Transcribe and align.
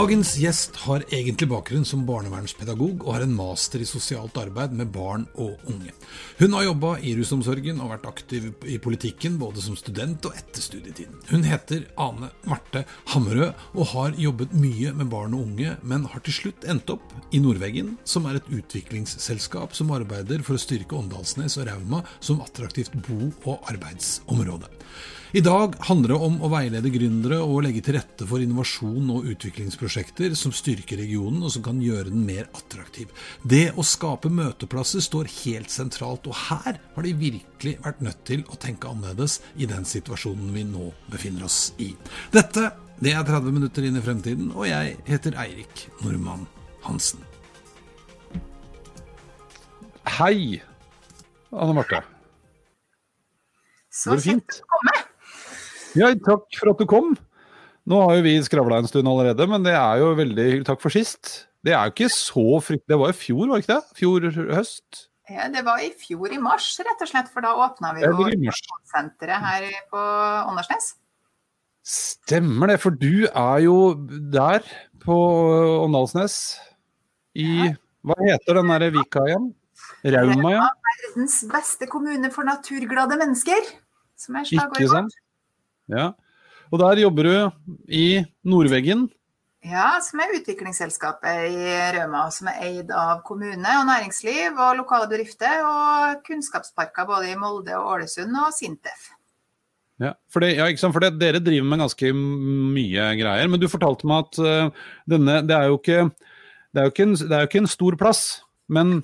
Dagens 0.00 0.30
gjest 0.40 0.78
har 0.86 1.02
egentlig 1.12 1.44
bakgrunn 1.50 1.82
som 1.84 2.06
barnevernspedagog 2.08 3.02
og 3.04 3.10
har 3.12 3.24
en 3.26 3.34
master 3.36 3.82
i 3.84 3.88
sosialt 3.88 4.38
arbeid 4.40 4.72
med 4.72 4.88
barn 4.94 5.26
og 5.34 5.60
unge. 5.68 5.92
Hun 6.38 6.56
har 6.56 6.64
jobba 6.64 6.94
i 7.04 7.12
rusomsorgen 7.18 7.82
og 7.84 7.90
vært 7.92 8.06
aktiv 8.08 8.46
i 8.64 8.78
politikken 8.80 9.36
både 9.42 9.60
som 9.60 9.76
student 9.76 10.24
og 10.24 10.38
etter 10.40 10.64
studietiden. 10.64 11.20
Hun 11.28 11.44
heter 11.44 11.84
Ane 12.00 12.30
Marte 12.48 12.86
Hammerød 13.12 13.60
og 13.74 13.92
har 13.92 14.16
jobbet 14.16 14.56
mye 14.56 14.94
med 14.96 15.12
barn 15.12 15.36
og 15.36 15.44
unge, 15.50 15.76
men 15.84 16.08
har 16.14 16.24
til 16.24 16.38
slutt 16.38 16.64
endt 16.64 16.96
opp 16.96 17.12
i 17.36 17.44
Nordveggen, 17.44 17.98
som 18.08 18.24
er 18.24 18.40
et 18.40 18.52
utviklingsselskap 18.56 19.76
som 19.76 19.92
arbeider 19.92 20.40
for 20.46 20.56
å 20.56 20.64
styrke 20.64 20.96
Åndalsnes 20.96 21.60
og 21.60 21.68
Rauma 21.68 22.06
som 22.24 22.40
attraktivt 22.40 22.96
bo- 23.04 23.34
og 23.44 23.68
arbeidsområde. 23.68 24.72
I 25.32 25.40
dag 25.40 25.76
handler 25.86 26.10
det 26.10 26.16
om 26.26 26.40
å 26.42 26.48
veilede 26.50 26.90
gründere 26.90 27.36
og 27.44 27.60
legge 27.62 27.84
til 27.86 27.94
rette 27.94 28.26
for 28.26 28.42
innovasjon 28.42 29.12
og 29.14 29.28
utviklingsprosjekter 29.30 30.32
som 30.34 30.50
styrker 30.50 30.98
regionen 30.98 31.44
og 31.46 31.52
som 31.54 31.62
kan 31.62 31.78
gjøre 31.78 32.10
den 32.10 32.24
mer 32.26 32.48
attraktiv. 32.58 33.12
Det 33.46 33.68
å 33.78 33.84
skape 33.86 34.26
møteplasser 34.26 35.04
står 35.04 35.30
helt 35.44 35.70
sentralt, 35.70 36.26
og 36.26 36.34
her 36.48 36.80
har 36.96 37.06
de 37.06 37.12
virkelig 37.14 37.76
vært 37.84 38.02
nødt 38.02 38.24
til 38.26 38.42
å 38.50 38.58
tenke 38.58 38.90
annerledes 38.90 39.36
i 39.54 39.68
den 39.70 39.86
situasjonen 39.86 40.50
vi 40.56 40.64
nå 40.66 40.88
befinner 41.12 41.46
oss 41.46 41.60
i. 41.78 41.92
Dette 42.34 42.72
det 42.98 43.12
er 43.14 43.22
30 43.22 43.54
minutter 43.54 43.86
inn 43.86 44.00
i 44.00 44.02
fremtiden, 44.02 44.50
og 44.50 44.66
jeg 44.66 44.96
heter 45.06 45.38
Eirik 45.38 45.84
Normann 46.02 46.42
Hansen. 46.82 47.22
Hei, 50.18 50.58
Anne 51.54 51.78
Marte. 51.78 52.02
Så 53.94 54.18
kjekt 54.18 54.58
å 54.66 54.74
komme. 54.74 55.09
Ja, 55.98 56.12
takk 56.26 56.46
for 56.58 56.72
at 56.72 56.80
du 56.80 56.86
kom. 56.90 57.14
Nå 57.90 58.00
har 58.04 58.18
jo 58.18 58.24
vi 58.26 58.36
skravla 58.44 58.80
en 58.80 58.88
stund 58.90 59.08
allerede, 59.08 59.46
men 59.50 59.64
det 59.66 59.74
er 59.74 60.02
jo 60.02 60.12
veldig 60.18 60.46
hyggelig. 60.46 60.66
Takk 60.68 60.82
for 60.82 60.94
sist. 60.94 61.46
Det 61.64 61.74
er 61.74 61.88
jo 61.88 61.94
ikke 61.94 62.12
så 62.12 62.44
fryktelig 62.64 62.94
Det 62.94 62.98
var 63.02 63.12
i 63.12 63.16
fjor, 63.16 63.48
var 63.48 63.58
det 63.58 63.64
ikke 63.64 63.74
det? 63.74 63.98
Fjor 63.98 64.28
høst? 64.54 65.02
Ja, 65.30 65.46
det 65.52 65.62
var 65.66 65.82
i 65.82 65.90
fjor 65.94 66.32
i 66.34 66.40
mars, 66.42 66.72
rett 66.82 67.04
og 67.04 67.10
slett, 67.10 67.28
for 67.30 67.44
da 67.44 67.52
åpna 67.66 67.92
vi 67.94 68.02
jo 68.02 68.54
senteret 68.90 69.44
her 69.44 69.68
på 69.92 70.00
Åndalsnes. 70.50 70.94
Stemmer 71.86 72.72
det, 72.72 72.80
for 72.82 72.96
du 72.98 73.28
er 73.28 73.62
jo 73.64 73.76
der 74.32 74.66
på 75.04 75.16
Åndalsnes 75.84 76.58
i. 77.38 77.70
Hva 78.00 78.16
heter 78.24 78.58
den 78.58 78.72
derre 78.72 78.90
vika 78.94 79.22
igjen? 79.28 79.50
Rauma, 80.16 80.54
ja? 80.54 80.66
Verdens 80.90 81.40
beste 81.50 81.86
kommune 81.90 82.30
for 82.32 82.48
naturglade 82.48 83.18
mennesker. 83.20 83.66
Som 84.18 84.38
er 84.40 84.48
slagordet 84.48 84.88
vårt. 84.92 85.18
Ja. 85.90 86.12
Og 86.70 86.78
der 86.78 87.02
jobber 87.02 87.26
du 87.26 87.34
i 87.90 88.22
Nordveggen? 88.46 89.08
Ja, 89.66 89.98
som 90.00 90.22
er 90.22 90.32
utviklingsselskapet 90.38 91.50
i 91.52 91.72
Rauma. 91.96 92.28
Som 92.32 92.48
er 92.48 92.60
eid 92.64 92.92
av 92.96 93.20
kommune 93.26 93.74
og 93.76 93.88
næringsliv 93.90 94.54
og 94.56 94.78
lokale 94.78 95.08
bedrifter. 95.10 95.60
Og 95.66 96.22
kunnskapsparker 96.26 97.08
både 97.08 97.32
i 97.32 97.38
Molde 97.38 97.74
og 97.76 97.96
Ålesund 97.96 98.38
og 98.40 98.54
Sintef. 98.56 99.10
Ja, 100.00 100.14
for, 100.32 100.40
det, 100.40 100.54
ja, 100.56 100.64
for 100.88 101.04
det, 101.04 101.18
Dere 101.20 101.42
driver 101.44 101.66
med 101.68 101.82
ganske 101.82 102.14
mye 102.16 103.10
greier. 103.20 103.50
Men 103.52 103.60
du 103.60 103.68
fortalte 103.68 104.08
meg 104.08 104.30
at 104.30 104.40
uh, 104.40 104.86
denne 105.10 105.42
Det 105.44 105.58
er 105.58 105.74
ikke, 105.74 106.06
det 106.72 106.86
er 106.86 107.04
en, 107.04 107.18
det 107.20 107.34
er 107.34 107.44
jo 107.44 107.50
ikke 107.50 107.64
en 107.66 107.74
stor 107.74 107.98
plass. 108.00 108.22
Men 108.70 109.02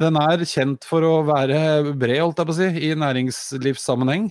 den 0.00 0.18
er 0.20 0.44
kjent 0.48 0.84
for 0.88 1.04
å 1.06 1.14
være 1.26 1.94
bred, 1.96 2.20
holdt 2.20 2.42
jeg 2.42 2.48
på 2.48 2.54
å 2.54 2.58
si, 2.58 2.68
i 2.88 2.92
næringslivssammenheng? 2.98 4.30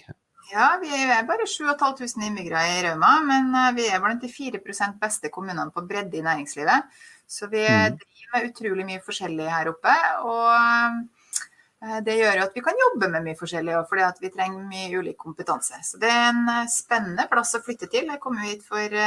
Ja, 0.51 0.75
vi 0.79 0.91
er 0.93 1.25
bare 1.27 1.47
7500 1.49 2.29
innbyggere 2.29 2.61
i 2.77 2.83
Rauma, 2.85 3.17
men 3.25 3.49
eh, 3.57 3.73
vi 3.75 3.89
er 3.89 3.99
blant 4.03 4.21
de 4.21 4.29
4% 4.31 5.01
beste 5.01 5.31
kommunene 5.33 5.73
på 5.73 5.83
bredde 5.89 6.19
i 6.19 6.23
næringslivet. 6.25 6.85
Så 7.27 7.49
vi 7.51 7.65
mm. 7.65 7.97
driver 7.97 8.31
med 8.35 8.49
utrolig 8.51 8.85
mye 8.87 9.03
forskjellig 9.03 9.49
her 9.49 9.71
oppe. 9.73 9.95
Og 10.29 10.51
eh, 10.53 11.97
det 12.05 12.15
gjør 12.19 12.39
jo 12.39 12.45
at 12.45 12.55
vi 12.55 12.63
kan 12.63 12.83
jobbe 12.85 13.09
med 13.15 13.25
mye 13.25 13.39
forskjellig, 13.39 13.79
fordi 13.89 14.27
vi 14.27 14.31
trenger 14.37 14.69
mye 14.69 15.01
ulik 15.01 15.17
kompetanse. 15.25 15.81
Så 15.87 15.99
det 15.99 16.13
er 16.13 16.29
en 16.29 16.45
eh, 16.53 16.69
spennende 16.71 17.27
plass 17.31 17.57
å 17.57 17.63
flytte 17.65 17.89
til. 17.89 18.05
Jeg 18.13 18.21
kom 18.23 18.37
hit 18.45 18.63
for 18.69 18.99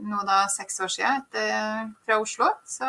nå 0.00 0.24
da 0.26 0.42
seks 0.50 0.80
år 0.80 0.94
siden 0.96 1.22
etter, 1.22 1.92
fra 2.08 2.18
Oslo. 2.24 2.50
Så 2.66 2.88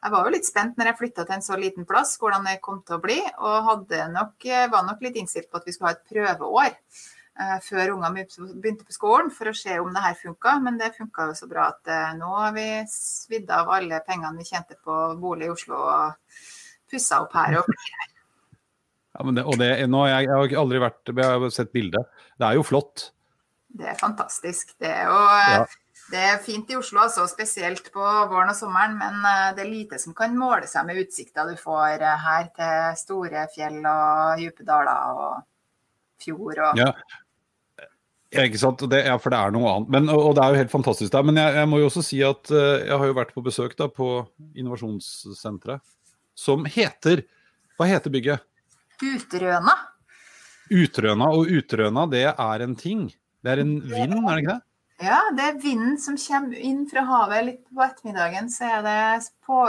jeg 0.00 0.12
var 0.14 0.26
jo 0.26 0.32
litt 0.32 0.48
spent 0.48 0.78
når 0.80 0.90
jeg 0.90 0.98
flytta 0.98 1.24
til 1.26 1.36
en 1.36 1.44
så 1.44 1.56
liten 1.60 1.86
plass, 1.88 2.14
hvordan 2.20 2.46
det 2.48 2.60
kom 2.64 2.80
til 2.86 2.96
å 2.96 3.02
bli. 3.02 3.18
Og 3.44 3.96
nok, 4.14 4.46
var 4.72 4.84
nok 4.86 5.02
litt 5.04 5.18
innstilt 5.20 5.50
på 5.50 5.60
at 5.60 5.66
vi 5.68 5.74
skulle 5.76 5.92
ha 5.92 5.98
et 5.98 6.06
prøveår 6.08 6.70
eh, 6.70 7.58
før 7.66 7.94
ungene 7.96 8.24
begynte 8.62 8.86
på 8.88 8.96
skolen, 8.96 9.28
for 9.34 9.50
å 9.50 9.56
se 9.56 9.76
om 9.80 9.92
det 9.92 10.04
her 10.06 10.16
funka. 10.16 10.56
Men 10.64 10.80
det 10.80 10.94
funka 10.96 11.28
jo 11.28 11.36
så 11.36 11.50
bra 11.50 11.68
at 11.74 11.92
eh, 11.92 12.14
nå 12.16 12.30
har 12.32 12.56
vi 12.56 12.68
svidd 12.88 13.52
av 13.52 13.68
alle 13.76 14.00
pengene 14.06 14.40
vi 14.40 14.48
tjente 14.48 14.78
på 14.80 15.02
bolig 15.20 15.50
i 15.50 15.52
Oslo 15.52 15.82
og 15.84 16.40
pussa 16.90 17.20
opp 17.26 17.36
her 17.36 17.60
og 17.60 17.68
blir 17.68 17.92
her. 17.98 18.08
Ja, 19.10 19.24
det, 19.26 19.42
og 19.42 19.56
det, 19.58 19.66
nå, 19.90 20.04
jeg, 20.06 20.28
jeg, 20.28 20.30
har 20.38 20.52
aldri 20.62 20.78
vært 20.80 21.10
Jeg 21.10 21.26
har 21.42 21.50
sett 21.52 21.72
bildet. 21.74 22.20
Det 22.38 22.46
er 22.46 22.54
jo 22.56 22.62
flott. 22.64 23.08
Det 23.68 23.88
er 23.90 23.98
fantastisk. 23.98 24.70
Det 24.80 24.88
er 24.88 25.10
jo 25.10 25.16
eh, 25.18 25.56
ja. 25.58 25.64
Det 26.10 26.18
er 26.18 26.40
fint 26.42 26.70
i 26.72 26.76
Oslo, 26.78 27.04
altså, 27.04 27.24
spesielt 27.30 27.86
på 27.94 28.02
våren 28.02 28.50
og 28.50 28.56
sommeren, 28.58 28.96
men 28.98 29.22
eh, 29.22 29.50
det 29.54 29.62
er 29.62 29.70
lite 29.70 29.98
som 30.02 30.14
kan 30.16 30.34
måle 30.38 30.66
seg 30.70 30.88
med 30.88 30.98
utsikta 31.04 31.44
du 31.46 31.54
får 31.58 32.02
eh, 32.02 32.24
her 32.24 32.48
til 32.56 32.98
store 32.98 33.46
fjell 33.54 33.78
og 33.86 34.40
dype 34.40 34.66
daler 34.66 35.12
og 35.14 35.44
fjord 36.20 36.62
og 36.66 36.80
ja. 36.80 36.88
ja. 37.80 38.42
ikke 38.42 38.60
sant. 38.60 38.82
Det, 38.90 39.04
ja, 39.06 39.14
for 39.22 39.32
det 39.32 39.38
er 39.38 39.54
noe 39.54 39.70
annet. 39.70 39.92
Men, 39.94 40.10
og 40.12 40.34
det 40.36 40.42
er 40.42 40.54
jo 40.54 40.60
helt 40.64 40.74
fantastisk 40.74 41.14
der. 41.14 41.26
Men 41.26 41.38
jeg, 41.38 41.54
jeg, 41.60 41.70
må 41.70 41.80
jo 41.80 41.90
også 41.92 42.04
si 42.04 42.18
at 42.26 42.52
uh, 42.52 42.58
jeg 42.82 42.98
har 43.02 43.12
jo 43.12 43.16
vært 43.20 43.34
på 43.36 43.44
besøk 43.46 43.76
da 43.78 43.86
på 43.92 44.10
innovasjonssenteret, 44.58 45.84
som 46.38 46.66
heter 46.68 47.22
Hva 47.78 47.86
heter 47.88 48.12
bygget? 48.12 48.42
Utrøna. 49.00 49.76
Utrøna. 50.74 51.30
Og 51.38 51.54
Utrøna, 51.54 52.04
det 52.10 52.26
er 52.32 52.66
en 52.66 52.76
ting. 52.78 53.06
Det 53.40 53.54
er 53.54 53.62
en 53.62 53.78
vind, 53.80 54.18
er 54.20 54.34
det 54.34 54.42
ikke 54.42 54.58
det? 54.58 54.64
Ja, 55.00 55.16
det 55.32 55.44
er 55.46 55.60
vinden 55.62 55.94
som 55.96 56.16
kommer 56.20 56.58
inn 56.60 56.82
fra 56.88 57.06
havet 57.08 57.44
litt 57.46 57.62
på 57.72 57.80
ettermiddagen. 57.80 58.50
Så 58.52 58.66
er 58.68 58.82
det 58.84 59.30
på, 59.46 59.62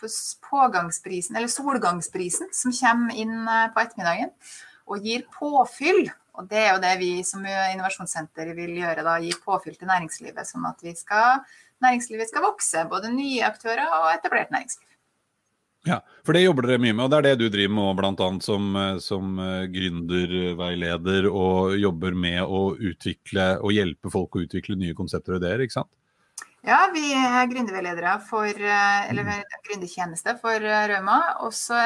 på, 0.00 0.10
pågangsprisen, 0.48 1.38
eller 1.38 1.52
solgangsprisen, 1.52 2.50
som 2.56 2.74
kommer 2.74 3.14
inn 3.14 3.46
eh, 3.46 3.68
på 3.70 3.84
ettermiddagen 3.84 4.32
og 4.90 5.06
gir 5.06 5.22
påfyll. 5.30 6.08
Og 6.34 6.48
det 6.50 6.64
er 6.64 6.72
jo 6.72 6.82
det 6.82 6.96
vi 6.98 7.12
som 7.28 7.44
innovasjonssenter 7.46 8.50
vil 8.56 8.74
gjøre, 8.80 9.04
da, 9.06 9.18
gi 9.22 9.30
påfyll 9.44 9.76
til 9.78 9.90
næringslivet. 9.92 10.48
Sånn 10.48 10.66
at 10.66 10.82
skal, 10.98 11.44
næringslivet 11.84 12.32
skal 12.32 12.46
vokse, 12.48 12.82
både 12.90 13.12
nye 13.14 13.44
aktører 13.46 13.86
og 13.86 14.10
etablert 14.16 14.50
næringsliv. 14.50 14.91
Ja, 15.84 15.98
for 16.22 16.36
det 16.36 16.44
jobber 16.44 16.68
dere 16.68 16.78
mye 16.78 16.94
med, 16.94 17.08
og 17.08 17.10
det 17.10 17.18
er 17.18 17.24
det 17.26 17.40
du 17.40 17.48
driver 17.50 17.74
med 17.74 17.96
bl.a. 17.98 18.28
Som, 18.44 18.68
eh, 18.78 18.98
som 19.02 19.32
eh, 19.42 19.64
gründerveileder 19.72 21.26
og 21.26 21.74
jobber 21.74 22.14
med 22.14 22.44
å 22.46 22.76
utvikle 22.78 23.56
og 23.58 23.74
hjelpe 23.74 24.12
folk 24.12 24.38
å 24.38 24.44
utvikle 24.44 24.78
nye 24.78 24.94
konsepter 24.94 25.34
og 25.34 25.42
ideer, 25.42 25.64
ikke 25.64 25.80
sant? 25.80 25.90
Ja, 26.62 26.84
vi 26.94 27.08
er 27.18 27.48
gründerveiledere 27.50 28.14
for, 28.22 28.46
eh, 28.46 29.10
eller 29.10 29.42
gründertjeneste 29.66 30.36
for 30.38 30.62
Rauma. 30.62 31.18
Og 31.42 31.50
så 31.58 31.80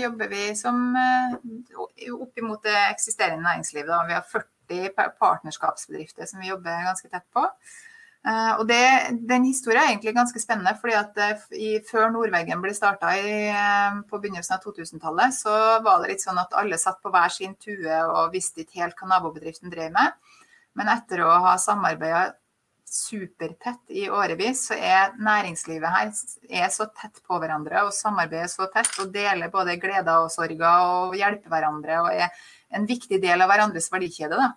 jobber 0.00 0.32
vi 0.32 0.48
som 0.56 0.96
opp 0.96 2.40
imot 2.40 2.64
det 2.64 2.78
eksisterende 2.88 3.44
næringslivet. 3.44 3.92
Da. 3.92 4.00
Vi 4.08 4.16
har 4.16 4.24
40 4.32 5.12
partnerskapsbedrifter 5.20 6.24
som 6.30 6.40
vi 6.40 6.48
jobber 6.48 6.88
ganske 6.88 7.12
tett 7.12 7.28
på. 7.36 7.44
Uh, 8.22 8.60
og 8.60 8.68
det, 8.68 8.78
Den 9.26 9.48
historien 9.48 9.80
er 9.82 9.88
egentlig 9.90 10.12
ganske 10.14 10.40
spennende. 10.40 10.76
fordi 10.80 10.94
at 10.94 11.16
uh, 11.18 11.56
i, 11.58 11.80
Før 11.90 12.10
Nordveggen 12.14 12.60
ble 12.62 12.74
starta 12.74 13.10
uh, 13.18 14.02
på 14.06 14.20
begynnelsen 14.22 14.54
av 14.56 14.62
2000-tallet, 14.62 15.34
så 15.34 15.54
var 15.82 16.02
det 16.02 16.12
litt 16.12 16.22
sånn 16.22 16.38
at 16.38 16.54
alle 16.54 16.78
satt 16.78 17.02
på 17.02 17.10
hver 17.10 17.34
sin 17.34 17.56
tue 17.58 17.98
og 18.04 18.30
visste 18.34 18.62
ikke 18.62 18.84
helt 18.84 19.00
hva 19.00 19.10
nabobedriften 19.10 19.74
drev 19.74 19.90
med. 19.96 20.14
Men 20.78 20.92
etter 20.94 21.24
å 21.26 21.34
ha 21.44 21.56
samarbeida 21.58 22.30
supertett 22.92 23.88
i 23.88 24.04
årevis, 24.12 24.66
så 24.68 24.76
er 24.76 25.14
næringslivet 25.16 25.94
her 25.94 26.10
er 26.62 26.68
så 26.70 26.86
tett 26.92 27.22
på 27.24 27.38
hverandre 27.40 27.86
og 27.86 27.94
samarbeider 27.96 28.50
så 28.52 28.66
tett 28.72 28.98
og 29.00 29.14
deler 29.14 29.48
både 29.52 29.78
gleder 29.80 30.26
og 30.26 30.32
sorger 30.32 30.84
og 30.84 31.16
hjelper 31.16 31.54
hverandre 31.54 32.02
og 32.02 32.10
er 32.12 32.28
en 32.76 32.84
viktig 32.88 33.16
del 33.22 33.40
av 33.40 33.48
hverandres 33.48 33.88
verdikjede. 33.92 34.36
Da, 34.36 34.50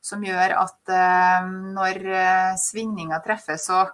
som 0.00 0.24
gjør 0.24 0.56
at 0.58 0.92
uh, 0.92 1.50
når 1.76 2.00
uh, 2.08 2.58
svingninger 2.60 3.20
treffer, 3.24 3.60
så, 3.60 3.84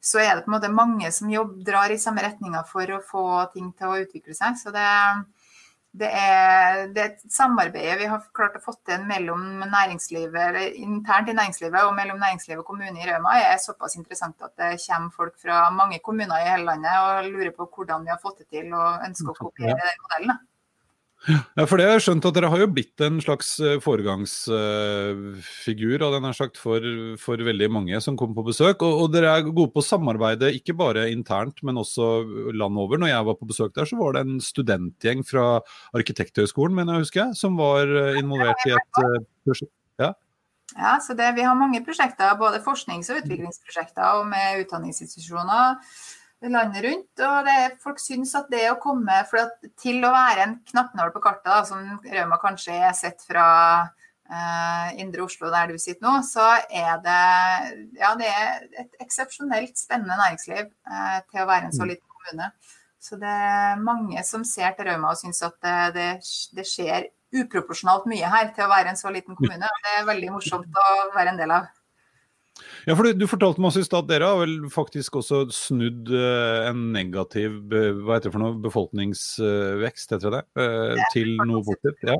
så, 0.00 0.20
er 0.22 0.36
det 0.36 0.44
på 0.44 0.52
en 0.52 0.58
måte 0.58 0.72
mange 0.72 1.10
som 1.14 1.32
jobb, 1.32 1.56
drar 1.66 1.92
i 1.92 2.00
samme 2.00 2.24
retninger 2.24 2.64
for 2.68 2.94
å 2.94 3.02
få 3.04 3.26
ting 3.54 3.72
til 3.76 3.90
å 3.92 4.00
utvikle 4.04 4.36
seg. 4.36 4.58
Så 4.60 4.72
det, 4.74 4.84
det 5.98 6.10
er, 6.12 6.82
det 6.92 7.04
er 7.04 7.32
samarbeidet 7.32 7.96
vi 8.02 8.10
har 8.10 8.26
klart 8.36 8.58
å 8.58 8.62
få 8.62 8.76
til 8.86 9.06
mellom 9.08 9.64
næringslivet, 9.64 10.60
internt 10.76 11.32
i 11.32 11.36
næringslivet 11.38 11.88
og 11.88 11.96
mellom 11.96 12.20
næringslivet 12.20 12.60
og 12.60 12.68
kommunen 12.68 13.00
i 13.00 13.08
Rauma 13.08 13.38
er 13.40 13.56
såpass 13.62 13.96
interessant 13.96 14.36
at 14.44 14.52
det 14.60 14.74
kommer 14.84 15.16
folk 15.16 15.40
fra 15.40 15.64
mange 15.74 16.02
kommuner 16.04 16.44
i 16.44 16.50
hele 16.50 16.68
landet 16.68 16.92
og 17.00 17.32
lurer 17.32 17.56
på 17.56 17.70
hvordan 17.72 18.04
vi 18.04 18.12
har 18.12 18.20
fått 18.22 18.44
det 18.44 18.50
til 18.52 18.70
og 18.76 19.08
ønsker 19.08 19.32
å 19.32 19.40
kopiere 19.48 19.80
den 19.80 20.04
modellen. 20.04 20.38
Ja, 21.26 21.64
for 21.66 21.74
det 21.76 21.88
har 21.88 21.96
jeg 21.96 22.04
skjønt 22.06 22.26
at 22.28 22.34
Dere 22.36 22.50
har 22.52 22.60
jo 22.62 22.68
blitt 22.70 23.00
en 23.02 23.16
slags 23.22 23.48
eh, 23.60 23.80
foregangsfigur 23.82 26.02
av 26.06 26.12
den 26.14 26.34
sagt, 26.36 26.56
for, 26.62 26.80
for, 27.20 27.36
veldig 27.48 27.68
mange 27.74 28.00
som 28.04 28.16
kommer 28.18 28.34
på 28.38 28.48
besøk. 28.52 28.82
Og, 28.86 28.92
og, 29.02 29.06
dere 29.12 29.28
er 29.34 29.48
gode 29.48 29.72
på 29.74 29.80
å 29.82 29.88
samarbeide, 29.88 30.56
ikke 30.60 30.78
bare 30.78 31.10
internt, 31.10 31.58
men 31.66 31.80
også 31.82 32.04
land 32.54 32.74
over. 32.80 32.96
Når 33.02 33.10
jeg 33.10 33.26
var 33.28 33.36
på 33.40 33.50
besøk 33.50 33.72
der, 33.76 33.86
så 33.90 33.96
var 33.98 34.10
det 34.14 34.22
en 34.24 34.38
studentgjeng 34.44 35.20
fra 35.26 35.44
Arkitekthøgskolen, 35.98 36.74
mener 36.78 36.92
jeg 36.96 37.04
husker, 37.08 37.26
som 37.38 37.52
var 37.58 37.84
eh, 37.90 38.20
involvert 38.22 38.62
i 38.68 38.72
et 38.78 38.92
eh, 39.02 39.18
prosjekt. 39.48 39.74
Ja. 39.98 40.10
Ja, 40.76 40.92
så 41.02 41.10
det, 41.18 41.34
Vi 41.34 41.42
har 41.42 41.54
mange 41.58 41.84
prosjekter, 41.84 42.38
både 42.38 42.62
forsknings- 42.62 43.10
og 43.10 43.16
utviklingsprosjekter 43.24 44.06
og 44.20 44.26
med 44.30 44.60
utdanningsinstitusjoner 44.62 45.66
landet 46.46 46.84
rundt. 46.84 47.22
Og 47.26 47.46
det, 47.48 47.58
folk 47.82 48.00
syns 48.02 48.34
at 48.38 48.50
det 48.52 48.64
å 48.70 48.78
komme 48.82 49.20
til 49.80 50.02
å 50.06 50.14
være 50.14 50.46
en 50.46 50.56
knappnål 50.70 51.12
på 51.14 51.22
kartet, 51.24 51.50
da, 51.50 51.62
som 51.66 51.98
Rauma 52.14 52.38
kanskje 52.42 52.76
er 52.78 52.96
sett 52.96 53.24
fra 53.26 53.48
uh, 53.84 54.88
indre 55.00 55.26
Oslo 55.26 55.50
der 55.54 55.72
du 55.72 55.78
sitter 55.80 56.04
nå, 56.06 56.18
så 56.26 56.46
er 56.70 56.98
det, 57.04 57.20
ja, 58.00 58.14
det 58.20 58.30
er 58.30 58.66
et 58.84 59.04
eksepsjonelt 59.04 59.78
spennende 59.80 60.18
næringsliv 60.20 60.66
uh, 60.68 61.20
til 61.30 61.44
å 61.44 61.48
være 61.50 61.70
en 61.70 61.76
så 61.76 61.84
mm. 61.84 61.94
liten 61.94 62.16
kommune. 62.16 62.50
Så 62.98 63.18
det 63.18 63.30
er 63.30 63.78
mange 63.82 64.22
som 64.26 64.42
ser 64.46 64.74
til 64.76 64.90
Rauma 64.90 65.14
og 65.14 65.20
syns 65.20 65.40
at 65.46 65.58
det, 65.62 65.78
det, 65.94 66.10
det 66.58 66.66
skjer 66.66 67.10
uproporsjonalt 67.38 68.08
mye 68.08 68.28
her 68.32 68.52
til 68.56 68.64
å 68.64 68.70
være 68.70 68.92
en 68.92 68.98
så 68.98 69.12
liten 69.12 69.36
kommune. 69.38 69.68
Det 69.84 69.98
er 69.98 70.08
veldig 70.08 70.32
morsomt 70.32 70.80
å 70.80 70.88
være 71.14 71.34
en 71.34 71.40
del 71.40 71.52
av. 71.54 71.68
Ja, 72.88 72.94
for 72.96 73.06
du, 73.06 73.12
du 73.18 73.26
fortalte 73.30 73.62
meg 73.62 73.72
også 73.72 73.84
i 73.84 73.88
stad 73.88 74.06
at 74.06 74.10
dere 74.12 74.30
har 74.30 74.40
vel 74.40 74.56
faktisk 74.72 75.20
også 75.20 75.44
snudd 75.54 76.10
uh, 76.14 76.68
en 76.70 76.88
negativ 76.94 77.60
hva 77.68 78.16
heter 78.16 78.30
det 78.30 78.34
for 78.34 78.42
noe, 78.42 78.56
befolkningsvekst, 78.64 80.16
heter 80.16 80.38
det, 80.38 80.42
uh, 80.58 81.06
til 81.14 81.36
noe 81.44 81.62
positivt? 81.66 82.04
Ja. 82.14 82.18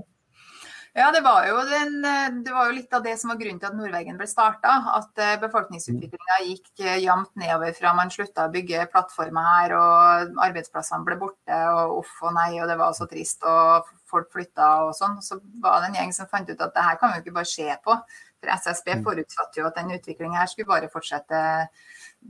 Ja, 0.96 1.12
det 1.14 1.20
var, 1.23 1.44
den, 1.69 2.00
det 2.43 2.50
var, 2.50 2.67
jo 2.67 2.75
litt 2.75 2.94
av 2.96 3.05
det 3.05 3.12
som 3.20 3.31
var 3.31 3.37
grunnen 3.38 3.61
til 3.61 3.69
at 3.69 3.76
Nordvegen 3.76 4.17
ble 4.19 4.26
starta. 4.26 4.73
At 4.96 5.20
uh, 5.20 5.37
befolkningsutviklinga 5.44 6.38
gikk 6.49 6.82
jevnt 7.05 7.31
nedover 7.38 7.76
fra 7.76 7.93
man 7.94 8.11
slutta 8.11 8.49
å 8.49 8.52
bygge 8.55 8.88
plattformer 8.91 9.46
her 9.46 9.76
og 9.79 10.41
arbeidsplassene 10.49 11.06
ble 11.06 11.20
borte 11.20 11.61
og 11.76 12.00
uff 12.00 12.17
og 12.25 12.34
nei 12.34 12.50
og 12.56 12.67
det 12.73 12.79
var 12.81 12.96
så 12.99 13.06
trist 13.11 13.46
og 13.46 13.87
folk 14.11 14.32
flytta 14.34 14.70
og 14.88 14.96
sånn. 14.99 15.20
Så 15.23 15.38
var 15.62 15.84
det 15.84 15.93
en 15.93 16.00
gjeng 16.00 16.17
som 16.17 16.31
fant 16.32 16.50
ut 16.50 16.67
at 16.67 16.75
det 16.75 16.88
her 16.88 16.99
kan 16.99 17.14
vi 17.14 17.23
ikke 17.23 17.37
bare 17.37 17.52
se 17.52 17.69
på. 17.84 17.99
For 18.38 18.55
SSB 18.55 18.99
mm. 18.99 19.05
forutsatte 19.06 19.61
jo 19.61 19.69
at 19.69 19.79
den 19.79 19.94
utviklinga 19.96 20.40
her 20.40 20.50
skulle 20.50 20.70
bare 20.70 20.90
fortsette 20.93 21.43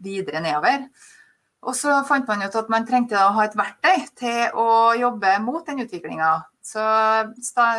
videre 0.05 0.43
nedover. 0.45 0.89
Og 1.67 1.75
så 1.75 1.97
fant 2.07 2.29
man 2.31 2.45
ut 2.47 2.55
at 2.55 2.69
man 2.71 2.87
trengte 2.87 3.19
å 3.19 3.33
ha 3.35 3.49
et 3.49 3.57
verktøy 3.59 4.05
til 4.21 4.61
å 4.63 4.69
jobbe 4.99 5.35
mot 5.43 5.67
den 5.67 5.83
utviklinga. 5.83 6.31
Så 6.63 6.85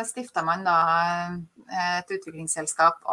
stifta 0.08 0.42
man 0.44 0.66
da 0.66 0.76
eh, 1.70 1.96
et 2.00 2.12
utviklingsselskap 2.12 3.06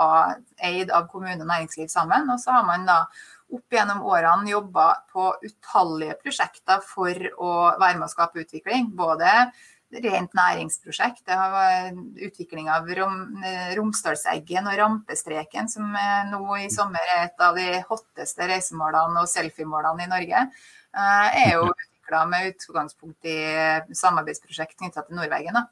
eid 0.65 0.91
av 0.91 1.07
kommune 1.11 1.39
og 1.39 1.47
næringsliv 1.47 1.87
sammen. 1.93 2.27
Og 2.33 2.41
så 2.41 2.57
har 2.57 2.67
man 2.67 2.87
da 2.89 3.03
opp 3.53 3.71
gjennom 3.77 4.03
årene 4.09 4.51
jobba 4.51 4.89
på 5.13 5.29
utallige 5.45 6.17
prosjekter 6.23 6.81
for 6.83 7.29
å 7.39 7.51
være 7.79 7.95
med 7.99 8.09
å 8.09 8.11
skape 8.11 8.43
utvikling. 8.43 8.91
Både 8.97 9.29
rent 9.91 10.33
næringsprosjekt. 10.35 11.23
Det 11.25 11.35
har 11.37 11.95
utvikling 12.27 12.69
av 12.69 12.89
rom, 12.99 13.21
Romsdalseggen 13.77 14.67
og 14.67 14.75
Rampestreken, 14.79 15.69
som 15.71 15.95
nå 16.31 16.57
i 16.59 16.67
sommer 16.73 17.13
er 17.15 17.27
et 17.27 17.43
av 17.43 17.55
de 17.55 17.81
hotteste 17.87 18.49
reisemålene 18.51 19.23
og 19.23 19.31
selfiemålene 19.31 20.07
i 20.07 20.11
Norge, 20.11 20.43
eh, 20.97 21.41
er 21.45 21.53
jo 21.55 21.71
utvikla 21.71 22.25
med 22.27 22.53
utgangspunkt 22.53 23.25
i 23.31 23.39
samarbeidsprosjekt 23.95 24.77
knytta 24.77 25.07
til 25.07 25.19
Nordvegen. 25.19 25.63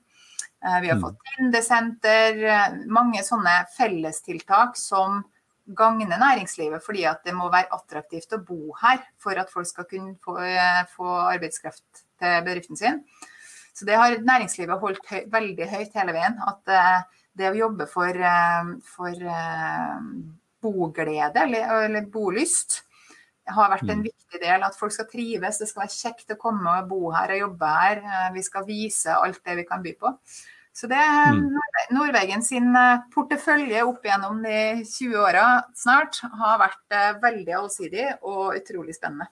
Eh, 0.66 0.82
vi 0.82 0.90
har 0.90 1.00
fått 1.00 1.20
Tindesenter, 1.36 2.42
mange 2.88 3.24
sånne 3.24 3.66
fellestiltak 3.76 4.78
som 4.80 5.24
gagner 5.66 6.20
næringslivet, 6.22 6.84
fordi 6.86 7.06
at 7.10 7.24
det 7.26 7.34
må 7.34 7.50
være 7.50 7.74
attraktivt 7.74 8.34
å 8.38 8.42
bo 8.46 8.76
her 8.82 9.02
for 9.22 9.38
at 9.42 9.50
folk 9.52 9.68
skal 9.68 9.88
kunne 9.90 10.16
få, 10.24 10.38
eh, 10.38 10.84
få 10.96 11.08
arbeidskraft 11.34 12.06
til 12.20 12.44
bedriften 12.46 12.78
sin. 12.78 13.04
Så 13.76 13.86
det 13.88 13.98
har 14.00 14.16
næringslivet 14.24 14.80
holdt 14.80 15.12
høy, 15.12 15.22
veldig 15.32 15.68
høyt 15.68 16.00
hele 16.00 16.16
veien. 16.16 16.40
At 16.48 16.72
uh, 16.72 17.22
det 17.36 17.52
å 17.52 17.58
jobbe 17.60 17.88
for, 17.92 18.16
uh, 18.16 18.72
for 18.88 19.28
uh, 19.28 20.00
boglede 20.64 21.44
eller, 21.44 21.68
eller, 21.90 22.08
bolyst 22.12 22.82
har 23.52 23.70
vært 23.70 23.90
en 23.90 24.00
mm. 24.00 24.08
viktig 24.08 24.42
del. 24.42 24.64
At 24.64 24.80
folk 24.80 24.96
skal 24.96 25.10
trives. 25.12 25.60
Det 25.60 25.68
skal 25.70 25.84
være 25.84 25.98
kjekt 25.98 26.34
å 26.34 26.40
komme 26.40 26.80
og 26.80 26.90
bo 26.90 27.12
her 27.14 27.36
og 27.36 27.44
jobbe 27.44 27.76
her. 27.76 28.04
Vi 28.34 28.44
skal 28.48 28.68
vise 28.68 29.20
alt 29.20 29.44
det 29.44 29.60
vi 29.60 29.68
kan 29.68 29.84
by 29.84 29.94
på. 30.00 30.16
Så 30.76 30.90
det 30.92 31.00
er 31.00 31.36
mm. 31.36 32.42
Sin 32.44 32.74
portefølje 33.14 33.84
opp 33.86 34.04
gjennom 34.04 34.42
de 34.44 34.82
20 34.82 35.20
åra 35.22 35.46
snart 35.78 36.18
har 36.26 36.58
vært 36.64 37.22
veldig 37.22 37.56
allsidig 37.60 38.08
og 38.24 38.58
utrolig 38.58 38.98
spennende. 38.98 39.30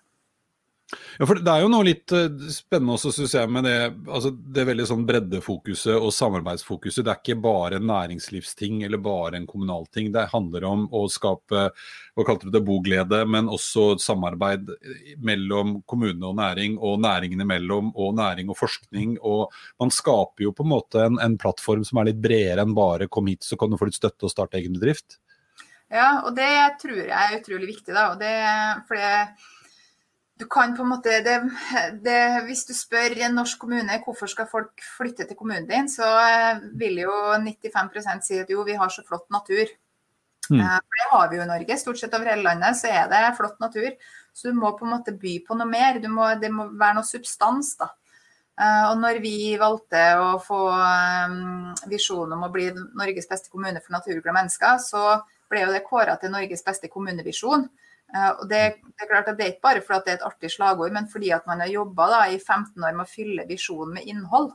Ja, 1.19 1.25
for 1.25 1.39
Det 1.39 1.51
er 1.51 1.63
jo 1.63 1.71
noe 1.71 1.87
litt 1.87 2.13
uh, 2.15 2.27
spennende 2.53 2.95
også, 2.97 3.11
synes 3.15 3.35
jeg, 3.37 3.51
med 3.53 3.67
det, 3.67 3.77
altså, 4.07 4.31
det 4.33 4.67
veldig 4.69 4.87
sånn 4.89 5.05
breddefokuset 5.09 5.95
og 5.95 6.13
samarbeidsfokuset. 6.15 7.03
Det 7.05 7.13
er 7.13 7.21
ikke 7.21 7.39
bare 7.43 7.79
en 7.79 7.87
næringslivsting 7.89 8.83
eller 8.87 9.01
bare 9.03 9.39
en 9.39 9.47
kommunal 9.49 9.87
ting. 9.93 10.11
Det 10.13 10.29
handler 10.33 10.67
om 10.69 10.87
å 10.93 11.05
skape 11.11 11.67
hva 12.13 12.25
kalte 12.27 12.47
du 12.47 12.53
det, 12.53 12.63
boglede, 12.65 13.23
men 13.25 13.49
også 13.49 13.95
samarbeid 14.01 14.69
mellom 15.25 15.79
kommune 15.89 16.29
og 16.29 16.37
næring, 16.37 16.77
og 16.77 17.01
næringen 17.01 17.41
imellom, 17.41 17.89
og 17.97 18.13
næring 18.19 18.51
og 18.53 18.59
forskning. 18.59 19.17
og 19.21 19.53
Man 19.81 19.93
skaper 19.93 20.47
jo 20.47 20.53
på 20.53 20.65
en 20.65 20.73
måte 20.75 21.03
en, 21.07 21.19
en 21.23 21.37
plattform 21.41 21.85
som 21.87 22.01
er 22.01 22.11
litt 22.11 22.21
bredere 22.23 22.63
enn 22.63 22.77
bare 22.77 23.09
'kom 23.09 23.27
hit, 23.27 23.43
så 23.43 23.57
kan 23.57 23.69
du 23.69 23.77
få 23.77 23.89
litt 23.89 23.99
støtte 23.99 24.29
og 24.29 24.33
starte 24.33 24.61
egen 24.61 24.77
bedrift'. 24.77 25.17
Ja, 25.93 26.23
og 26.25 26.33
det 26.37 26.49
tror 26.81 26.95
jeg 26.97 27.13
er 27.13 27.37
utrolig 27.37 27.67
viktig. 27.69 27.93
da, 27.93 28.11
og 28.13 28.19
det, 28.21 28.33
for 28.87 28.97
det 28.97 29.13
du 30.39 30.45
kan 30.49 30.73
på 30.75 30.81
en 30.83 30.89
måte 30.89 31.19
det, 31.25 31.35
det, 32.05 32.19
Hvis 32.47 32.65
du 32.65 32.73
spør 32.73 33.15
en 33.21 33.37
norsk 33.37 33.59
kommune 33.61 33.99
hvorfor 34.05 34.29
skal 34.31 34.49
folk 34.49 34.81
flytte 34.97 35.27
til 35.29 35.37
kommunen 35.37 35.67
din, 35.69 35.89
så 35.89 36.07
eh, 36.25 36.63
vil 36.79 37.03
jo 37.03 37.13
95% 37.37 38.25
si 38.25 38.39
at 38.41 38.49
jo, 38.49 38.65
vi 38.65 38.77
har 38.79 38.89
så 38.89 39.05
flott 39.05 39.29
natur. 39.33 39.69
Mm. 40.49 40.59
Eh, 40.59 40.79
for 40.81 40.99
det 40.99 41.09
har 41.11 41.29
vi 41.29 41.37
jo 41.37 41.45
i 41.45 41.51
Norge. 41.51 41.77
Stort 41.79 42.01
sett 42.01 42.15
over 42.17 42.31
hele 42.31 42.47
landet 42.47 42.79
så 42.79 42.89
er 42.89 43.11
det 43.11 43.35
flott 43.37 43.61
natur. 43.61 43.91
Så 44.33 44.49
du 44.49 44.57
må 44.57 44.73
på 44.77 44.87
en 44.87 44.95
måte 44.95 45.13
by 45.13 45.37
på 45.45 45.57
noe 45.59 45.69
mer. 45.69 46.01
Må, 46.09 46.31
det 46.41 46.49
må 46.53 46.67
være 46.71 46.97
noe 46.97 47.07
substans, 47.07 47.75
da. 47.77 47.91
Eh, 48.57 48.83
og 48.89 48.97
når 49.05 49.21
vi 49.21 49.37
valgte 49.61 50.01
å 50.17 50.33
få 50.41 50.63
visjonen 51.93 52.39
om 52.39 52.49
å 52.49 52.51
bli 52.53 52.71
Norges 52.73 53.29
beste 53.29 53.53
kommune 53.53 53.85
for 53.85 53.99
naturglade 53.99 54.33
mennesker, 54.41 54.81
så 54.81 55.21
ble 55.53 55.67
jo 55.67 55.73
det 55.77 55.85
kåra 55.85 56.17
til 56.17 56.33
Norges 56.33 56.65
beste 56.65 56.89
kommunevisjon. 56.89 57.69
Eh, 58.13 58.31
og 58.31 58.49
det, 58.49 58.61
det, 58.85 59.05
er 59.05 59.09
klart 59.09 59.29
at 59.31 59.39
det 59.39 59.45
er 59.45 59.53
ikke 59.55 59.67
bare 59.67 59.85
fordi 59.85 60.05
det 60.05 60.13
er 60.13 60.19
et 60.21 60.27
artig 60.29 60.51
slagord, 60.53 60.93
men 60.93 61.09
fordi 61.09 61.31
at 61.35 61.47
man 61.49 61.63
har 61.63 61.71
jobba 61.71 62.27
i 62.29 62.37
15 62.37 62.77
år 62.77 62.93
med 62.93 63.05
å 63.05 63.09
fylle 63.09 63.47
visjonen 63.49 63.97
med 63.97 64.09
innhold. 64.09 64.53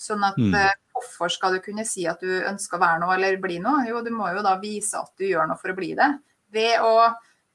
Sånn 0.00 0.22
at 0.24 0.38
mm. 0.40 0.54
uh, 0.56 0.70
Hvorfor 1.00 1.32
skal 1.32 1.54
du 1.56 1.62
kunne 1.64 1.84
si 1.88 2.02
at 2.08 2.20
du 2.20 2.28
ønsker 2.28 2.76
å 2.76 2.82
være 2.82 3.00
noe 3.00 3.14
eller 3.14 3.38
bli 3.40 3.56
noe? 3.62 3.86
Jo, 3.88 4.02
du 4.04 4.10
må 4.12 4.26
jo 4.34 4.42
da 4.44 4.58
vise 4.60 5.00
at 5.00 5.14
du 5.16 5.24
gjør 5.24 5.46
noe 5.48 5.60
for 5.60 5.72
å 5.72 5.76
bli 5.78 5.94
det. 5.96 6.08
Ved 6.52 6.84
å 6.84 7.08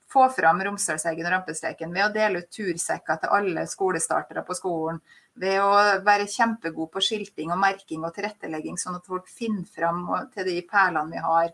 få 0.10 0.24
fram 0.34 0.64
Romsdalseggen 0.66 1.28
og 1.28 1.34
Rampestreken, 1.34 1.94
ved 1.94 2.08
å 2.08 2.14
dele 2.14 2.42
ut 2.42 2.50
tursekker 2.54 3.20
til 3.22 3.36
alle 3.38 3.66
skolestartere 3.70 4.42
på 4.48 4.58
skolen, 4.58 4.98
ved 5.42 5.60
å 5.62 5.72
være 6.06 6.30
kjempegod 6.32 6.90
på 6.94 7.04
skilting 7.04 7.54
og 7.54 7.62
merking 7.62 8.06
og 8.08 8.16
tilrettelegging, 8.16 8.80
sånn 8.82 8.98
at 8.98 9.10
folk 9.10 9.30
finner 9.30 9.68
fram 9.70 10.08
til 10.34 10.50
de 10.50 10.58
perlene 10.70 11.12
vi 11.12 11.24
har. 11.26 11.52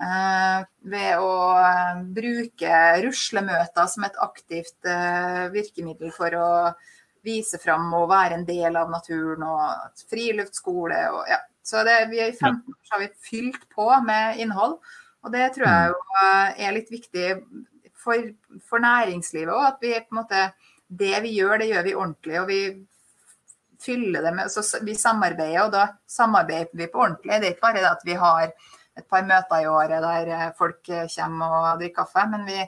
Eh, 0.00 0.60
ved 0.88 1.20
å 1.20 1.32
eh, 1.60 1.98
bruke 2.16 2.76
ruslemøter 3.04 3.88
som 3.92 4.06
et 4.06 4.16
aktivt 4.24 4.88
eh, 4.88 5.50
virkemiddel 5.52 6.14
for 6.14 6.36
å 6.40 6.50
vise 7.26 7.60
fram 7.60 7.90
og 7.98 8.08
være 8.08 8.38
en 8.38 8.46
del 8.48 8.78
av 8.80 8.88
naturen 8.88 9.44
og 9.44 10.00
friluftsskole. 10.08 11.02
Og, 11.12 11.20
ja. 11.28 11.42
Så 11.60 11.84
det, 11.84 11.98
vi 12.08 12.22
I 12.24 12.30
15 12.32 12.72
år 12.72 12.94
har 12.94 13.02
vi 13.02 13.10
fylt 13.28 13.68
på 13.74 13.90
med 14.06 14.40
innhold. 14.40 14.78
Og 15.20 15.34
det 15.34 15.50
tror 15.52 15.68
jeg 15.68 15.92
jo 15.92 16.00
eh, 16.22 16.64
er 16.64 16.76
litt 16.78 16.94
viktig 16.94 17.28
for, 18.00 18.32
for 18.64 18.80
næringslivet 18.80 19.52
òg. 19.52 19.66
At 19.74 19.84
vi 19.84 19.94
på 19.98 20.14
en 20.16 20.22
måte 20.22 20.50
Det 20.90 21.20
vi 21.22 21.36
gjør, 21.36 21.60
det 21.60 21.68
gjør 21.70 21.84
vi 21.86 21.94
ordentlig. 21.94 22.40
Og 22.40 22.48
vi 22.48 22.62
fyller 23.80 24.24
det 24.24 24.32
med 24.34 24.50
så 24.50 24.64
Vi 24.82 24.96
samarbeider, 24.96 25.66
og 25.66 25.72
da 25.76 25.86
samarbeider 26.08 26.72
vi 26.72 26.88
på 26.88 27.04
ordentlig. 27.04 27.36
Det 27.36 27.46
er 27.46 27.54
ikke 27.54 27.68
bare 27.68 27.82
det 27.84 27.90
at 27.92 28.08
vi 28.08 28.16
har 28.18 28.54
et 28.98 29.06
par 29.08 29.26
møter 29.26 29.62
i 29.62 29.70
året 29.70 30.02
der 30.02 30.32
eh, 30.34 30.48
folk 30.58 30.82
kommer 30.86 31.56
og 31.60 31.82
drikker 31.82 32.02
kaffe, 32.02 32.26
men 32.32 32.46
vi, 32.48 32.64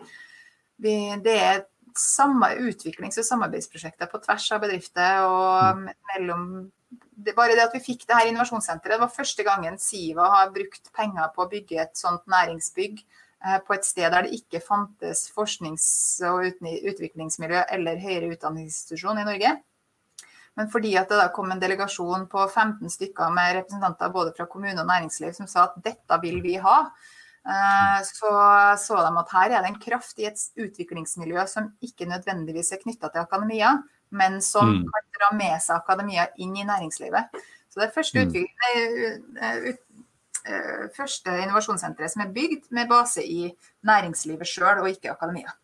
vi 0.82 0.96
det 1.24 1.38
er 1.38 1.64
samme 1.98 2.48
utviklings- 2.62 3.18
og 3.20 3.26
samarbeidsprosjekter 3.26 4.08
på 4.08 4.20
tvers 4.24 4.46
av 4.54 4.62
bedrifter 4.62 5.26
og 5.26 5.82
mellom 6.12 6.46
det, 6.92 7.34
bare 7.36 7.56
det 7.56 7.64
at 7.64 7.74
vi 7.76 7.82
fikk 7.84 8.06
det 8.08 8.16
her 8.18 8.30
innovasjonssenteret, 8.30 8.96
det 8.96 9.02
var 9.02 9.12
første 9.12 9.44
gangen 9.46 9.78
Siva 9.80 10.28
har 10.34 10.54
brukt 10.54 10.90
penger 10.96 11.30
på 11.34 11.44
å 11.44 11.50
bygge 11.50 11.80
et 11.84 11.98
sånt 11.98 12.24
næringsbygg 12.30 13.02
eh, 13.02 13.58
på 13.66 13.76
et 13.76 13.86
sted 13.88 14.08
der 14.12 14.26
det 14.26 14.40
ikke 14.40 14.62
fantes 14.64 15.28
forsknings- 15.34 16.22
og 16.28 16.48
utviklingsmiljø 16.48 17.66
eller 17.76 18.00
høyere 18.02 18.32
utdanningsinstitusjon 18.34 19.22
i 19.22 19.28
Norge. 19.28 19.54
Men 20.58 20.68
fordi 20.72 20.92
at 21.00 21.08
det 21.08 21.16
da 21.16 21.30
kom 21.32 21.52
en 21.52 21.60
delegasjon 21.60 22.26
på 22.32 22.44
15 22.44 22.90
stykker 22.92 23.32
med 23.32 23.54
representanter 23.56 24.12
både 24.12 24.34
fra 24.36 24.46
kommune 24.50 24.76
og 24.82 24.88
næringsliv 24.88 25.32
som 25.36 25.48
sa 25.48 25.66
at 25.68 25.78
dette 25.84 26.18
vil 26.20 26.42
vi 26.44 26.58
ha, 26.60 26.76
eh, 27.48 27.98
så 28.04 28.32
så 28.80 29.00
de 29.06 29.12
at 29.22 29.32
her 29.32 29.50
er 29.50 29.64
det 29.64 29.70
en 29.72 29.80
kraft 29.80 30.20
i 30.20 30.28
et 30.28 30.44
utviklingsmiljø 30.60 31.46
som 31.48 31.72
ikke 31.80 32.10
nødvendigvis 32.10 32.72
er 32.72 32.82
knytta 32.84 33.08
til 33.08 33.24
akademia, 33.24 33.78
men 34.10 34.42
som 34.44 34.68
mm. 34.68 34.84
kan 34.92 35.08
dra 35.16 35.32
med 35.38 35.56
seg 35.64 35.78
akademia 35.78 36.28
inn 36.36 36.56
i 36.56 36.68
næringslivet. 36.68 37.32
Så 37.72 37.80
det 37.80 37.92
første, 37.94 38.26
mm. 38.28 38.32
første 40.92 41.38
innovasjonssenteret 41.46 42.12
som 42.12 42.26
er 42.26 42.34
bygd 42.34 42.68
med 42.76 42.90
base 42.90 43.24
i 43.24 43.48
næringslivet 43.88 44.46
sjøl, 44.46 44.82
og 44.84 44.90
ikke 44.90 45.14
akademia. 45.14 45.56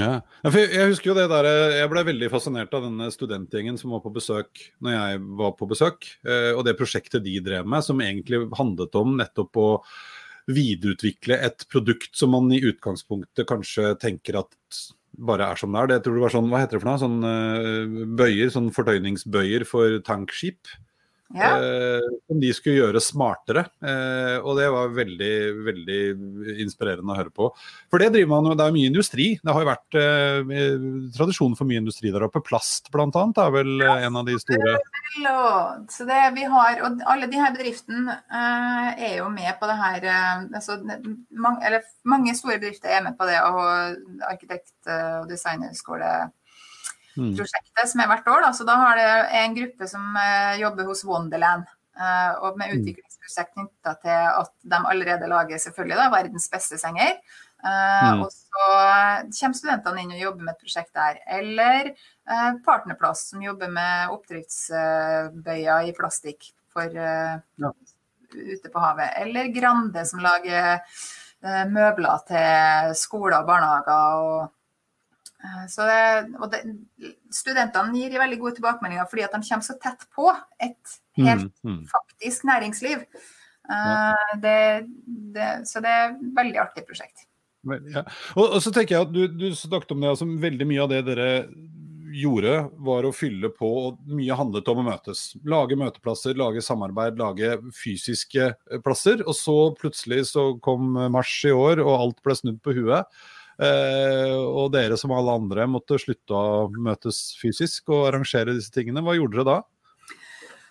Ja, 0.00 0.22
jeg 0.46 0.86
husker 0.88 1.10
jo 1.10 1.16
det 1.18 1.26
der, 1.28 1.46
jeg 1.76 1.88
ble 1.92 2.04
veldig 2.08 2.30
fascinert 2.32 2.72
av 2.72 2.86
denne 2.86 3.10
studentgjengen 3.12 3.76
som 3.76 3.92
var 3.92 4.00
på 4.00 4.14
besøk 4.14 4.62
når 4.80 4.94
jeg 4.94 5.18
var 5.42 5.52
på 5.58 5.68
besøk, 5.68 6.08
og 6.56 6.62
det 6.64 6.78
prosjektet 6.78 7.20
de 7.26 7.34
drev 7.44 7.68
med, 7.68 7.84
som 7.84 8.00
egentlig 8.00 8.40
handlet 8.56 8.96
om 8.96 9.12
nettopp 9.18 9.60
å 9.60 9.66
videreutvikle 10.48 11.36
et 11.44 11.66
produkt 11.70 12.16
som 12.18 12.32
man 12.34 12.48
i 12.54 12.62
utgangspunktet 12.64 13.46
kanskje 13.48 13.92
tenker 14.00 14.40
at 14.40 14.82
bare 15.12 15.50
er 15.52 15.60
som 15.60 15.74
det 15.74 15.82
er. 15.82 15.90
Det 15.92 16.00
tror 16.04 16.16
du 16.16 16.22
var 16.24 16.32
sånn, 16.32 16.48
Hva 16.50 16.62
heter 16.62 16.78
det 16.78 16.82
for 16.82 16.90
noe? 16.90 17.02
Sånn 17.02 17.18
uh, 17.26 18.06
bøyer, 18.18 18.52
sånn 18.52 18.70
fortøyningsbøyer 18.74 19.66
for 19.68 19.98
tankskip. 20.06 20.70
Ja. 21.34 21.50
Eh, 21.56 22.08
som 22.28 22.40
de 22.40 22.50
skulle 22.54 22.80
gjøre 22.80 23.00
smartere. 23.02 23.64
Eh, 23.80 24.36
og 24.42 24.58
det 24.58 24.68
var 24.72 24.92
veldig 24.96 25.34
veldig 25.68 26.00
inspirerende 26.64 27.14
å 27.14 27.18
høre 27.18 27.32
på. 27.34 27.48
For 27.92 28.02
det 28.02 28.10
driver 28.14 28.32
man 28.34 28.50
jo, 28.50 28.56
det 28.58 28.66
er 28.66 28.76
mye 28.76 28.90
industri. 28.90 29.28
Det 29.40 29.54
har 29.54 29.64
jo 29.64 29.70
vært 29.70 29.98
tradisjon 31.16 31.56
for 31.58 31.68
mye 31.68 31.82
industri 31.82 32.12
der 32.12 32.26
oppe. 32.26 32.42
Plast 32.44 32.90
bl.a. 32.92 33.08
er 33.08 33.54
vel 33.54 33.72
ja, 33.80 33.96
en 34.08 34.20
av 34.20 34.28
de 34.28 34.36
store 34.40 34.76
Så 35.92 36.06
det 36.08 36.20
vi 36.36 36.46
har, 36.48 36.82
og 36.86 37.02
Alle 37.12 37.28
de 37.30 37.40
her 37.40 37.54
bedriftene 37.54 38.18
er 38.32 39.18
jo 39.18 39.30
med 39.32 39.56
på 39.60 39.68
det 39.70 39.78
her 39.80 40.06
altså, 40.12 40.78
mange, 40.84 41.62
eller, 41.66 41.88
mange 42.08 42.36
store 42.36 42.58
bedrifter 42.58 42.92
er 42.92 43.04
med 43.06 43.16
på 43.18 43.28
det. 43.28 43.40
Og 43.40 44.28
arkitekt- 44.28 44.92
og 44.92 45.28
designerskole 45.30 46.12
prosjektet 47.14 47.90
som 47.90 48.02
er 48.02 48.10
hvert 48.10 48.28
år. 48.32 48.42
Da. 48.46 48.50
Så 48.56 48.66
da 48.68 48.78
har 48.80 48.98
det 48.98 49.12
en 49.42 49.56
gruppe 49.56 49.88
som 49.90 50.16
uh, 50.16 50.58
jobber 50.60 50.88
hos 50.88 51.04
Wonderland. 51.08 51.68
Uh, 51.92 52.32
og 52.46 52.58
med 52.60 52.70
mm. 52.70 52.80
utviklingsprosjekt 52.80 53.52
knytta 53.52 53.94
til 54.00 54.28
at 54.40 54.52
de 54.64 54.78
allerede 54.88 55.28
lager 55.28 55.60
selvfølgelig 55.60 55.98
da, 55.98 56.08
verdens 56.14 56.48
beste 56.52 56.80
senger. 56.80 57.18
Uh, 57.62 57.68
mm. 57.68 58.22
Og 58.24 58.30
så 58.32 58.68
kommer 59.36 59.58
studentene 59.58 60.02
inn 60.02 60.14
og 60.16 60.24
jobber 60.24 60.46
med 60.46 60.54
et 60.54 60.64
prosjekt 60.64 60.92
der. 60.98 61.22
Eller 61.40 61.94
Partnerplass, 62.62 63.26
som 63.32 63.42
jobber 63.42 63.70
med 63.72 64.12
oppdriftsbøyer 64.14 65.88
i 65.88 65.94
plastikk 65.96 66.52
for 66.70 66.94
ja. 66.94 67.72
ute 68.30 68.70
på 68.70 68.82
havet. 68.82 69.10
Eller 69.24 69.50
Grande, 69.52 70.04
som 70.06 70.22
lager 70.22 70.78
møbler 71.68 72.22
til 72.30 72.94
skoler 72.96 73.40
og 73.42 73.50
barnehager. 73.50 74.22
og 74.22 74.36
Eh, 74.44 74.61
så 75.66 75.86
det, 75.88 76.02
og 76.38 76.52
det, 76.52 76.60
studentene 77.34 77.98
gir 77.98 78.14
veldig 78.20 78.38
gode 78.38 78.56
tilbakemeldinger 78.58 79.08
fordi 79.10 79.24
at 79.26 79.34
de 79.34 79.42
kommer 79.48 79.66
så 79.66 79.74
tett 79.82 80.04
på 80.14 80.28
et 80.62 80.96
helt 81.18 81.50
mm, 81.64 81.72
mm. 81.72 81.80
faktisk 81.90 82.46
næringsliv. 82.46 83.02
Uh, 83.66 84.38
det, 84.42 84.86
det, 85.34 85.50
så 85.70 85.82
det 85.82 85.90
er 85.90 86.08
et 86.12 86.24
veldig 86.36 86.62
artig 86.62 86.86
prosjekt. 86.86 87.26
Ja. 87.62 88.02
Og, 88.34 88.48
og, 88.48 88.58
så 88.62 88.72
tenker 88.74 88.96
jeg 88.96 89.06
at 89.06 89.12
Du, 89.14 89.20
du 89.38 89.52
snakket 89.54 89.94
om 89.94 90.02
det, 90.02 90.10
altså 90.10 90.26
veldig 90.26 90.66
mye 90.66 90.82
av 90.82 90.90
det 90.90 91.04
dere 91.06 91.28
gjorde, 92.12 92.56
var 92.84 93.06
å 93.06 93.12
fylle 93.14 93.48
på, 93.54 93.68
og 93.86 94.00
mye 94.12 94.36
handlet 94.36 94.66
om 94.68 94.82
å 94.82 94.86
møtes. 94.86 95.22
Lage 95.48 95.78
møteplasser, 95.80 96.36
lage 96.38 96.62
samarbeid, 96.64 97.16
lage 97.20 97.54
fysiske 97.76 98.50
plasser. 98.84 99.22
Og 99.24 99.36
så 99.38 99.56
plutselig 99.78 100.26
så 100.32 100.50
kom 100.64 100.92
mars 101.14 101.32
i 101.48 101.54
år, 101.54 101.80
og 101.84 101.94
alt 101.96 102.20
ble 102.26 102.36
snudd 102.36 102.60
på 102.64 102.76
huet. 102.76 103.08
Eh, 103.62 104.34
og 104.34 104.72
dere 104.74 104.96
som 104.98 105.12
alle 105.14 105.36
andre 105.38 105.68
måtte 105.70 106.00
slutte 106.00 106.34
å 106.34 106.66
møtes 106.72 107.32
fysisk 107.38 107.92
og 107.92 108.08
arrangere 108.10 108.56
disse 108.56 108.72
tingene. 108.74 109.04
Hva 109.04 109.14
gjorde 109.18 109.38
dere 109.38 109.48
da? 109.50 109.58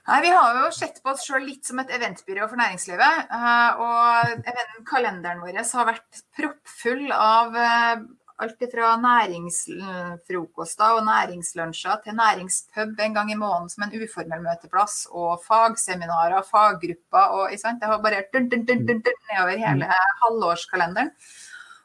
Nei, 0.10 0.22
Vi 0.26 0.32
har 0.34 0.58
jo 0.58 0.72
sett 0.76 0.98
på 1.04 1.14
oss 1.14 1.24
sjøl 1.28 1.46
litt 1.46 1.68
som 1.68 1.80
et 1.80 1.92
eventbyrå 1.94 2.48
for 2.50 2.60
næringslivet. 2.60 3.36
Eh, 3.38 3.84
og 3.86 4.88
kalenderen 4.90 5.44
vår 5.44 5.62
har 5.62 5.92
vært 5.94 6.26
proppfull 6.36 7.14
av 7.16 7.56
eh, 7.56 8.02
alt 8.42 8.64
fra 8.72 8.96
næringsfrokoster 8.98 10.96
og 10.98 11.06
næringslunsjer 11.06 12.02
til 12.06 12.18
næringspub 12.18 13.04
en 13.06 13.18
gang 13.18 13.30
i 13.32 13.38
måneden 13.38 13.70
som 13.70 13.86
en 13.86 13.94
uformell 14.02 14.42
møteplass, 14.42 15.04
og 15.12 15.44
fagseminarer, 15.46 16.42
faggrupper 16.50 17.38
og 17.38 17.54
Det 17.54 17.92
har 17.92 18.02
bare 18.02 18.24
dun, 18.34 18.50
dun, 18.50 18.66
dun, 18.66 19.04
nedover 19.30 19.58
hele 19.62 19.86
mm. 19.86 20.18
halvårskalenderen. 20.24 21.14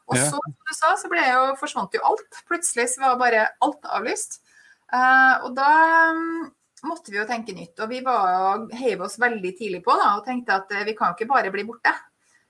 Og 0.07 0.15
så, 0.15 0.27
som 0.31 0.53
du 0.55 0.75
sa, 0.75 0.93
så 0.95 1.09
jo, 1.11 1.47
forsvant 1.59 1.95
jo 1.97 2.03
alt. 2.07 2.43
Plutselig 2.47 2.87
så 2.93 3.03
var 3.03 3.19
bare 3.19 3.47
alt 3.63 3.89
avlyst. 3.91 4.39
Uh, 4.87 5.43
og 5.43 5.55
da 5.57 5.71
um, 6.15 6.45
måtte 6.87 7.11
vi 7.11 7.19
jo 7.19 7.27
tenke 7.27 7.55
nytt. 7.55 7.75
Og 7.83 7.91
vi 7.91 7.99
var, 8.05 8.67
heiv 8.79 9.03
oss 9.03 9.17
veldig 9.19 9.53
tidlig 9.57 9.83
på 9.85 9.95
da, 9.99 10.13
og 10.15 10.27
tenkte 10.27 10.55
at 10.61 10.71
uh, 10.71 10.85
vi 10.87 10.95
kan 10.95 11.11
jo 11.11 11.17
ikke 11.17 11.31
bare 11.33 11.51
bli 11.51 11.67
borte. 11.67 11.91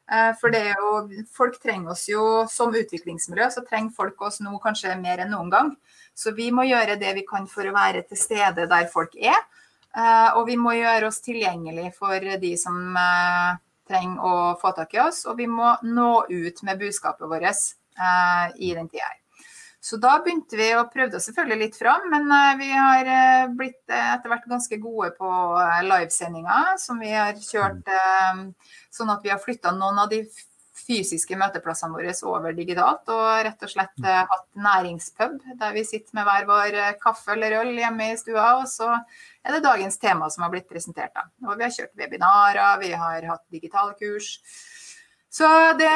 Uh, 0.07 0.31
for 0.39 0.53
det 0.53 0.61
er 0.69 0.77
jo, 0.77 1.23
folk 1.33 1.57
trenger 1.63 1.95
oss 1.95 2.05
jo 2.11 2.45
som 2.51 2.77
utviklingsmiljø, 2.77 3.49
så 3.57 3.65
trenger 3.65 3.95
folk 3.97 4.21
oss 4.29 4.37
nå 4.45 4.53
kanskje 4.63 4.93
mer 5.01 5.25
enn 5.25 5.33
noen 5.33 5.49
gang. 5.53 5.73
Så 6.17 6.35
vi 6.37 6.51
må 6.53 6.67
gjøre 6.69 6.99
det 7.01 7.17
vi 7.17 7.25
kan 7.27 7.49
for 7.49 7.65
å 7.65 7.73
være 7.73 8.05
til 8.05 8.21
stede 8.21 8.69
der 8.69 8.89
folk 8.89 9.17
er. 9.17 9.37
og 10.37 10.45
vi 10.45 10.55
må 10.57 10.73
gjøre 10.73 11.07
oss 11.07 11.19
tilgjengelig 11.25 11.91
for 11.97 12.21
de 12.41 12.51
som 12.57 12.97
trenger 13.87 14.23
å 14.23 14.33
få 14.61 14.73
tak 14.77 14.93
i 14.97 15.03
oss, 15.05 15.23
og 15.27 15.39
vi 15.39 15.47
må 15.51 15.75
nå 15.87 16.11
ut 16.29 16.63
med 16.67 16.83
budskapet 16.83 17.29
vårt 17.29 17.47
eh, 17.47 18.45
i 18.57 18.73
den 18.75 18.91
tida. 18.91 19.15
Så 19.87 19.95
da 20.01 20.17
begynte 20.19 20.57
vi 20.59 20.67
og 20.75 20.89
prøvde 20.91 21.19
oss 21.19 21.29
selvfølgelig 21.29 21.61
litt 21.61 21.77
fram, 21.79 22.09
men 22.11 22.25
eh, 22.33 22.55
vi 22.59 22.69
har 22.73 23.07
eh, 23.07 23.51
blitt 23.55 23.93
eh, 23.93 24.09
etter 24.17 24.33
hvert 24.33 24.49
ganske 24.49 24.79
gode 24.83 25.13
på 25.15 25.29
livesendinger, 25.87 26.73
som 26.81 26.99
vi 26.99 27.13
har 27.13 27.37
kjørt 27.39 27.87
sånn 28.91 29.13
at 29.13 29.23
vi 29.23 29.31
har 29.31 29.39
flytta 29.39 29.71
noen 29.77 30.01
av 30.03 30.09
de 30.11 30.23
fysiske 30.87 31.37
møteplassene 31.39 31.93
våre 31.93 32.13
over 32.31 32.55
digitalt. 32.55 33.03
Og 33.11 33.27
rett 33.47 33.67
og 33.67 33.73
slett 33.73 34.07
hatt 34.07 34.47
næringspub, 34.55 35.41
der 35.59 35.75
vi 35.75 35.83
sitter 35.87 36.17
med 36.17 36.27
hver 36.29 36.47
vår 36.47 36.79
kaffe 37.03 37.35
eller 37.35 37.59
øl 37.59 37.75
hjemme 37.75 38.13
i 38.13 38.17
stua. 38.19 38.47
Og 38.61 38.65
så 38.71 38.93
er 38.95 39.57
det 39.57 39.65
dagens 39.67 39.99
tema 40.01 40.31
som 40.33 40.47
har 40.47 40.55
blitt 40.55 40.69
presentert. 40.71 41.13
Da. 41.13 41.27
Og 41.47 41.59
vi 41.59 41.67
har 41.67 41.75
kjørt 41.75 41.99
webinarer, 41.99 42.81
vi 42.81 42.95
har 42.95 43.29
hatt 43.33 43.45
digitale 43.53 43.93
kurs. 43.99 44.37
Så 45.37 45.47
det, 45.77 45.91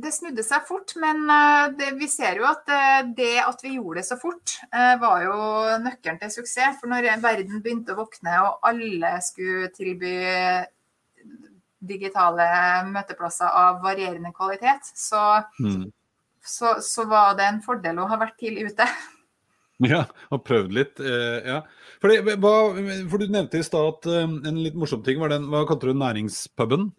det 0.00 0.12
snudde 0.14 0.44
seg 0.46 0.66
fort, 0.68 0.94
men 1.02 1.24
eh, 1.28 1.72
det, 1.76 1.90
vi 2.00 2.08
ser 2.10 2.40
jo 2.40 2.46
at 2.48 2.68
eh, 2.72 3.00
det 3.16 3.34
at 3.42 3.64
vi 3.64 3.74
gjorde 3.76 4.00
det 4.00 4.06
så 4.08 4.16
fort, 4.20 4.56
eh, 4.70 4.94
var 5.02 5.24
jo 5.26 5.38
nøkkelen 5.84 6.20
til 6.22 6.32
suksess. 6.38 6.78
For 6.80 6.90
når 6.90 7.10
verden 7.22 7.62
begynte 7.64 7.96
å 7.96 8.00
våkne 8.00 8.36
og 8.46 8.70
alle 8.70 9.16
skulle 9.26 9.72
tilby 9.76 10.14
digitale 11.80 12.46
møteplasser 12.90 13.48
av 13.48 13.80
varierende 13.84 14.32
kvalitet, 14.36 14.92
så, 14.94 15.40
mm. 15.60 15.88
så, 16.44 16.76
så 16.84 17.06
var 17.08 17.38
det 17.38 17.48
en 17.48 17.62
fordel 17.64 18.02
å 18.02 18.08
ha 18.10 18.20
vært 18.20 18.38
tidlig 18.42 18.70
ute. 18.74 18.88
Ja, 19.80 20.02
og 20.28 20.42
prøvd 20.44 20.74
litt. 20.76 20.98
ja. 21.00 21.62
Fordi, 22.02 22.18
hva, 22.36 22.50
for 23.08 23.22
Du 23.22 23.30
nevnte 23.32 23.62
i 23.62 23.64
stad 23.64 23.86
at 23.94 24.08
um, 24.12 24.34
en 24.44 24.58
litt 24.60 24.76
morsom 24.76 25.00
ting 25.06 25.16
var 25.22 25.32
den 25.32 25.46
hva 25.48 25.62
kalte 25.64 25.88
du 25.88 25.96
næringspuben? 25.96 26.90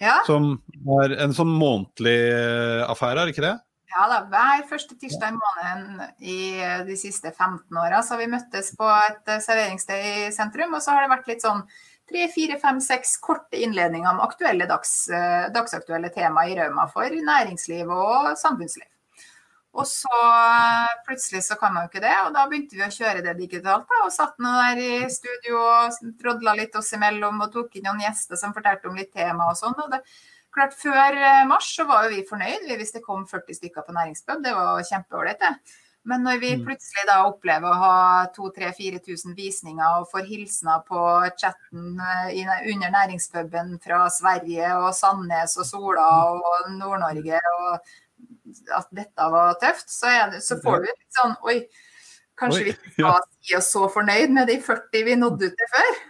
Ja. 0.00 0.22
Som 0.24 0.54
er 1.02 1.18
en 1.20 1.36
sånn 1.36 1.52
månedlig 1.52 2.16
uh, 2.32 2.86
affære, 2.88 3.26
er 3.26 3.34
ikke 3.34 3.44
det? 3.44 3.58
Ja 3.90 4.06
da, 4.06 4.20
hver 4.30 4.64
første 4.70 4.94
tirsdag 4.96 5.34
i 5.34 5.36
måneden 5.36 6.10
i 6.22 6.40
de 6.86 6.96
siste 6.96 7.32
15 7.32 7.74
åra 7.74 7.98
har 8.06 8.20
vi 8.20 8.28
møttes 8.30 8.70
på 8.78 8.86
et 8.86 9.32
serveringssted 9.42 10.04
i 10.06 10.28
sentrum. 10.32 10.76
Og 10.78 10.84
så 10.84 10.94
har 10.94 11.04
det 11.04 11.10
vært 11.10 11.30
litt 11.32 11.42
sånn 11.42 11.64
tre, 12.10 12.28
fire, 12.34 12.58
fem, 12.60 12.80
seks 12.84 13.16
korte 13.24 13.58
innledninger 13.62 14.10
om 14.10 14.22
aktuelle 14.24 14.66
dags, 14.70 14.94
eh, 15.08 15.50
dagsaktuelle 15.54 16.10
tema 16.14 16.46
i 16.48 16.56
Rauma 16.58 16.88
for 16.90 17.20
næringsliv 17.30 17.90
og 17.94 18.32
samfunnsliv. 18.38 18.88
Og 19.78 19.86
så 19.86 20.10
eh, 20.10 20.96
plutselig 21.06 21.44
så 21.46 21.56
kan 21.58 21.72
man 21.74 21.86
jo 21.86 21.92
ikke 21.92 22.02
det, 22.02 22.16
og 22.24 22.34
da 22.34 22.46
begynte 22.50 22.74
vi 22.74 22.82
å 22.82 22.90
kjøre 22.90 23.22
det 23.26 23.36
digitalt. 23.38 23.86
da, 23.86 24.02
Og 24.04 24.12
satt 24.14 24.34
nå 24.42 24.50
der 24.58 24.82
i 24.82 25.10
studio 25.14 25.62
og 25.62 26.10
drodla 26.18 26.56
litt 26.58 26.74
oss 26.76 26.90
imellom 26.98 27.38
og 27.46 27.52
tok 27.54 27.78
inn 27.78 27.86
noen 27.86 28.02
gjester 28.02 28.40
som 28.40 28.54
fortalte 28.56 28.90
om 28.90 28.98
litt 28.98 29.12
tema 29.14 29.46
og 29.52 29.58
sånn. 29.60 29.78
og 29.78 29.94
det 29.94 30.02
klart 30.54 30.74
Før 30.74 31.14
eh, 31.14 31.44
mars 31.46 31.70
så 31.76 31.86
var 31.86 32.06
jo 32.06 32.16
vi 32.16 32.26
fornøyd 32.26 32.66
hvis 32.74 32.94
det 32.96 33.04
kom 33.04 33.22
40 33.30 33.60
stykker 33.60 33.86
på 33.86 33.94
næringspub. 33.94 34.42
Det 34.42 34.56
var 34.56 34.82
kjempeålreit, 34.88 35.38
det. 35.38 35.78
Men 36.08 36.22
når 36.24 36.38
vi 36.40 36.50
mm. 36.56 36.62
plutselig 36.64 37.04
da 37.10 37.18
opplever 37.28 37.68
å 37.68 37.80
ha 37.82 37.96
2000-4000 38.36 39.34
visninger 39.36 39.98
og 40.00 40.08
får 40.08 40.28
hilsener 40.30 40.80
på 40.88 41.00
chatten 41.40 42.00
eh, 42.00 42.38
under 42.72 42.94
næringspuben 42.94 43.74
fra 43.84 44.06
Sverige 44.12 44.70
og 44.78 44.94
Sandnes 44.96 45.58
og 45.60 45.68
Sola 45.68 46.06
og 46.32 46.70
Nord-Norge, 46.78 47.42
og 47.60 48.78
at 48.78 48.88
dette 48.96 49.28
var 49.34 49.58
tøft, 49.60 49.92
så, 49.92 50.10
det, 50.32 50.40
så 50.44 50.56
får 50.62 50.80
du 50.80 50.88
litt 50.88 51.20
sånn 51.20 51.36
Oi, 51.46 51.58
kanskje 52.40 52.62
Oi, 52.62 52.64
vi 52.64 52.74
ikke 52.74 52.94
skal 52.96 53.28
si 53.28 53.58
oss 53.60 53.70
så 53.76 53.90
fornøyd 53.92 54.32
med 54.34 54.50
de 54.50 54.56
40 54.64 55.06
vi 55.06 55.18
nådde 55.20 55.50
ut 55.50 55.60
til 55.60 55.70
før? 55.74 56.00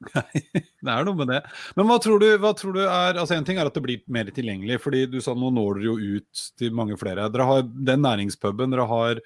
Nei, 0.00 0.40
det 0.84 0.92
er 0.92 1.04
noe 1.04 1.18
med 1.18 1.28
det. 1.28 1.40
Men 1.76 1.88
hva 1.90 1.98
tror, 2.00 2.22
du, 2.22 2.28
hva 2.40 2.52
tror 2.56 2.76
du, 2.76 2.80
er 2.86 3.18
altså 3.20 3.36
En 3.36 3.44
ting 3.46 3.58
er 3.60 3.68
at 3.68 3.76
det 3.76 3.82
blir 3.84 4.04
mer 4.12 4.30
tilgjengelig, 4.32 4.78
fordi 4.84 5.02
du 5.12 5.18
sa 5.24 5.34
nå 5.36 5.50
når 5.52 5.80
dere 5.80 5.90
jo 5.90 6.16
ut 6.20 6.44
til 6.60 6.76
mange 6.76 6.96
flere. 7.00 7.28
Dere 7.32 7.48
har 7.48 7.66
den 7.68 8.04
næringspuben, 8.06 8.72
dere 8.72 8.88
har 8.88 9.20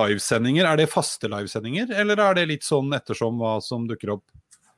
livesendinger. 0.00 0.66
Er 0.66 0.82
det 0.82 0.90
faste 0.90 1.30
livesendinger, 1.30 1.94
eller 1.94 2.24
er 2.24 2.40
det 2.40 2.50
litt 2.50 2.66
sånn 2.66 2.90
ettersom 2.96 3.38
hva 3.42 3.58
som 3.64 3.86
dukker 3.90 4.16
opp? 4.18 4.26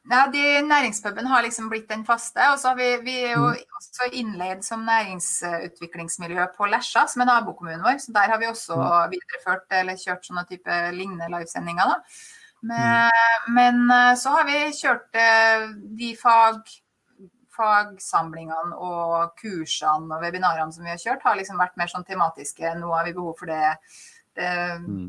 Ja, 0.09 0.23
de, 0.33 0.41
Næringspuben 0.65 1.27
har 1.29 1.43
liksom 1.45 1.69
blitt 1.69 1.89
den 1.91 2.05
faste. 2.05 2.41
og 2.53 2.57
så 2.61 2.71
har 2.71 2.77
vi, 2.79 2.89
vi 3.05 3.17
er 3.27 3.35
jo 3.35 3.51
mm. 3.53 3.77
også 3.81 4.09
innleid 4.17 4.65
som 4.65 4.87
næringsutviklingsmiljø 4.89 6.47
på 6.57 6.69
Lesja, 6.73 7.05
som 7.09 7.25
er 7.25 7.29
nabokommunen 7.29 7.85
vår. 7.85 8.01
så 8.01 8.13
Der 8.17 8.33
har 8.33 8.41
vi 8.41 8.49
også 8.49 8.77
mm. 8.77 9.13
videreført 9.13 9.77
eller 9.81 10.01
kjørt 10.01 10.25
sånne 10.25 10.47
type 10.49 10.81
lignende 10.97 11.29
livesendinger. 11.35 11.93
da. 11.93 12.38
Men, 12.61 13.11
mm. 13.11 13.55
men 13.55 13.91
eh, 13.91 14.15
så 14.19 14.35
har 14.35 14.47
vi 14.49 14.59
kjørt 14.75 15.19
eh, 15.19 15.69
de 15.99 16.11
fag, 16.19 16.73
fagsamlingene 17.55 18.75
og 18.75 19.39
kursene 19.39 20.17
og 20.17 20.25
webinarene 20.25 20.75
som 20.75 20.87
vi 20.87 20.93
har 20.95 21.01
kjørt, 21.03 21.25
har 21.27 21.39
liksom 21.39 21.61
vært 21.61 21.79
mer 21.79 21.91
sånn 21.93 22.07
tematiske. 22.09 22.75
Nå 22.81 22.91
har 22.95 23.07
vi 23.07 23.17
behov 23.17 23.39
for 23.39 23.51
det. 23.51 23.79
det 24.39 24.53
mm. 24.85 25.09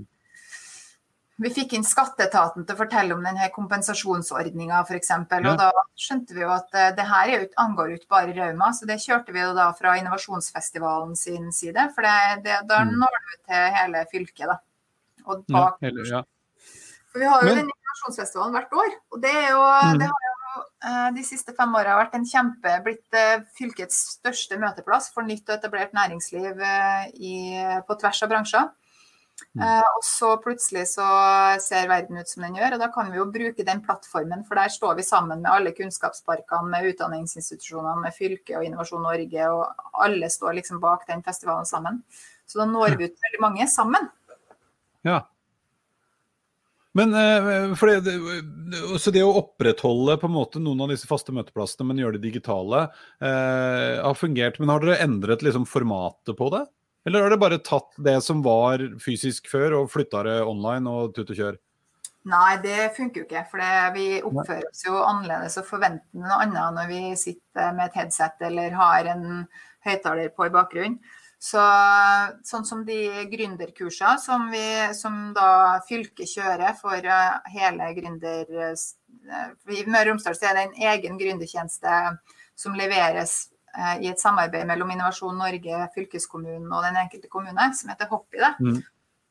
Vi 1.40 1.50
fikk 1.56 1.78
inn 1.78 1.86
skatteetaten 1.88 2.66
til 2.68 2.76
å 2.76 2.80
fortelle 2.82 3.16
om 3.16 3.22
denne 3.24 3.46
kompensasjonsordninga 3.56 4.82
f.eks. 4.84 5.14
Og 5.40 5.54
da 5.62 5.70
skjønte 5.96 6.36
vi 6.36 6.44
jo 6.44 6.50
at 6.52 6.74
eh, 6.76 6.90
det 6.98 7.06
her 7.08 7.46
ut, 7.46 7.54
angår 7.64 7.94
jo 7.94 8.00
ikke 8.02 8.18
bare 8.18 8.36
Rauma, 8.36 8.74
så 8.76 8.90
det 8.90 9.00
kjørte 9.06 9.34
vi 9.34 9.42
jo 9.42 9.54
da 9.58 9.70
fra 9.78 9.96
Innovasjonsfestivalen 10.02 11.16
sin 11.18 11.54
side. 11.56 11.90
For 11.96 12.06
det, 12.06 12.44
det, 12.46 12.60
da 12.70 12.84
mm. 12.84 12.98
når 13.02 13.22
du 13.22 13.38
til 13.38 13.80
hele 13.80 14.04
fylket, 14.12 14.52
da. 14.52 14.60
Og 15.30 15.48
bak, 15.48 15.80
ja, 15.80 15.88
hele, 15.88 16.06
ja. 16.10 16.22
For 17.12 17.22
vi 17.22 17.30
har 17.30 17.44
jo 17.44 17.52
Men... 17.52 17.62
den 17.64 17.72
innovasjonsfestivalen 17.72 18.58
hvert 18.58 18.76
år. 18.84 18.98
Og 19.14 19.22
det, 19.24 19.36
jo, 19.50 19.62
mm. 19.62 20.02
det 20.02 20.10
har 20.10 20.26
jo 20.28 20.34
eh, 20.90 21.08
de 21.18 21.24
siste 21.28 21.56
fem 21.58 21.78
åra 21.80 21.98
vært 22.00 22.18
en 22.18 22.28
kjempe 22.28 22.76
blitt 22.86 23.18
eh, 23.18 23.46
fylkets 23.58 24.02
største 24.20 24.60
møteplass 24.62 25.10
for 25.14 25.26
nytt 25.28 25.50
og 25.50 25.58
etablert 25.58 25.96
næringsliv 25.98 26.62
eh, 26.66 27.08
i, 27.16 27.38
på 27.88 27.98
tvers 28.02 28.26
av 28.26 28.36
bransjer. 28.36 28.70
Mm. 29.56 29.62
og 29.64 30.02
så 30.04 30.34
plutselig 30.44 30.82
så 30.92 31.06
ser 31.64 31.86
verden 31.88 32.20
ut 32.20 32.28
som 32.28 32.44
den 32.44 32.58
gjør, 32.60 32.74
og 32.76 32.82
da 32.82 32.90
kan 32.92 33.08
vi 33.08 33.22
jo 33.22 33.24
bruke 33.32 33.64
den 33.64 33.80
plattformen. 33.86 34.42
For 34.44 34.60
der 34.60 34.74
står 34.74 34.98
vi 34.98 35.06
sammen 35.08 35.40
med 35.40 35.48
alle 35.48 35.72
kunnskapsparkene, 35.78 36.68
med 36.68 36.90
utdanningsinstitusjonene, 36.90 38.04
med 38.04 38.18
fylket 38.18 38.58
og 38.60 38.68
Innovasjon 38.68 39.08
Norge, 39.08 39.48
og 39.48 40.04
alle 40.04 40.28
står 40.28 40.60
liksom 40.60 40.84
bak 40.84 41.08
den 41.08 41.24
festivalen 41.24 41.70
sammen. 41.72 42.02
Så 42.52 42.60
da 42.60 42.68
når 42.68 43.00
vi 43.00 43.08
ut 43.08 43.28
veldig 43.30 43.42
mange 43.46 43.70
sammen. 43.72 44.12
Ja, 45.08 45.22
men 46.98 47.14
eh, 47.14 47.76
for 47.78 47.92
det, 47.92 48.16
så 49.02 49.14
det 49.14 49.22
å 49.26 49.36
opprettholde 49.44 50.18
på 50.22 50.30
en 50.30 50.34
måte 50.34 50.62
noen 50.64 50.86
av 50.86 50.94
disse 50.94 51.10
faste 51.10 51.34
møteplassene, 51.36 51.86
men 51.90 52.02
gjøre 52.02 52.18
det 52.18 52.26
digitale, 52.26 52.88
eh, 53.22 54.02
har 54.02 54.18
fungert. 54.18 54.58
Men 54.60 54.74
har 54.74 54.84
dere 54.84 55.00
endret 55.06 55.46
liksom 55.46 55.68
formatet 55.70 56.38
på 56.40 56.50
det? 56.56 56.66
Eller 57.08 57.24
har 57.24 57.32
dere 57.32 57.42
bare 57.42 57.62
tatt 57.64 57.94
det 58.02 58.18
som 58.26 58.42
var 58.46 58.82
fysisk 59.02 59.48
før, 59.52 59.82
og 59.82 59.92
flytta 59.94 60.26
det 60.28 60.38
online 60.44 60.90
og 60.90 61.14
tut 61.16 61.30
og 61.30 61.42
kjør? 61.44 61.60
Nei, 62.30 62.58
det 62.62 62.92
funker 62.98 63.22
jo 63.22 63.28
ikke. 63.28 63.46
For 63.52 63.96
vi 63.96 64.08
oppfører 64.20 64.68
oss 64.68 64.84
jo 64.86 64.98
annerledes 65.00 65.56
og 65.62 65.70
forventer 65.70 66.20
noe 66.20 66.42
annet 66.44 66.76
når 66.76 66.90
vi 66.92 67.02
sitter 67.18 67.72
med 67.78 67.88
et 67.88 68.02
headset 68.02 68.44
eller 68.50 68.76
har 68.76 69.08
en 69.14 69.26
høyttaler 69.88 70.34
på 70.36 70.50
i 70.50 70.54
bakgrunnen. 70.54 71.00
Så, 71.40 71.62
sånn 72.44 72.66
som 72.68 72.82
de 72.84 72.98
gründerkursene 73.32 74.20
som, 74.20 74.50
vi, 74.52 74.64
som 74.92 75.30
da 75.32 75.80
fylket 75.88 76.28
kjører 76.28 76.76
for 76.76 77.00
eh, 77.00 77.54
hele 77.54 77.94
gründer... 77.96 78.50
Eh, 78.74 79.46
I 79.72 79.86
Møre 79.88 80.10
og 80.10 80.18
Romsdal 80.18 80.36
er 80.36 80.58
det 80.58 80.66
en 80.66 80.76
egen 80.92 81.16
gründertjeneste 81.22 81.96
som 82.60 82.76
leveres 82.76 83.38
eh, 83.72 84.04
i 84.04 84.12
et 84.12 84.20
samarbeid 84.20 84.68
mellom 84.68 84.92
Innovasjon 84.92 85.40
Norge, 85.40 85.80
fylkeskommunen 85.96 86.68
og 86.68 86.84
den 86.90 87.00
enkelte 87.06 87.32
kommune, 87.32 87.70
som 87.80 87.94
heter 87.94 88.12
Hoppy. 88.12 88.44
Mm. 88.60 88.82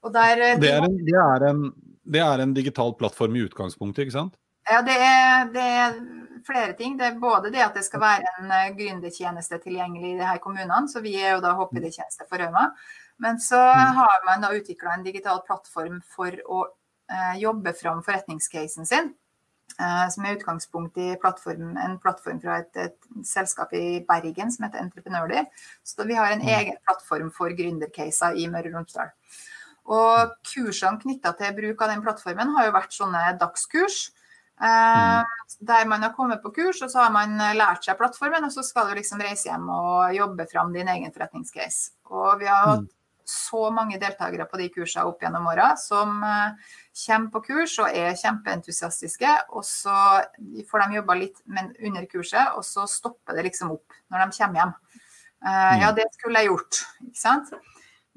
Der, 0.09 0.45
det, 0.63 0.73
er 0.73 0.89
en, 0.89 0.99
det, 1.05 1.19
er 1.21 1.47
en, 1.51 1.63
det 2.09 2.25
er 2.25 2.41
en 2.41 2.57
digital 2.57 2.97
plattform 2.97 3.37
i 3.37 3.45
utgangspunktet, 3.51 4.07
ikke 4.07 4.17
sant? 4.17 4.41
Ja, 4.69 4.81
det 4.85 4.97
er, 4.97 5.53
det 5.53 5.69
er 5.85 6.01
flere 6.49 6.73
ting. 6.79 6.97
Det 6.99 7.07
er 7.07 7.21
både 7.21 7.53
det 7.55 7.63
at 7.65 7.77
det 7.77 7.85
skal 7.87 8.03
være 8.03 8.33
en 8.39 8.51
uh, 8.51 8.73
gründertjeneste 8.79 9.61
tilgjengelig 9.63 10.15
i 10.15 10.19
de 10.19 10.27
her 10.27 10.41
kommunene, 10.43 10.89
så 10.91 11.05
vi 11.05 11.15
er 11.21 11.37
jo 11.37 11.45
da 11.45 11.55
HPD-tjeneste 11.59 12.27
for 12.27 12.41
Rauma. 12.43 12.71
Men 13.23 13.41
så 13.43 13.61
mm. 13.61 13.95
har 14.01 14.27
man 14.27 14.45
da 14.45 14.53
utvikla 14.55 14.95
en 14.95 15.07
digital 15.07 15.41
plattform 15.47 15.99
for 16.07 16.35
å 16.47 16.61
eh, 17.11 17.41
jobbe 17.43 17.73
fram 17.75 17.99
forretningscasen 18.07 18.87
sin. 18.87 19.11
Eh, 19.79 20.07
som 20.11 20.25
er 20.27 20.35
utgangspunkt 20.35 20.97
i 20.99 21.13
plattform, 21.23 21.77
en 21.79 21.99
plattform 22.03 22.41
fra 22.43 22.61
et, 22.63 22.71
et, 22.79 22.97
selskap 23.27 23.75
i 23.79 24.01
Bergen 24.07 24.51
som 24.51 24.65
heter 24.67 24.83
Entreprenørly. 24.83 25.45
Så 25.87 26.07
vi 26.09 26.17
har 26.19 26.33
en 26.33 26.43
mm. 26.43 26.51
egen 26.57 26.79
plattform 26.87 27.31
for 27.35 27.55
gründercaser 27.55 28.39
i 28.39 28.49
Møre 28.51 28.73
og 28.73 28.79
Romsdal. 28.79 29.13
Og 29.89 30.35
kursene 30.51 31.01
knytta 31.01 31.33
til 31.39 31.55
bruk 31.57 31.85
av 31.85 31.93
den 31.93 32.03
plattformen 32.05 32.51
har 32.57 32.69
jo 32.69 32.75
vært 32.75 32.97
sånne 32.97 33.23
dagskurs. 33.41 34.09
Der 34.59 35.87
man 35.87 36.03
har 36.03 36.13
kommet 36.17 36.43
på 36.43 36.51
kurs, 36.55 36.83
og 36.83 36.91
så 36.91 37.05
har 37.05 37.13
man 37.15 37.39
lært 37.57 37.87
seg 37.87 37.99
plattformen, 37.99 38.45
og 38.47 38.53
så 38.55 38.65
skal 38.67 38.89
du 38.89 38.99
liksom 38.99 39.23
reise 39.23 39.49
hjem 39.51 39.69
og 39.71 40.15
jobbe 40.17 40.47
fram 40.51 40.73
din 40.75 40.91
egen 40.91 41.15
forretningscase. 41.15 41.93
Og 42.11 42.41
vi 42.41 42.49
har 42.51 42.65
hatt 42.67 42.85
mm. 42.87 42.93
så 43.29 43.69
mange 43.75 44.01
deltakere 44.03 44.49
på 44.51 44.61
de 44.61 44.69
kursene 44.75 45.07
opp 45.09 45.23
gjennom 45.23 45.47
åra 45.51 45.71
som 45.79 46.21
uh, 46.25 46.75
kommer 47.05 47.33
på 47.35 47.45
kurs 47.49 47.79
og 47.83 47.95
er 47.95 48.19
kjempeentusiastiske, 48.19 49.35
og 49.55 49.67
så 49.67 49.97
får 50.71 50.85
de 50.85 51.01
jobba 51.01 51.19
litt 51.23 51.43
under 51.49 52.07
kurset, 52.11 52.55
og 52.59 52.67
så 52.67 52.87
stopper 52.91 53.39
det 53.39 53.49
liksom 53.51 53.75
opp 53.79 53.99
når 54.11 54.25
de 54.25 54.39
kommer 54.41 54.63
hjem. 54.63 54.79
Ja, 55.79 55.93
det 55.95 56.09
skulle 56.17 56.41
jeg 56.43 56.51
gjort, 56.51 56.81
ikke 57.07 57.21
sant. 57.21 57.53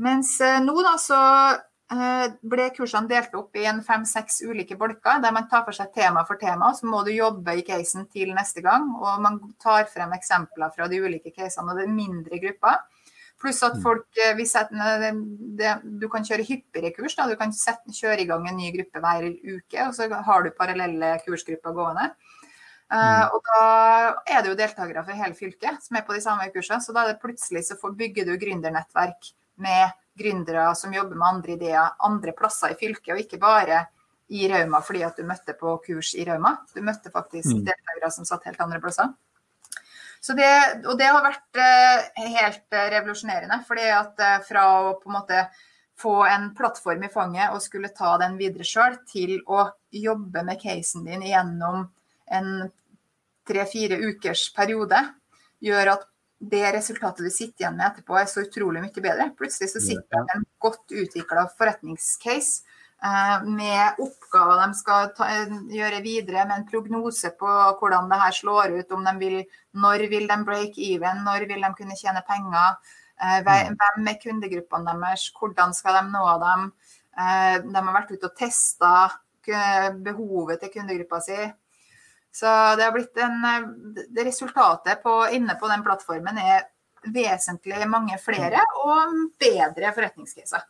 Mens 0.02 0.40
nå 0.42 0.74
da 0.82 0.96
så 0.98 1.20
Eh, 1.54 1.58
ble 1.92 2.70
kursene 2.76 3.10
delt 3.10 3.34
opp 3.36 3.58
i 3.60 3.66
en 3.68 3.82
fem-seks 3.84 4.42
ulike 4.48 4.78
bolker, 4.80 5.20
der 5.24 5.34
man 5.36 5.50
tar 5.52 5.66
for 5.66 5.76
seg 5.76 5.92
tema 5.96 6.24
for 6.28 6.40
tema. 6.40 6.72
Så 6.78 6.88
må 6.88 7.02
du 7.04 7.12
jobbe 7.12 7.58
i 7.60 7.66
casen 7.68 8.08
til 8.14 8.32
neste 8.36 8.64
gang, 8.64 8.88
og 8.96 9.20
man 9.24 9.40
tar 9.62 9.90
frem 9.92 10.14
eksempler 10.16 10.72
fra 10.76 10.88
de 10.92 11.02
ulike 11.04 11.34
casene. 11.36 11.68
Og 11.72 11.80
det 11.82 11.88
er 11.88 11.96
mindre 11.96 12.40
grupper. 12.44 12.80
Pluss 13.42 13.62
at 13.66 13.78
mm. 13.78 13.82
folk 13.84 14.22
eh, 14.22 14.44
setter, 14.46 15.08
det, 15.58 15.74
Du 16.00 16.08
kan 16.14 16.26
kjøre 16.26 16.46
hyppigere 16.46 16.94
kurs. 16.96 17.16
Da. 17.18 17.28
Du 17.28 17.36
kan 17.40 17.54
sette, 17.56 17.94
kjøre 17.98 18.24
i 18.24 18.28
gang 18.30 18.46
en 18.48 18.60
ny 18.60 18.70
gruppe 18.76 19.02
hver 19.02 19.28
uke, 19.28 19.88
og 19.88 19.96
så 19.98 20.08
har 20.12 20.46
du 20.46 20.54
parallelle 20.56 21.16
kursgrupper 21.26 21.76
gående. 21.76 22.12
Uh, 22.92 23.24
og 23.32 23.40
da 23.48 23.60
er 24.28 24.42
det 24.44 24.50
jo 24.52 24.58
deltakere 24.60 25.02
fra 25.08 25.14
hele 25.16 25.36
fylket 25.38 25.80
som 25.80 25.96
er 25.96 26.04
på 26.04 26.16
de 26.16 26.24
samme 26.24 26.50
kursene. 26.52 26.84
Så 26.84 26.96
da 26.96 27.06
er 27.06 27.14
det 27.14 27.24
plutselig 27.24 27.64
så 27.70 27.80
får, 27.80 27.96
bygger 28.00 28.28
du 28.28 28.36
gründernettverk 28.40 29.32
med 29.64 29.96
gründere 30.22 30.70
som 30.78 30.94
jobber 30.94 31.18
med 31.18 31.28
andre 31.28 31.58
ideer 31.58 31.98
andre 32.06 32.34
plasser 32.38 32.76
i 32.76 32.80
fylket, 32.80 33.14
og 33.16 33.24
ikke 33.24 33.42
bare 33.42 33.86
i 34.32 34.48
Rauma 34.48 34.80
fordi 34.86 35.04
at 35.04 35.18
du 35.20 35.28
møtte 35.28 35.58
på 35.60 35.76
kurs 35.86 36.14
i 36.16 36.24
Rauma. 36.28 36.56
Du 36.72 36.80
møtte 36.86 37.12
faktisk 37.12 37.52
mm. 37.52 37.66
deltakere 37.68 38.12
som 38.16 38.28
satt 38.28 38.48
helt 38.48 38.64
andre 38.64 38.80
plasser. 38.84 39.12
Det, 40.22 40.52
og 40.86 41.00
det 41.00 41.08
har 41.10 41.24
vært 41.26 41.58
uh, 41.58 42.26
helt 42.30 42.76
uh, 42.78 42.86
revolusjonerende. 42.94 43.64
fordi 43.68 43.88
at 43.90 44.22
uh, 44.22 44.38
fra 44.46 44.66
å 44.78 44.94
på 45.02 45.10
en 45.10 45.18
måte 45.18 45.46
få 46.02 46.14
en 46.30 46.52
plattform 46.58 47.04
i 47.06 47.10
fanget 47.14 47.54
og 47.54 47.64
skulle 47.64 47.92
ta 47.94 48.14
den 48.22 48.38
videre 48.40 48.66
sjøl, 48.66 49.00
til 49.10 49.40
å 49.50 49.68
jobbe 49.92 50.46
med 50.46 50.62
casen 50.62 51.06
din 51.06 51.26
gjennom 51.26 51.84
en 52.32 52.70
tre-fire 53.50 53.98
ukers 53.98 54.48
periode, 54.56 55.02
gjør 55.62 55.96
at 55.98 56.08
det 56.42 56.64
resultatet 56.74 57.26
du 57.26 57.30
sitter 57.30 57.66
igjen 57.66 57.76
med 57.78 57.86
etterpå, 57.86 58.18
er 58.18 58.30
så 58.30 58.42
utrolig 58.42 58.82
mye 58.82 59.04
bedre. 59.04 59.28
Plutselig 59.38 59.70
så 59.76 59.82
sitter 59.84 60.08
du 60.10 60.24
med 60.26 60.38
en 60.40 60.46
godt 60.64 60.96
utvikla 61.04 61.44
forretningscase 61.60 62.64
eh, 63.06 63.44
med 63.46 64.02
oppgaver 64.02 64.64
de 64.64 64.80
skal 64.80 65.12
ta, 65.18 65.28
gjøre 65.70 66.02
videre, 66.02 66.48
med 66.50 66.56
en 66.58 66.68
prognose 66.72 67.30
på 67.38 67.52
hvordan 67.78 68.10
det 68.10 68.22
her 68.24 68.38
slår 68.40 68.74
ut. 68.80 68.98
om 68.98 69.06
de 69.06 69.16
vil, 69.22 69.38
Når 69.74 70.08
vil 70.10 70.28
de 70.28 70.40
break 70.48 70.82
even, 70.82 71.24
når 71.28 71.46
vil 71.46 71.62
de 71.62 71.74
kunne 71.78 72.00
tjene 72.00 72.26
penger? 72.28 72.82
Eh, 73.22 73.40
hvem 73.46 74.10
er 74.10 74.22
kundegruppene 74.24 74.98
deres, 74.98 75.30
hvordan 75.38 75.78
skal 75.78 76.00
de 76.00 76.06
nå 76.10 76.26
dem? 76.48 76.72
De 77.12 77.76
har 77.76 77.94
vært 77.94 78.14
ute 78.16 78.30
og 78.30 78.38
testa 78.40 79.12
behovet 80.02 80.62
til 80.62 80.72
kundegruppa 80.74 81.20
si. 81.22 81.38
Så 82.32 82.52
det 82.80 82.86
har 82.88 82.94
blitt 82.96 83.18
en, 83.20 83.42
det 84.16 84.24
Resultatet 84.28 85.04
på, 85.04 85.16
inne 85.36 85.58
på 85.60 85.68
den 85.72 85.84
plattformen 85.84 86.38
er 86.40 86.70
vesentlig 87.12 87.88
mange 87.90 88.18
flere 88.22 88.62
og 88.86 89.16
bedre 89.42 89.92
forretningscaser. 89.96 90.64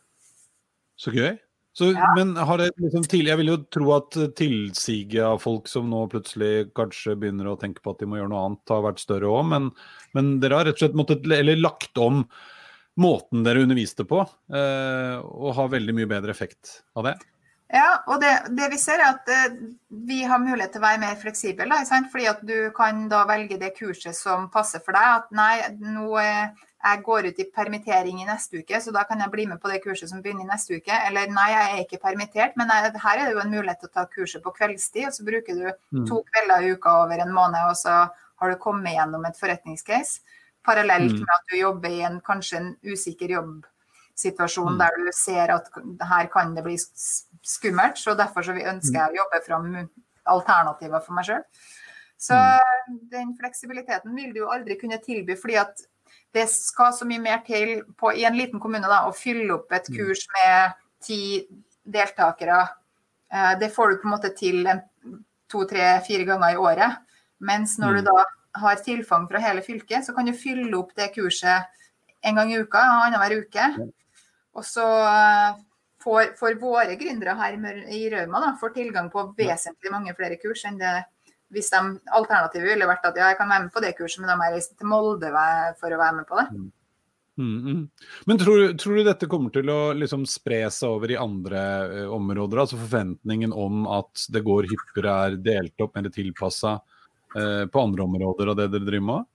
Så 1.02 1.13
gøy. 1.13 1.36
Så, 1.74 1.93
ja. 1.95 2.10
Men 2.17 2.34
har 2.36 2.60
det 2.60 2.71
liksom 2.84 3.06
tidlig, 3.08 3.30
jeg 3.32 3.39
vil 3.39 3.52
jo 3.54 3.60
tro 3.71 3.91
at 3.95 4.15
tilsiget 4.36 5.24
av 5.24 5.38
folk 5.39 5.69
som 5.71 5.88
nå 5.91 6.04
plutselig 6.12 6.71
kanskje 6.76 7.15
begynner 7.19 7.47
å 7.47 7.58
tenke 7.60 7.84
på 7.84 7.93
at 7.93 8.02
de 8.02 8.10
må 8.12 8.19
gjøre 8.19 8.32
noe 8.34 8.41
annet, 8.47 8.74
har 8.74 8.84
vært 8.84 9.04
større 9.04 9.30
òg. 9.32 9.45
Men, 9.54 9.69
men, 10.17 10.34
dere 10.43 10.60
har 10.60 10.67
rett 10.67 10.76
og 10.76 10.84
slett 10.84 10.97
måttet, 11.00 11.30
eller 11.32 11.62
lagt 11.62 12.02
om 12.02 12.26
måten 13.00 13.45
dere 13.47 13.63
underviste 13.63 14.04
på, 14.08 14.19
eh, 14.52 15.15
og 15.24 15.56
har 15.56 15.71
veldig 15.71 15.95
mye 15.95 16.12
bedre 16.12 16.36
effekt 16.36 16.82
av 17.00 17.08
det. 17.08 17.15
Ja, 17.71 18.01
og 18.12 18.19
det, 18.19 18.31
det, 18.51 18.67
vi 18.73 18.77
ser 18.81 18.99
er 18.99 19.13
at 19.13 19.29
eh, 19.31 19.53
vi 20.10 20.23
har 20.27 20.41
mulighet 20.43 20.73
til 20.73 20.81
å 20.81 20.88
være 20.88 20.99
mer 21.05 21.15
fleksible. 21.19 21.77
Fordi 22.12 22.25
at 22.27 22.41
du 22.43 22.57
kan 22.75 23.05
da 23.12 23.21
velge 23.29 23.60
det 23.62 23.71
kurset 23.77 24.17
som 24.17 24.49
passer 24.51 24.84
for 24.84 24.97
deg. 24.97 25.21
At 25.21 25.31
nei, 25.36 25.55
nå 25.79 26.12
jeg 26.81 27.03
går 27.05 27.27
ut 27.29 27.39
i 27.39 27.45
permittering 27.53 28.21
i 28.21 28.25
neste 28.25 28.62
uke, 28.62 28.79
så 28.81 28.93
da 28.93 29.03
kan 29.05 29.19
jeg 29.21 29.31
bli 29.34 29.45
med 29.51 29.62
på 29.62 29.69
det 29.69 29.81
kurset 29.84 30.10
som 30.10 30.21
begynner 30.23 30.47
i 30.47 30.49
neste 30.49 30.79
uke. 30.79 30.95
Eller 31.07 31.29
nei, 31.29 31.47
jeg 31.53 31.67
er 31.69 31.81
ikke 31.84 32.01
permittert, 32.01 32.57
men 32.57 32.73
jeg, 32.73 32.93
her 33.03 33.21
er 33.21 33.29
det 33.29 33.36
jo 33.36 33.43
en 33.43 33.53
mulighet 33.53 33.84
til 33.84 33.91
å 33.91 33.95
ta 33.99 34.05
kurset 34.10 34.43
på 34.43 34.53
kveldstid. 34.55 35.05
Og 35.10 35.15
så 35.15 35.25
bruker 35.27 35.60
du 35.60 35.67
mm. 35.69 36.05
to 36.10 36.21
kvelder 36.31 36.65
i 36.65 36.71
uka 36.73 36.95
over 37.03 37.21
en 37.21 37.36
måned, 37.36 37.62
og 37.69 37.77
så 37.77 37.97
har 38.41 38.53
du 38.53 38.62
kommet 38.62 38.97
gjennom 38.97 39.27
et 39.29 39.38
forretningscase. 39.38 40.39
Parallelt 40.65 41.13
mm. 41.13 41.21
med 41.21 41.36
at 41.36 41.53
du 41.53 41.60
jobber 41.60 41.93
i 41.93 42.01
en 42.07 42.17
kanskje 42.25 42.57
en 42.60 42.73
usikker 42.86 43.36
jobbsituasjon 43.38 44.73
mm. 44.73 44.81
der 44.81 44.97
du 44.97 45.13
ser 45.17 45.53
at 45.53 45.69
her 46.10 46.34
kan 46.34 46.55
det 46.57 46.65
bli 46.65 46.79
skummelt. 47.45 47.99
Så 47.99 48.15
derfor 48.17 48.45
så 48.45 48.56
ønsker 48.56 48.97
jeg 48.99 49.13
å 49.13 49.21
jobbe 49.23 49.43
fram 49.45 49.69
alternativer 50.32 51.04
for 51.06 51.17
meg 51.17 51.30
sjøl. 51.30 51.45
Så 52.21 52.38
mm. 52.38 52.99
den 53.10 53.32
fleksibiliteten 53.39 54.13
vil 54.15 54.34
du 54.36 54.43
jo 54.43 54.51
aldri 54.54 54.77
kunne 54.77 55.01
tilby, 55.01 55.38
fordi 55.39 55.58
at 55.62 55.82
det 56.36 56.45
skal 56.51 56.93
så 56.95 57.08
mye 57.08 57.21
mer 57.23 57.41
til 57.47 57.82
på, 57.97 58.12
i 58.13 58.27
en 58.27 58.38
liten 58.38 58.62
kommune 58.62 58.88
da, 58.88 59.04
å 59.08 59.15
fylle 59.15 59.49
opp 59.56 59.73
et 59.73 59.89
mm. 59.89 59.97
kurs 59.97 60.27
med 60.36 60.77
ti 61.04 61.21
deltakere. 61.82 62.62
Eh, 63.34 63.56
det 63.60 63.71
får 63.73 63.89
du 63.89 64.01
på 64.01 64.08
en 64.08 64.15
måte 64.15 64.32
til 64.38 64.62
to, 65.51 65.65
tre, 65.67 65.95
fire 66.06 66.27
ganger 66.30 66.54
i 66.54 66.62
året. 66.62 67.01
Mens 67.41 67.77
når 67.82 67.97
du 67.97 68.04
mm. 68.04 68.12
da 68.12 68.27
har 68.62 68.84
tilfang 68.86 69.25
fra 69.32 69.41
hele 69.41 69.63
fylket, 69.65 70.06
så 70.06 70.13
kan 70.15 70.27
du 70.27 70.38
fylle 70.38 70.71
opp 70.77 70.93
det 70.99 71.10
kurset 71.15 71.71
en 72.21 72.38
gang 72.38 72.51
i 72.54 72.62
uka, 72.62 72.84
annenhver 73.08 73.39
uke. 73.41 73.67
Og 74.54 74.67
så 74.67 74.86
eh, 74.86 75.60
får, 76.03 76.35
får 76.39 76.59
våre 76.61 76.97
gründere 76.99 77.37
her 77.39 77.57
i 77.93 78.03
Rauma 78.13 78.43
da, 78.43 78.51
får 78.59 78.75
tilgang 78.75 79.09
på 79.13 79.29
vesentlig 79.37 79.93
mange 79.93 80.15
flere 80.17 80.39
kurs 80.41 80.65
enn 80.69 80.79
det 80.81 80.99
hvis 81.51 81.71
de 81.73 81.79
alternativet 82.15 82.69
ville 82.69 82.87
vært 82.87 83.07
at 83.09 83.17
ja, 83.19 83.31
jeg 83.31 83.39
kan 83.39 83.49
være 83.51 83.65
med 83.65 83.73
på 83.73 83.81
det 83.83 83.95
kurset, 83.97 84.21
men 84.23 84.37
må 84.39 84.47
jeg 84.47 84.55
reise 84.55 84.77
til 84.77 84.87
Molde 84.87 85.31
for 85.81 85.91
å 85.91 85.99
være 85.99 86.17
med 86.21 86.27
på 86.29 86.37
det. 86.39 86.45
Mm. 86.55 86.69
Mm, 87.41 87.57
mm. 87.65 87.89
Men 88.29 88.37
tror, 88.37 88.61
tror, 88.77 88.95
du 88.95 89.03
dette 89.07 89.27
kommer 89.31 89.53
til 89.55 89.69
å 89.71 89.79
liksom 89.97 90.25
spre 90.29 90.65
seg 90.71 90.95
over 90.97 91.13
i 91.13 91.19
andre 91.19 91.61
uh, 91.89 92.15
områder? 92.15 92.63
Altså 92.63 92.79
forventningen 92.79 93.55
om 93.55 93.85
at 93.89 94.27
det 94.31 94.43
går 94.45 94.69
hyppigere, 94.71 95.15
er 95.15 95.37
delt 95.41 95.83
opp, 95.83 95.95
mer 95.95 96.11
tilpassa 96.13 96.75
uh, 96.77 97.63
på 97.71 97.83
andre 97.83 98.07
områder 98.07 98.51
av 98.51 98.59
det 98.59 98.69
dere 98.75 98.87
driver 98.87 99.07
med? 99.09 99.31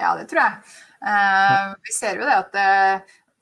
Ja, 0.00 0.14
det 0.18 0.26
tror 0.30 0.42
jeg. 0.42 0.78
Uh, 1.04 1.74
vi 1.84 1.94
ser 1.94 2.18
jo 2.18 2.26
det 2.26 2.38
at 2.38 2.56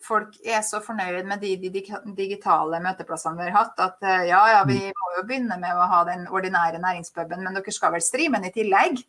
folk 0.02 0.36
er 0.44 0.60
så 0.66 0.80
fornøyd 0.82 1.26
med 1.28 1.42
de, 1.42 1.54
de, 1.62 1.70
digitale 2.16 2.80
møteplassene 2.82 3.38
vi 3.38 3.48
har 3.48 3.56
hatt, 3.56 3.80
at 3.82 4.06
eh, 4.06 4.28
ja, 4.30 4.42
ja, 4.56 4.60
vi 4.68 4.78
mm. 4.80 5.00
må 5.00 5.16
jo 5.16 5.24
begynne 5.28 5.58
med 5.62 5.78
å 5.78 5.88
ha 5.90 6.02
den 6.08 6.28
ordinære 6.30 6.82
næringspuben, 6.82 7.42
men 7.42 7.58
dere 7.58 7.74
skal 7.74 7.94
vel 7.94 8.04
streame 8.04 8.40
den 8.40 8.50
i 8.50 8.54
tillegg? 8.54 9.02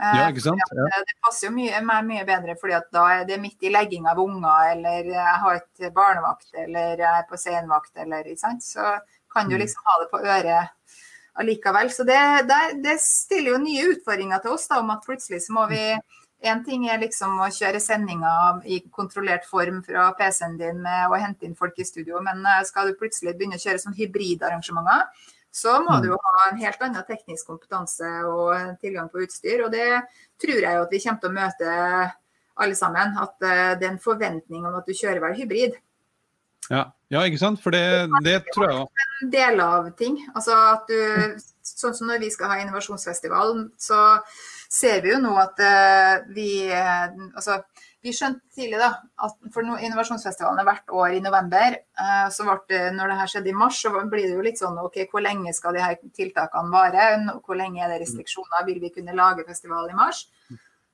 Eh, 0.00 0.18
ja, 0.18 0.28
ikke 0.32 0.44
sant? 0.46 0.62
Ja. 0.72 0.88
Eh, 0.88 1.06
det 1.08 1.18
passer 1.24 1.48
jo 1.48 1.54
mye, 1.56 1.82
meg 1.86 2.06
mye 2.08 2.26
bedre, 2.28 2.56
fordi 2.60 2.78
at 2.78 2.88
da 2.94 3.06
er 3.18 3.26
det 3.28 3.40
midt 3.42 3.66
i 3.66 3.72
legging 3.72 4.08
av 4.10 4.20
unger, 4.22 4.72
eller 4.76 5.10
jeg 5.12 5.38
har 5.44 5.60
et 5.60 5.88
barnevakt, 5.94 6.48
eller 6.64 6.94
jeg 6.96 7.10
er 7.10 7.28
på 7.28 7.40
senvakt, 7.40 7.92
eller 8.04 8.28
ikke 8.28 8.44
sant. 8.46 8.64
Så 8.64 8.96
kan 9.32 9.50
du 9.50 9.56
mm. 9.56 9.60
liksom 9.64 9.90
ha 9.90 9.98
det 10.02 10.10
på 10.12 10.22
øret 10.22 10.98
allikevel. 11.40 11.92
Så 11.92 12.04
det, 12.08 12.20
det, 12.48 12.62
det 12.84 12.98
stiller 13.04 13.54
jo 13.54 13.62
nye 13.62 13.92
utfordringer 13.94 14.42
til 14.42 14.56
oss 14.56 14.68
da, 14.70 14.80
om 14.82 14.92
at 14.94 15.04
plutselig 15.06 15.44
så 15.46 15.56
må 15.56 15.68
vi 15.70 15.84
Én 16.42 16.64
ting 16.66 16.88
er 16.90 16.98
liksom 16.98 17.36
å 17.38 17.50
kjøre 17.54 17.78
sendinger 17.82 18.64
i 18.66 18.80
kontrollert 18.90 19.44
form 19.46 19.78
fra 19.86 20.08
PC-en 20.18 20.56
din 20.58 20.80
med 20.82 21.12
å 21.12 21.20
hente 21.20 21.46
inn 21.46 21.54
folk 21.58 21.76
i 21.78 21.86
studio, 21.86 22.18
men 22.24 22.42
eh, 22.42 22.64
skal 22.66 22.90
du 22.90 22.98
plutselig 22.98 23.36
begynne 23.36 23.60
å 23.60 23.62
kjøre 23.62 23.78
sånn 23.82 23.94
hybridarrangementer, 23.94 25.04
så 25.52 25.76
må 25.84 26.00
du 26.02 26.08
jo 26.10 26.16
mm. 26.16 26.26
ha 26.26 26.48
en 26.48 26.58
helt 26.64 26.82
annen 26.82 27.06
teknisk 27.06 27.52
kompetanse 27.52 28.08
og 28.26 28.74
tilgang 28.82 29.10
på 29.12 29.22
utstyr. 29.26 29.62
Og 29.66 29.70
det 29.74 30.00
tror 30.40 30.58
jeg 30.64 30.78
jo 30.78 30.84
at 30.86 30.94
vi 30.96 31.00
kommer 31.04 31.22
til 31.22 31.30
å 31.30 31.36
møte 31.36 31.76
alle 32.64 32.78
sammen. 32.78 33.16
At 33.20 33.44
eh, 33.44 33.72
det 33.76 33.86
er 33.86 33.92
en 33.92 34.02
forventning 34.02 34.64
om 34.64 34.78
at 34.80 34.88
du 34.88 34.96
kjører 34.96 35.20
vel 35.22 35.36
hybrid. 35.36 35.76
Ja, 36.72 36.86
ja 37.12 37.24
ikke 37.28 37.42
sant. 37.42 37.60
For 37.62 37.74
det, 37.74 38.08
det 38.24 38.38
tror 38.54 38.66
jeg 38.66 38.80
òg. 38.80 39.04
En 39.22 39.34
del 39.36 39.62
av 39.62 39.92
ting. 40.00 40.18
Altså 40.34 40.56
at 40.74 40.90
du 40.90 41.40
Sånn 41.62 41.94
som 41.94 42.08
når 42.10 42.18
vi 42.24 42.28
skal 42.30 42.50
ha 42.50 42.56
innovasjonsfestival, 42.58 43.52
så 43.80 43.96
ser 44.72 45.02
vi 45.04 45.12
jo 45.12 45.20
nå 45.20 45.32
at 45.40 45.60
uh, 45.60 46.28
vi 46.32 46.48
uh, 46.72 47.12
Altså, 47.36 47.60
vi 48.02 48.14
skjønte 48.16 48.48
tidlig 48.56 48.80
da, 48.80 48.88
at 49.22 49.36
for 49.54 49.66
no, 49.66 49.76
innovasjonsfestivalen 49.78 50.58
er 50.58 50.66
hvert 50.66 50.94
år 51.02 51.16
i 51.18 51.22
november. 51.22 51.76
Uh, 51.98 52.26
så 52.34 52.46
ble 52.48 52.56
det, 52.72 52.80
når 52.96 53.12
det 53.12 53.18
her 53.20 53.30
skjedde 53.30 53.52
i 53.52 53.56
mars, 53.60 53.78
så 53.84 53.92
blir 53.94 54.26
det 54.26 54.34
jo 54.34 54.46
litt 54.46 54.58
sånn 54.58 54.80
OK, 54.82 55.04
hvor 55.12 55.22
lenge 55.24 55.54
skal 55.54 55.76
de 55.76 55.84
her 55.84 56.00
tiltakene 56.16 56.72
vare? 56.72 57.12
Hvor 57.44 57.58
lenge 57.60 57.84
er 57.84 57.94
det 57.94 58.02
restriksjoner? 58.02 58.66
Vil 58.66 58.82
vi 58.82 58.90
kunne 58.96 59.16
lage 59.18 59.46
festival 59.46 59.92
i 59.92 59.98
mars? 59.98 60.24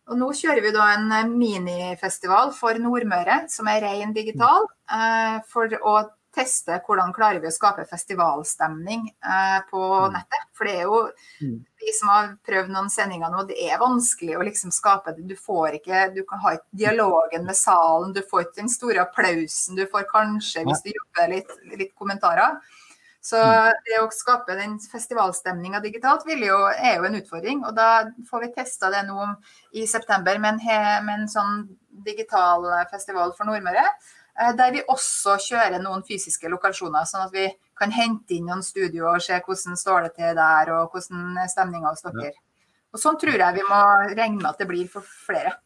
Og 0.08 0.16
nå 0.16 0.28
kjører 0.36 0.64
vi 0.64 0.72
da 0.72 0.84
en 0.96 1.32
minifestival 1.36 2.54
for 2.56 2.76
Nordmøre, 2.80 3.42
som 3.52 3.68
er 3.68 3.82
ren 3.84 4.14
digital. 4.16 4.64
For 5.52 5.74
å 5.84 5.98
teste 6.38 6.78
hvordan 6.86 7.12
klarer 7.16 7.42
vi 7.42 7.50
å 7.50 7.54
skape 7.54 7.84
festivalstemning 7.90 9.08
eh, 9.10 9.58
på 9.70 9.82
mm. 9.82 10.14
nettet. 10.14 10.48
For 10.56 10.68
det 10.68 10.74
er 10.78 10.88
jo 10.88 11.02
mm. 11.42 11.54
vi 11.82 11.94
som 11.98 12.12
har 12.14 12.32
prøvd 12.46 12.72
noen 12.74 12.90
sendinger 12.92 13.32
nå, 13.34 13.44
det 13.50 13.58
er 13.68 13.82
vanskelig 13.82 14.38
å 14.38 14.46
liksom 14.46 14.74
skape 14.74 15.16
det. 15.16 15.26
Du 15.28 15.36
får 15.38 15.80
ikke 15.80 16.08
Du 16.16 16.24
kan 16.28 16.42
ha 16.44 16.56
ikke 16.56 16.82
dialogen 16.82 17.46
med 17.48 17.58
salen, 17.58 18.14
du 18.16 18.22
får 18.26 18.46
ikke 18.46 18.60
den 18.62 18.72
store 18.72 19.04
applausen. 19.04 19.78
Du 19.78 19.86
får 19.90 20.08
kanskje, 20.10 20.66
hvis 20.68 20.84
du 20.86 20.92
jobber 20.94 21.34
litt, 21.36 21.56
litt 21.74 21.96
kommentarer. 21.98 22.58
Så 23.28 23.38
mm. 23.42 23.80
det 23.84 23.98
å 24.00 24.10
skape 24.14 24.54
den 24.56 24.78
festivalstemninga 24.80 25.82
digitalt 25.84 26.24
jo, 26.30 26.60
er 26.70 27.00
jo 27.00 27.08
en 27.08 27.18
utfordring. 27.18 27.64
Og 27.66 27.74
da 27.76 28.06
får 28.30 28.46
vi 28.46 28.54
testa 28.54 28.92
det 28.94 29.02
nå 29.08 29.26
i 29.76 29.86
september 29.90 30.38
med 30.38 30.56
en, 30.62 31.04
med 31.04 31.14
en 31.20 31.28
sånn 31.30 31.66
digital 32.06 32.64
festival 32.92 33.34
for 33.36 33.48
Nordmøre. 33.48 33.84
Eh, 34.38 34.54
der 34.54 34.74
vi 34.74 34.82
også 34.86 35.34
kjører 35.42 35.80
noen 35.82 36.04
fysiske 36.06 36.50
lokasjoner, 36.52 37.06
sånn 37.10 37.26
at 37.26 37.34
vi 37.34 37.48
kan 37.78 37.94
hente 37.94 38.36
inn 38.36 38.46
noen 38.46 38.62
studioer 38.62 39.16
og 39.18 39.24
se 39.24 39.38
hvordan 39.44 39.78
står 39.78 40.06
det 40.06 40.12
til 40.18 40.36
der, 40.38 40.74
og 40.76 40.92
hvordan 40.94 41.40
stemninga 41.50 41.90
hos 41.90 42.04
dere. 42.06 42.30
Ja. 42.30 42.44
Og 42.94 43.02
Sånn 43.02 43.18
tror 43.20 43.34
jeg 43.36 43.58
vi 43.58 43.64
må 43.68 43.80
regne 44.14 44.38
med 44.38 44.52
at 44.52 44.62
det 44.62 44.68
blir 44.70 44.86
for 44.90 45.04
flere. 45.26 45.58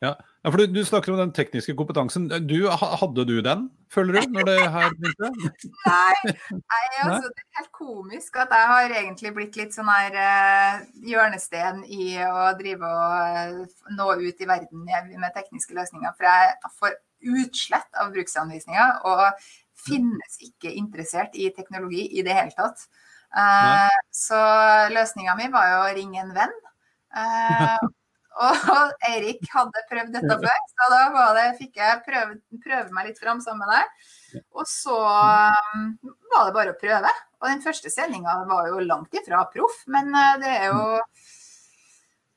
Ja, 0.00 0.14
ja 0.16 0.52
for 0.52 0.56
du, 0.56 0.70
du, 0.72 0.80
snakker 0.86 1.12
om 1.12 1.18
den 1.20 1.34
tekniske 1.36 1.74
kompetansen. 1.76 2.30
Du, 2.48 2.70
hadde 2.70 3.26
du 3.28 3.34
den, 3.44 3.66
føler 3.92 4.16
du, 4.16 4.30
når 4.38 4.48
det 4.48 4.56
her 4.72 4.94
begynte? 4.96 5.50
Nei, 5.90 6.32
nei 6.54 6.86
altså, 7.04 7.26
det 7.26 7.42
er 7.44 7.58
helt 7.58 7.74
komisk 7.76 8.38
at 8.40 8.54
jeg 8.54 8.70
har 8.72 8.96
egentlig 9.02 9.34
blitt 9.36 9.60
litt 9.60 9.76
sånn 9.76 9.90
her 9.90 10.16
uh, 10.16 10.80
hjørnesten 11.10 11.84
i 11.90 12.14
å 12.24 12.48
drive 12.56 12.88
og 12.88 13.60
uh, 13.60 13.78
nå 13.98 14.10
ut 14.22 14.40
i 14.40 14.48
verden 14.48 14.86
med 14.86 15.30
tekniske 15.36 15.76
løsninger. 15.76 16.16
For 16.16 16.30
jeg 16.30 16.74
får 16.78 16.98
utslett 17.20 18.00
av 18.00 18.12
bruksanvisninger 18.14 19.04
og 19.08 19.24
finnes 19.80 20.40
ikke 20.44 20.72
interessert 20.76 21.36
i 21.36 21.50
teknologi 21.56 22.06
i 22.18 22.24
det 22.26 22.36
hele 22.36 22.54
tatt. 22.56 22.84
Uh, 23.30 23.94
så 24.10 24.40
løsninga 24.90 25.36
mi 25.38 25.48
var 25.52 25.70
jo 25.70 25.80
å 25.84 25.94
ringe 25.96 26.20
en 26.22 26.34
venn. 26.36 26.54
Uh, 27.14 27.78
og 28.46 28.92
Eirik 29.10 29.42
hadde 29.52 29.82
prøvd 29.90 30.14
dette 30.16 30.36
før, 30.42 30.60
så 30.72 30.88
da 30.92 31.26
det, 31.36 31.46
fikk 31.58 31.80
jeg 31.80 32.02
prøve, 32.06 32.38
prøve, 32.64 32.94
meg 32.96 33.10
litt 33.10 33.20
fram 33.20 33.42
sammen 33.44 33.66
med 33.66 33.74
deg. 33.74 34.06
Og 34.54 34.68
så 34.70 34.96
um, 34.96 35.90
var 36.32 36.48
det 36.48 36.56
bare 36.56 36.74
å 36.74 36.80
prøve. 36.80 37.12
Og 37.40 37.48
den 37.48 37.62
første 37.64 37.92
sendinga 37.92 38.40
var 38.48 38.70
jo 38.70 38.82
langt 38.84 39.14
ifra 39.16 39.42
proff, 39.52 39.82
men 39.90 40.12
uh, 40.14 40.38
det 40.42 40.56
er 40.56 40.70
jo 40.70 41.00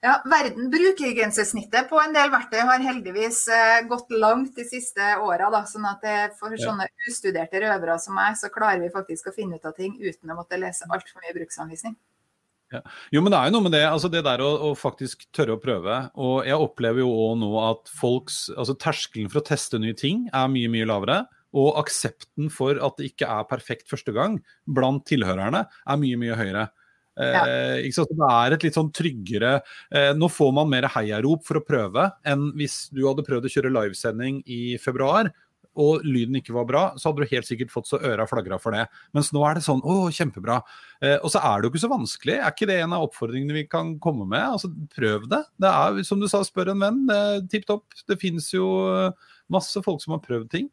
Ja, 0.03 0.17
verden 0.27 0.67
bruker 0.67 1.13
grensesnittet 1.15 1.87
på 1.87 1.99
en 2.01 2.11
del 2.11 2.27
verktøy 2.33 2.59
har 2.67 2.81
heldigvis 2.83 3.45
eh, 3.47 3.85
gått 3.87 4.09
langt 4.11 4.57
de 4.57 4.65
siste 4.67 5.13
åra. 5.23 5.47
Sånn 5.69 5.85
at 5.87 6.03
det, 6.03 6.15
for 6.35 6.51
sånne 6.59 6.89
ustuderte 7.07 7.61
røvere 7.63 7.95
som 8.03 8.17
meg, 8.19 8.35
så 8.35 8.51
klarer 8.51 8.81
vi 8.83 8.91
faktisk 8.91 9.31
å 9.31 9.35
finne 9.35 9.55
ut 9.55 9.69
av 9.69 9.77
ting 9.77 9.95
uten 10.01 10.33
å 10.33 10.35
måtte 10.41 10.59
lese 10.59 10.89
altfor 10.91 11.23
mye 11.23 11.37
bruksanvisning. 11.37 11.95
Ja. 12.73 12.81
Jo, 13.15 13.21
men 13.21 13.31
det 13.31 13.39
er 13.39 13.47
jo 13.47 13.55
noe 13.55 13.67
med 13.69 13.75
det. 13.77 13.85
altså 13.87 14.11
Det 14.11 14.25
der 14.27 14.43
å, 14.43 14.51
å 14.67 14.73
faktisk 14.75 15.23
tørre 15.31 15.55
å 15.55 15.63
prøve. 15.63 16.01
Og 16.19 16.35
jeg 16.49 16.59
opplever 16.59 17.05
jo 17.05 17.15
òg 17.29 17.39
nå 17.39 17.53
at 17.63 17.95
folks 18.01 18.49
altså 18.57 18.75
Terskelen 18.75 19.31
for 19.31 19.39
å 19.39 19.47
teste 19.53 19.79
nye 19.79 19.95
ting 19.95 20.27
er 20.33 20.51
mye, 20.51 20.71
mye 20.73 20.89
lavere. 20.89 21.21
Og 21.55 21.77
aksepten 21.79 22.51
for 22.51 22.75
at 22.75 22.99
det 22.99 23.13
ikke 23.13 23.29
er 23.29 23.47
perfekt 23.47 23.87
første 23.87 24.11
gang 24.11 24.39
blant 24.67 25.05
tilhørerne 25.07 25.63
er 25.69 26.01
mye, 26.01 26.19
mye 26.19 26.39
høyere. 26.43 26.71
Ja. 27.19 27.43
Eh, 27.45 27.91
det 27.93 28.27
er 28.27 28.55
et 28.55 28.63
litt 28.65 28.73
sånn 28.73 28.89
tryggere 28.89 29.59
eh, 29.93 30.15
Nå 30.17 30.25
får 30.33 30.49
man 30.57 30.71
mer 30.71 30.87
heiarop 30.95 31.43
for 31.45 31.59
å 31.59 31.61
prøve 31.61 32.07
enn 32.25 32.47
hvis 32.57 32.87
du 32.89 33.03
hadde 33.05 33.25
prøvd 33.27 33.45
å 33.45 33.51
kjøre 33.53 33.69
livesending 33.69 34.39
i 34.49 34.79
februar 34.81 35.29
og 35.79 36.03
lyden 36.05 36.37
ikke 36.37 36.53
var 36.53 36.65
bra, 36.69 36.81
så 36.97 37.09
hadde 37.09 37.25
du 37.25 37.31
helt 37.31 37.47
sikkert 37.47 37.71
fått 37.73 37.87
så 37.89 37.97
øra 38.05 38.27
flagra 38.29 38.59
for 38.61 38.75
det. 38.75 38.83
Mens 39.17 39.31
nå 39.33 39.41
er 39.47 39.57
det 39.57 39.65
sånn 39.65 39.81
å, 39.81 39.95
kjempebra. 40.13 40.59
Eh, 41.01 41.15
og 41.17 41.33
så 41.33 41.41
er 41.41 41.55
det 41.57 41.65
jo 41.65 41.73
ikke 41.73 41.81
så 41.81 41.89
vanskelig. 41.89 42.35
Er 42.37 42.53
ikke 42.53 42.67
det 42.69 42.77
en 42.83 42.93
av 42.93 43.07
oppfordringene 43.07 43.57
vi 43.57 43.65
kan 43.65 43.95
komme 44.03 44.27
med? 44.29 44.43
Altså, 44.43 44.69
prøv 44.93 45.25
det. 45.31 45.41
Det 45.57 45.71
er, 45.71 46.03
som 46.05 46.21
du 46.21 46.29
sa, 46.29 46.43
spør 46.45 46.75
en 46.75 46.85
venn. 46.85 47.01
Tipp 47.49 47.65
topp. 47.69 47.87
Det 48.05 48.19
finnes 48.21 48.51
jo 48.53 48.67
eh, 48.91 49.33
masse 49.53 49.81
folk 49.85 50.03
som 50.05 50.13
har 50.13 50.21
prøvd 50.21 50.51
ting. 50.53 50.69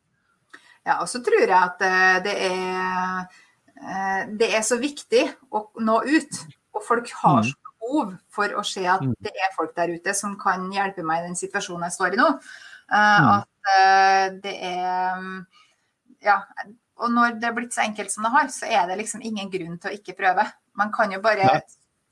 Ja, 0.85 1.01
og 1.01 1.09
så 1.09 1.25
tror 1.25 1.47
jeg 1.47 1.57
at 1.57 1.81
eh, 1.89 2.21
det 2.29 2.37
er 2.51 2.61
Eh, 3.21 3.41
det 4.41 4.51
er 4.53 4.65
så 4.67 4.77
viktig 4.81 5.23
å 5.57 5.65
nå 5.81 6.01
ut. 6.05 6.41
Og 6.77 6.85
folk 6.87 7.11
har 7.23 7.41
mm. 7.41 7.49
så 7.49 7.71
behov 7.81 8.13
for 8.33 8.59
å 8.59 8.65
se 8.67 8.85
at 8.89 9.03
mm. 9.05 9.15
det 9.25 9.33
er 9.35 9.55
folk 9.57 9.73
der 9.77 9.95
ute 9.95 10.15
som 10.17 10.37
kan 10.41 10.69
hjelpe 10.75 11.05
meg 11.07 11.23
i 11.23 11.31
den 11.31 11.39
situasjonen 11.39 11.89
jeg 11.89 11.97
står 11.97 12.17
i 12.17 12.21
nå. 12.21 12.29
Eh, 12.91 13.25
mm. 13.25 13.33
At 13.39 13.73
eh, 13.77 14.27
det 14.45 14.55
er 14.75 15.27
Ja. 16.21 16.43
Og 17.01 17.09
når 17.09 17.39
det 17.41 17.47
er 17.49 17.55
blitt 17.57 17.73
så 17.73 17.81
enkelt 17.81 18.13
som 18.13 18.27
det 18.27 18.31
har, 18.35 18.49
så 18.53 18.67
er 18.69 18.83
det 18.91 18.99
liksom 19.01 19.23
ingen 19.25 19.49
grunn 19.49 19.79
til 19.81 19.89
å 19.89 19.95
ikke 19.97 20.19
prøve. 20.19 20.45
Man 20.77 20.91
kan 20.93 21.13
jo 21.15 21.21
bare 21.25 21.63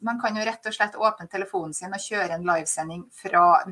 man 0.00 0.20
kan 0.22 0.36
jo 0.38 0.44
rett 0.46 0.64
og 0.70 0.72
slett 0.72 0.96
åpne 0.96 1.26
telefonen 1.28 1.74
sin 1.74 1.92
og 1.92 2.00
kjøre 2.00 2.36
en 2.36 2.46
livesending 2.46 3.02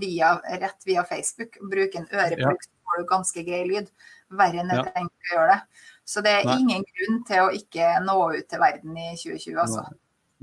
via, 0.02 0.34
rett 0.60 0.84
via 0.84 1.04
Facebook. 1.08 1.56
Bruke 1.70 2.02
en 2.02 2.08
øreplugg, 2.10 2.66
så 2.66 2.84
får 2.84 3.00
du 3.00 3.08
ganske 3.08 3.44
grei 3.46 3.62
lyd. 3.70 3.88
Verre 4.28 4.60
enn 4.60 4.74
jeg 4.74 4.84
trenger 4.90 5.30
å 5.30 5.32
gjøre 5.32 5.54
det. 5.54 5.86
Så 6.06 6.22
det 6.22 6.32
er 6.38 6.46
Nei. 6.46 6.60
ingen 6.62 6.84
grunn 6.86 7.22
til 7.26 7.42
å 7.42 7.52
ikke 7.54 7.96
nå 8.04 8.16
ut 8.36 8.46
til 8.46 8.62
verden 8.62 8.94
i 8.94 9.12
2020, 9.18 9.56
altså. 9.58 9.86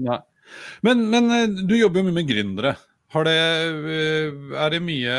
Nei. 0.03 0.19
Men, 0.81 1.09
men, 1.09 1.31
eh, 1.31 1.47
du 1.47 1.77
jobber 1.77 2.01
jo 2.01 2.09
mye 2.09 2.19
med 2.19 2.27
gründere. 2.29 2.75
Det, 3.13 3.33
eh, 3.93 4.29
er 4.57 4.73
det 4.73 4.81
mye 4.81 5.15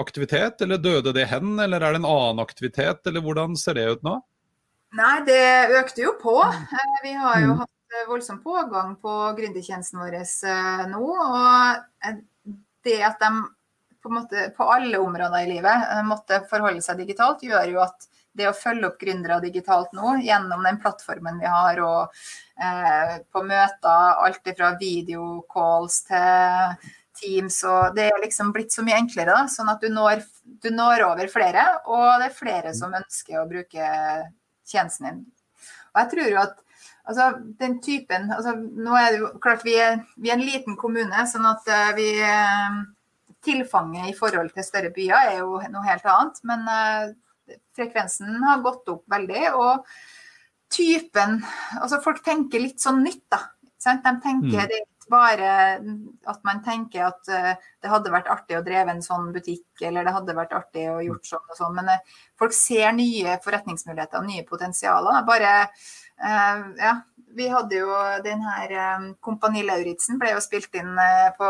aktivitet, 0.00 0.62
eller 0.64 0.80
døde 0.80 1.12
det 1.14 1.28
hen? 1.30 1.58
Eller 1.60 1.84
er 1.84 1.94
det 1.94 2.00
en 2.00 2.08
annen 2.08 2.42
aktivitet, 2.42 3.04
eller 3.06 3.22
hvordan 3.22 3.56
ser 3.60 3.76
det 3.76 3.86
ut 3.92 4.06
nå? 4.06 4.16
Nei, 4.96 5.16
det 5.28 5.42
økte 5.82 6.06
jo 6.06 6.14
på. 6.18 6.38
Eh, 6.48 6.96
vi 7.04 7.12
har 7.20 7.42
jo 7.44 7.52
mm. 7.52 7.60
hatt 7.62 8.00
voldsom 8.08 8.40
pågang 8.42 8.96
på 9.02 9.12
gründertjenesten 9.36 10.00
vår 10.00 10.18
nå. 10.90 11.04
Og 11.04 12.16
det 12.86 12.98
at 13.04 13.20
de 13.20 13.30
på, 14.02 14.10
måte, 14.10 14.48
på 14.56 14.66
alle 14.72 14.98
områder 15.02 15.44
i 15.44 15.50
livet 15.54 15.88
måtte 16.06 16.42
forholde 16.50 16.82
seg 16.82 17.02
digitalt, 17.02 17.44
gjør 17.44 17.68
jo 17.70 17.82
at 17.84 18.08
det 18.36 18.50
å 18.50 18.56
følge 18.56 18.90
opp 18.90 19.00
gründere 19.00 19.40
digitalt 19.44 19.94
nå 19.96 20.16
gjennom 20.24 20.62
den 20.66 20.78
plattformen 20.82 21.40
vi 21.40 21.48
har, 21.50 21.80
og 21.84 22.12
eh, 22.60 23.16
på 23.32 23.42
møter, 23.46 24.20
alt 24.26 24.54
fra 24.56 24.74
videocalls 24.80 26.02
til 26.10 26.92
Teams, 27.16 27.62
og 27.64 27.96
det 27.96 28.10
er 28.10 28.20
liksom 28.22 28.52
blitt 28.52 28.74
så 28.74 28.84
mye 28.84 28.98
enklere. 29.00 29.32
da, 29.32 29.46
Sånn 29.50 29.70
at 29.72 29.80
du 29.80 29.88
når, 29.92 30.22
du 30.44 30.68
når 30.74 31.06
over 31.08 31.32
flere, 31.32 31.64
og 31.88 32.20
det 32.20 32.30
er 32.30 32.36
flere 32.36 32.74
som 32.76 32.94
ønsker 32.96 33.40
å 33.40 33.48
bruke 33.48 33.90
tjenesten 34.66 35.08
din. 35.08 35.24
Og 35.94 36.02
jeg 36.02 36.12
tror 36.12 36.28
jo 36.28 36.40
at 36.42 36.58
altså, 37.08 37.30
den 37.60 37.78
typen 37.84 38.28
altså, 38.34 38.52
Nå 38.56 38.96
er 38.98 39.12
det 39.12 39.20
jo 39.22 39.30
klart 39.42 39.64
vi 39.64 39.78
er, 39.80 40.02
vi 40.20 40.30
er 40.30 40.36
en 40.36 40.44
liten 40.44 40.76
kommune, 40.76 41.24
sånn 41.30 41.48
at 41.48 41.70
uh, 41.72 41.94
vi 41.96 42.10
uh, 42.20 42.82
Tilfanget 43.46 44.10
i 44.10 44.16
forhold 44.16 44.50
til 44.54 44.66
større 44.66 44.90
byer 44.90 45.30
er 45.30 45.36
jo 45.38 45.60
noe 45.70 45.86
helt 45.86 46.06
annet. 46.10 46.40
Men 46.50 46.64
uh, 46.66 47.14
frekvensen 47.76 48.42
har 48.44 48.64
gått 48.64 48.88
opp 48.92 49.04
veldig. 49.12 49.44
Og 49.54 49.86
typen 50.72 51.38
Altså 51.78 52.00
folk 52.02 52.24
tenker 52.26 52.62
litt 52.62 52.82
sånn 52.82 53.04
nytt, 53.04 53.24
da. 53.30 53.44
De 53.86 53.92
tenker 54.02 54.64
mm. 54.66 54.72
ikke 54.80 55.10
bare 55.12 55.50
at 56.26 56.40
man 56.46 56.62
tenker 56.64 57.04
at 57.06 57.28
uh, 57.30 57.52
det 57.54 57.90
hadde 57.92 58.10
vært 58.10 58.30
artig 58.32 58.56
å 58.58 58.64
dreve 58.66 58.90
en 58.90 59.04
sånn 59.04 59.28
butikk, 59.34 59.68
eller 59.86 60.02
det 60.06 60.14
hadde 60.16 60.34
vært 60.34 60.56
artig 60.56 60.88
å 60.90 60.98
gjort 61.04 61.28
sånn 61.28 61.52
og 61.52 61.58
sånn. 61.60 61.76
Men 61.78 61.92
uh, 61.94 62.16
folk 62.40 62.56
ser 62.56 62.90
nye 62.96 63.36
forretningsmuligheter 63.44 64.18
og 64.18 64.26
nye 64.26 64.46
potensialer. 64.48 65.22
Bare 65.28 65.52
ja, 66.18 66.94
vi 67.36 67.48
hadde 67.52 67.76
jo 67.76 67.88
den 68.24 68.40
her 68.40 68.72
um, 68.96 69.08
Kompani 69.20 69.60
Lauritzen 69.66 70.16
ble 70.20 70.30
jo 70.32 70.40
spilt 70.40 70.72
inn 70.78 70.94
uh, 70.96 71.28
på, 71.36 71.48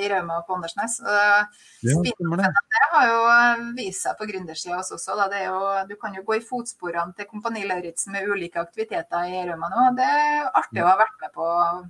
i 0.00 0.08
Rauma 0.08 0.38
på 0.46 0.56
Åndalsnes. 0.56 0.96
Ja, 1.04 1.42
det 1.84 2.88
har 2.92 3.10
jo 3.10 3.18
eh, 3.32 3.66
vist 3.76 4.06
seg 4.06 4.16
på 4.16 4.28
gründersida 4.30 4.78
også. 4.80 5.18
Da. 5.18 5.28
Jo, 5.44 5.58
du 5.88 5.94
kan 6.00 6.16
jo 6.16 6.24
gå 6.26 6.38
i 6.38 6.44
fotsporene 6.44 7.12
til 7.18 7.28
Kompani 7.28 7.66
Lauritzen 7.68 8.16
med 8.16 8.28
ulike 8.32 8.62
aktiviteter 8.62 9.28
i 9.28 9.44
Rauma 9.50 9.68
nå. 9.72 9.90
Det 9.98 10.08
er 10.08 10.48
artig 10.48 10.84
å 10.84 10.88
ha 10.88 10.96
vært 11.02 11.20
med 11.26 11.36
på 11.36 11.50
og 11.52 11.84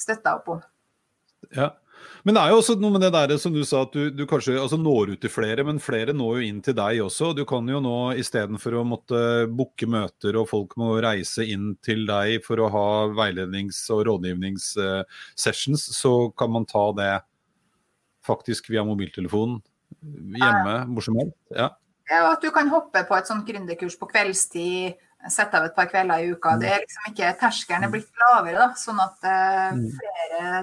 støtta 0.00 0.38
opp 0.40 0.48
om. 0.56 0.64
Ja, 1.56 1.72
men 2.24 2.36
det 2.36 2.42
er 2.42 2.52
jo 2.52 2.58
også 2.60 2.76
noe 2.80 2.94
med 2.94 3.04
det 3.04 3.10
der 3.14 3.32
som 3.40 3.54
du 3.54 3.62
sa, 3.66 3.82
at 3.86 3.94
du, 3.96 4.10
du 4.12 4.26
kanskje 4.28 4.58
altså 4.60 4.78
når 4.80 5.14
ut 5.14 5.22
til 5.22 5.32
flere, 5.32 5.64
men 5.66 5.80
flere 5.82 6.14
når 6.16 6.40
jo 6.40 6.48
inn 6.50 6.60
til 6.64 6.76
deg 6.76 7.00
også. 7.04 7.32
Du 7.36 7.42
kan 7.48 7.68
jo 7.70 7.80
nå 7.84 7.96
istedenfor 8.20 8.76
å 8.80 8.84
måtte 8.86 9.22
booke 9.48 9.88
møter 9.90 10.36
og 10.40 10.48
folk 10.50 10.76
må 10.80 10.92
reise 11.02 11.46
inn 11.48 11.74
til 11.84 12.04
deg 12.08 12.44
for 12.46 12.60
å 12.60 12.70
ha 12.74 12.86
veilednings- 13.16 13.82
og 13.94 14.04
rådgivningssessions, 14.10 15.86
så 15.96 16.14
kan 16.36 16.52
man 16.52 16.68
ta 16.68 16.86
det 16.98 17.12
faktisk 18.26 18.68
via 18.70 18.84
mobiltelefonen 18.86 19.62
hjemme 20.36 20.74
hvor 20.92 21.04
som 21.06 21.16
helst. 21.18 21.38
Ja. 21.56 21.70
ja, 22.10 22.24
at 22.34 22.44
du 22.44 22.50
kan 22.54 22.68
hoppe 22.70 23.02
på 23.08 23.16
et 23.16 23.30
sånt 23.30 23.48
gründerkurs 23.48 23.96
på 23.98 24.08
kveldstid 24.12 25.00
sette 25.28 25.58
av 25.58 25.66
et 25.68 25.74
par 25.76 25.88
kvelder 25.90 26.22
i 26.22 26.30
uka. 26.32 26.54
Det 26.60 26.70
er 26.70 26.84
liksom 26.84 27.10
ikke 27.10 27.32
Terskelen 27.40 27.84
er 27.84 27.92
blitt 27.92 28.22
lavere, 28.22 28.56
da, 28.56 28.68
sånn 28.78 29.02
at 29.02 29.26
uh, 29.26 29.82
flere 29.98 30.62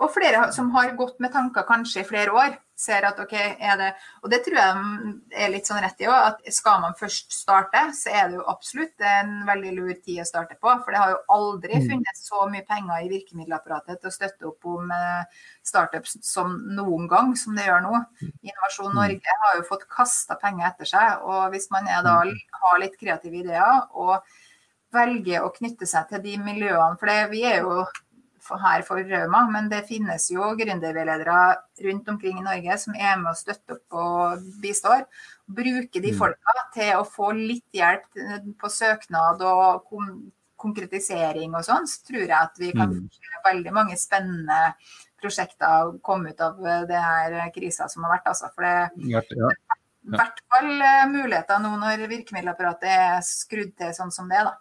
og 0.00 0.12
flere 0.14 0.46
som 0.54 0.70
har 0.74 0.94
gått 0.96 1.18
med 1.20 1.32
tanker 1.34 1.66
kanskje 1.68 2.02
i 2.02 2.08
flere 2.08 2.32
år, 2.32 2.54
ser 2.82 3.04
at 3.06 3.18
OK, 3.22 3.32
er 3.36 3.76
det 3.78 3.90
Og 4.24 4.30
det 4.32 4.40
tror 4.44 4.56
jeg 4.58 5.12
er 5.44 5.50
litt 5.52 5.68
sånn 5.68 5.82
rett 5.84 6.00
i 6.02 6.08
òg, 6.08 6.32
at 6.32 6.54
skal 6.54 6.80
man 6.82 6.96
først 6.98 7.34
starte, 7.34 7.82
så 7.94 8.10
er 8.10 8.30
det 8.30 8.38
jo 8.38 8.46
absolutt 8.50 9.04
en 9.06 9.42
veldig 9.46 9.72
lur 9.76 9.92
tid 9.94 10.22
å 10.22 10.26
starte 10.26 10.56
på. 10.58 10.72
For 10.82 10.94
det 10.94 11.02
har 11.02 11.12
jo 11.12 11.20
aldri 11.36 11.78
mm. 11.78 11.88
funnet 11.90 12.18
så 12.18 12.46
mye 12.50 12.66
penger 12.66 13.04
i 13.04 13.10
virkemiddelapparatet 13.12 14.00
til 14.00 14.10
å 14.10 14.14
støtte 14.14 14.48
opp 14.50 14.70
om 14.72 14.90
eh, 14.96 15.42
startups 15.66 16.16
som 16.26 16.56
noen 16.76 17.08
gang, 17.10 17.34
som 17.38 17.58
det 17.58 17.68
gjør 17.68 17.84
nå. 17.86 18.04
Innovasjon 18.42 18.94
mm. 18.94 18.98
Norge 18.98 19.40
har 19.44 19.58
jo 19.58 19.66
fått 19.68 19.88
kasta 19.90 20.38
penger 20.40 20.70
etter 20.72 20.92
seg. 20.94 21.26
Og 21.26 21.52
hvis 21.54 21.68
man 21.74 21.90
da, 21.92 22.22
mm. 22.26 22.62
har 22.64 22.80
litt 22.82 22.98
kreative 22.98 23.44
ideer 23.44 23.84
og 23.92 24.18
velger 24.92 25.44
å 25.44 25.52
knytte 25.54 25.86
seg 25.88 26.08
til 26.10 26.24
de 26.24 26.38
miljøene, 26.42 26.98
for 27.00 27.08
det, 27.08 27.20
vi 27.32 27.46
er 27.48 27.62
jo 27.62 27.84
her 28.62 28.82
for 28.86 29.02
Rauma, 29.06 29.44
men 29.50 29.68
det 29.70 29.84
finnes 29.88 30.28
jo 30.32 30.52
gründerveiledere 30.58 31.38
rundt 31.86 32.08
omkring 32.12 32.40
i 32.40 32.44
Norge 32.44 32.78
som 32.82 32.96
er 32.98 33.16
med 33.20 33.32
og 33.32 33.38
støtter 33.38 33.78
opp 33.78 33.98
og 34.02 34.46
bistår. 34.62 35.06
Bruke 35.46 36.02
de 36.02 36.12
mm. 36.12 36.18
folka 36.18 36.56
til 36.74 36.92
å 36.98 37.06
få 37.06 37.32
litt 37.38 37.68
hjelp 37.76 38.22
på 38.58 38.72
søknad 38.72 39.42
og 39.46 39.86
konkretisering 40.62 41.54
og 41.58 41.66
sånn, 41.66 41.88
så 41.90 42.06
tror 42.08 42.24
jeg 42.24 42.38
at 42.38 42.58
vi 42.60 42.72
kan 42.74 42.90
mm. 42.90 43.06
få 43.10 43.44
veldig 43.48 43.74
mange 43.74 43.98
spennende 44.00 44.74
prosjekter 45.22 45.94
komme 46.02 46.34
ut 46.34 46.42
av 46.42 46.58
det 46.88 46.98
her 46.98 47.38
krisa 47.54 47.88
som 47.90 48.06
har 48.06 48.16
vært. 48.16 48.32
Altså. 48.32 48.50
For 48.54 48.66
det 48.66 48.74
er 49.20 49.54
i 50.02 50.16
hvert 50.16 50.40
fall 50.50 50.70
eh, 50.82 51.04
muligheter 51.10 51.60
nå 51.62 51.76
når 51.78 52.08
virkemiddelapparatet 52.10 52.90
er 52.90 53.20
skrudd 53.26 53.70
til 53.78 53.94
sånn 53.94 54.10
som 54.14 54.30
det 54.30 54.42
da. 54.48 54.56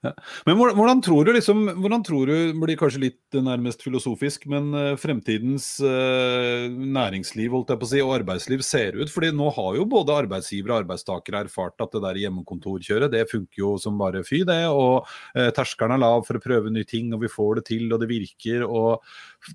Ja. 0.00 0.14
Men 0.48 0.56
hvordan 0.56 1.02
tror 1.04 1.26
du 1.28 1.30
liksom, 1.36 1.58
hvordan 1.76 2.00
tror 2.06 2.30
du, 2.30 2.54
blir 2.56 2.78
kanskje 2.80 3.02
litt 3.02 3.36
nærmest 3.36 3.82
filosofisk, 3.84 4.46
men 4.48 4.70
uh, 4.72 4.94
fremtidens 5.00 5.74
eh, 5.84 6.72
næringsliv 6.72 7.52
holdt 7.52 7.74
jeg 7.74 7.80
på 7.82 7.84
å 7.84 7.90
si, 7.90 8.00
og 8.00 8.14
arbeidsliv 8.14 8.64
ser 8.64 8.96
ut? 8.96 9.12
Fordi 9.12 9.28
nå 9.36 9.50
har 9.58 9.76
jo 9.76 9.84
både 9.92 10.16
arbeidsgivere 10.22 10.72
og 10.72 10.86
arbeidstakere 10.86 11.44
erfart 11.44 11.84
at 11.84 11.92
det 11.92 12.04
der 12.06 12.22
hjemmekontorkjøret 12.22 13.12
det 13.12 13.26
funker 13.28 13.60
jo 13.60 13.74
som 13.82 14.00
bare 14.00 14.24
fy, 14.24 14.40
det. 14.48 14.62
Og 14.72 15.04
eh, 15.36 15.52
terskelen 15.56 15.98
er 15.98 16.04
lav 16.06 16.24
for 16.24 16.40
å 16.40 16.44
prøve 16.48 16.72
nye 16.72 16.88
ting, 16.88 17.12
og 17.12 17.26
vi 17.26 17.34
får 17.36 17.60
det 17.60 17.68
til, 17.68 17.86
og 17.92 18.00
det 18.00 18.08
virker. 18.08 18.64
og 18.64 19.04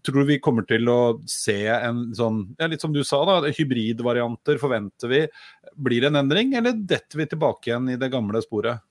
Tror 0.06 0.22
du 0.22 0.30
vi 0.30 0.42
kommer 0.46 0.70
til 0.70 0.86
å 0.94 1.00
se 1.30 1.64
en 1.74 2.12
sånn, 2.14 2.44
ja, 2.62 2.70
litt 2.70 2.86
som 2.86 2.94
du 2.94 3.02
sa, 3.02 3.26
da, 3.26 3.42
hybridvarianter 3.50 4.62
forventer 4.62 5.10
vi. 5.10 5.28
Blir 5.74 6.06
det 6.06 6.14
en 6.14 6.22
endring, 6.22 6.54
eller 6.62 6.78
detter 6.78 7.26
vi 7.26 7.34
tilbake 7.34 7.74
igjen 7.74 7.96
i 7.96 7.98
det 7.98 8.14
gamle 8.14 8.46
sporet? 8.46 8.86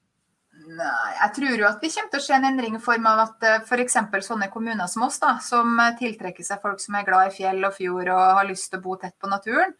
Nei, 0.64 1.10
jeg 1.18 1.32
tror 1.36 1.60
jo 1.60 1.66
at 1.68 1.82
vi 1.84 1.90
kommer 1.92 2.12
til 2.12 2.22
å 2.22 2.24
se 2.24 2.34
en 2.36 2.46
endring 2.48 2.78
i 2.78 2.82
form 2.82 3.08
av 3.10 3.18
at 3.26 3.48
f.eks. 3.66 3.98
sånne 4.24 4.48
kommuner 4.52 4.88
som 4.88 5.04
oss, 5.04 5.18
da, 5.20 5.34
som 5.44 5.76
tiltrekker 5.98 6.46
seg 6.46 6.62
folk 6.62 6.80
som 6.80 6.96
er 6.96 7.04
glad 7.04 7.28
i 7.28 7.34
fjell 7.36 7.66
og 7.68 7.74
fjord 7.76 8.08
og 8.14 8.22
har 8.38 8.48
lyst 8.48 8.70
til 8.72 8.80
å 8.80 8.84
bo 8.86 8.96
tett 9.00 9.16
på 9.20 9.28
naturen, 9.28 9.74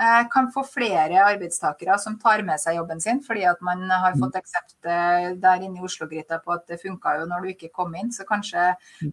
Eh, 0.00 0.28
kan 0.30 0.46
få 0.52 0.62
flere 0.64 1.20
arbeidstakere 1.20 1.98
som 2.00 2.14
tar 2.18 2.40
med 2.46 2.60
seg 2.62 2.78
jobben 2.78 3.02
sin, 3.04 3.18
fordi 3.20 3.42
at 3.44 3.58
man 3.60 3.82
har 3.90 4.14
fått 4.16 4.38
aksept 4.38 4.88
eh, 4.88 5.26
der 5.42 5.64
inne 5.66 5.76
i 5.76 5.84
Oslo-gryta 5.84 6.38
på 6.40 6.54
at 6.54 6.64
det 6.70 6.78
funka 6.80 7.18
jo 7.18 7.26
når 7.28 7.44
du 7.44 7.50
ikke 7.50 7.72
kom 7.74 7.92
inn. 7.98 8.08
Så 8.14 8.24
kanskje 8.28 8.70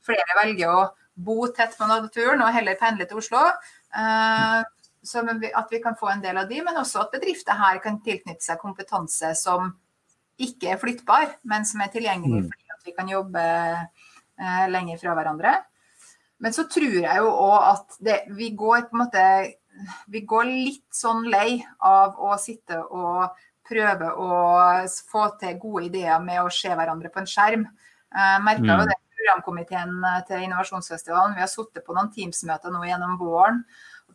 flere 0.07 0.37
velger 0.39 0.71
å 0.71 0.85
bo 1.27 1.49
tett 1.51 1.75
på 1.75 1.89
naturen 1.89 2.45
og 2.45 2.53
heller 2.55 2.79
pendle 2.79 3.07
til 3.09 3.19
Oslo. 3.19 3.41
Eh, 3.99 4.61
så 5.03 5.25
at 5.27 5.75
vi 5.75 5.81
kan 5.83 5.99
få 5.99 6.13
en 6.13 6.23
del 6.23 6.39
av 6.39 6.47
de, 6.47 6.61
men 6.63 6.79
også 6.79 7.03
at 7.03 7.11
bedrifter 7.17 7.59
her 7.59 7.83
kan 7.83 7.99
tilknytte 8.05 8.47
seg 8.47 8.63
kompetanse 8.63 9.33
som 9.39 9.73
ikke 10.38 10.73
er 10.73 10.82
flyttbar, 10.82 11.38
men 11.50 11.65
som 11.65 11.82
er 11.82 11.93
tilgjengelig 11.93 12.43
mm. 12.43 12.52
fordi 12.52 12.76
at 12.76 12.88
vi 12.88 12.95
kan 12.97 13.10
jobbe 13.10 13.43
lenger 14.69 15.00
fra 15.02 15.15
hverandre. 15.17 15.54
Men 16.45 16.54
så 16.54 16.67
tror 16.69 17.00
jeg 17.00 17.21
jo 17.23 17.32
òg 17.32 17.63
at 17.71 17.95
det, 18.06 18.17
vi 18.38 18.52
går 18.54 18.84
på 18.86 18.97
en 18.97 19.02
måte 19.02 19.23
vi 20.10 20.21
går 20.26 20.47
litt 20.50 20.86
sånn 20.95 21.28
lei 21.30 21.60
av 21.86 22.17
å 22.21 22.38
sitte 22.41 22.80
og 22.82 23.28
prøve 23.67 24.13
å 24.13 24.30
få 25.12 25.26
til 25.41 25.60
gode 25.62 25.88
ideer 25.89 26.21
med 26.23 26.41
å 26.41 26.54
se 26.54 26.71
hverandre 26.71 27.12
på 27.13 27.21
en 27.21 27.30
skjerm. 27.30 27.65
Jeg 28.15 28.45
merka 28.45 28.63
jo 28.63 28.80
mm. 28.80 28.88
det 28.89 28.97
programkomiteen 29.17 30.08
til 30.30 30.45
Innovasjonsfestivalen. 30.45 31.36
Vi 31.36 31.43
har 31.43 31.52
sittet 31.52 31.86
på 31.86 31.95
noen 31.95 32.12
Teams-møter 32.13 32.73
nå 32.73 32.86
gjennom 32.88 33.17
våren. 33.19 33.63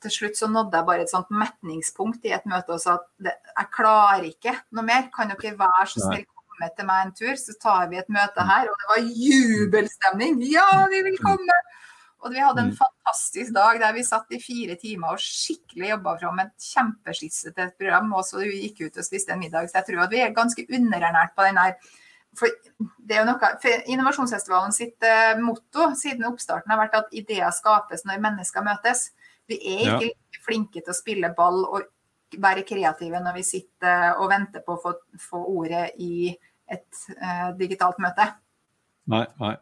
Til 0.03 0.15
slutt 0.17 0.39
så 0.39 0.49
nådde 0.51 0.79
jeg 0.79 0.89
bare 0.89 1.07
et 1.07 1.13
sånt 1.13 1.31
metningspunkt 1.31 2.25
i 2.27 2.35
et 2.35 2.47
møte 2.51 2.75
og 2.75 2.83
sa 2.83 2.99
at 2.99 3.33
jeg 3.33 3.69
klarer 3.75 4.27
ikke 4.29 4.57
noe 4.75 4.87
mer. 4.87 5.09
Kan 5.15 5.31
dere 5.31 5.55
være 5.59 5.89
så 5.93 6.03
snill 6.03 6.27
komme 6.63 6.71
til 6.77 6.89
meg 6.89 7.05
en 7.07 7.15
tur, 7.17 7.37
så 7.39 7.55
tar 7.61 7.87
vi 7.91 8.01
et 8.01 8.11
møte 8.13 8.47
her. 8.49 8.71
Og 8.71 8.81
det 8.81 8.91
var 8.91 9.07
jubelstemning. 9.27 10.43
Ja, 10.51 10.69
vi 10.91 11.03
vil 11.09 11.19
komme! 11.23 11.61
Og 12.23 12.31
vi 12.31 12.39
hadde 12.39 12.63
en 12.63 12.71
mm. 12.71 12.79
fantastisk 12.79 13.51
dag 13.55 13.81
der 13.83 13.95
vi 13.97 14.05
satt 14.07 14.31
i 14.31 14.39
fire 14.39 14.77
timer 14.79 15.17
og 15.17 15.23
skikkelig 15.23 15.89
jobba 15.89 16.13
fram 16.21 16.39
et 16.39 16.53
kjempeskisse 16.69 17.51
til 17.51 17.65
et 17.65 17.75
program. 17.75 18.13
Og 18.15 18.23
så 18.29 18.45
gikk 18.47 18.85
ut 18.85 19.01
og 19.01 19.07
spiste 19.07 19.35
en 19.35 19.43
middag. 19.43 19.67
Så 19.67 19.81
jeg 19.81 19.89
tror 19.89 20.05
at 20.05 20.15
vi 20.15 20.23
er 20.23 20.37
ganske 20.37 20.67
underernært 20.69 21.35
på 21.35 21.49
den 21.49 21.59
her. 21.59 21.75
For 22.39 22.49
det 22.79 23.17
er 23.17 23.25
jo 23.25 23.29
noe, 23.29 23.51
for 23.61 23.91
Innovasjonsfestivalen 23.93 24.73
sitt 24.73 25.05
uh, 25.05 25.35
motto 25.43 25.91
siden 25.99 26.25
oppstarten 26.31 26.73
har 26.73 26.81
vært 26.81 26.95
at 27.03 27.11
ideer 27.13 27.51
skapes 27.53 28.07
når 28.07 28.23
mennesker 28.23 28.65
møtes. 28.65 29.11
Vi 29.53 29.59
er 29.61 29.83
ikke 29.85 30.07
ja. 30.09 30.13
like 30.13 30.45
flinke 30.47 30.81
til 30.81 30.93
å 30.95 30.97
spille 30.97 31.35
ball 31.37 31.63
og 31.67 31.91
være 32.41 32.65
kreative 32.67 33.21
når 33.21 33.37
vi 33.37 33.45
sitter 33.45 34.17
og 34.17 34.31
venter 34.33 34.65
på 34.65 34.77
å 34.77 34.81
få, 34.81 34.95
få 35.21 35.43
ordet 35.53 35.91
i 36.01 36.33
et 36.73 37.05
uh, 37.19 37.53
digitalt 37.59 38.01
møte. 38.01 38.31
Nei, 39.13 39.27
nei. 39.43 39.57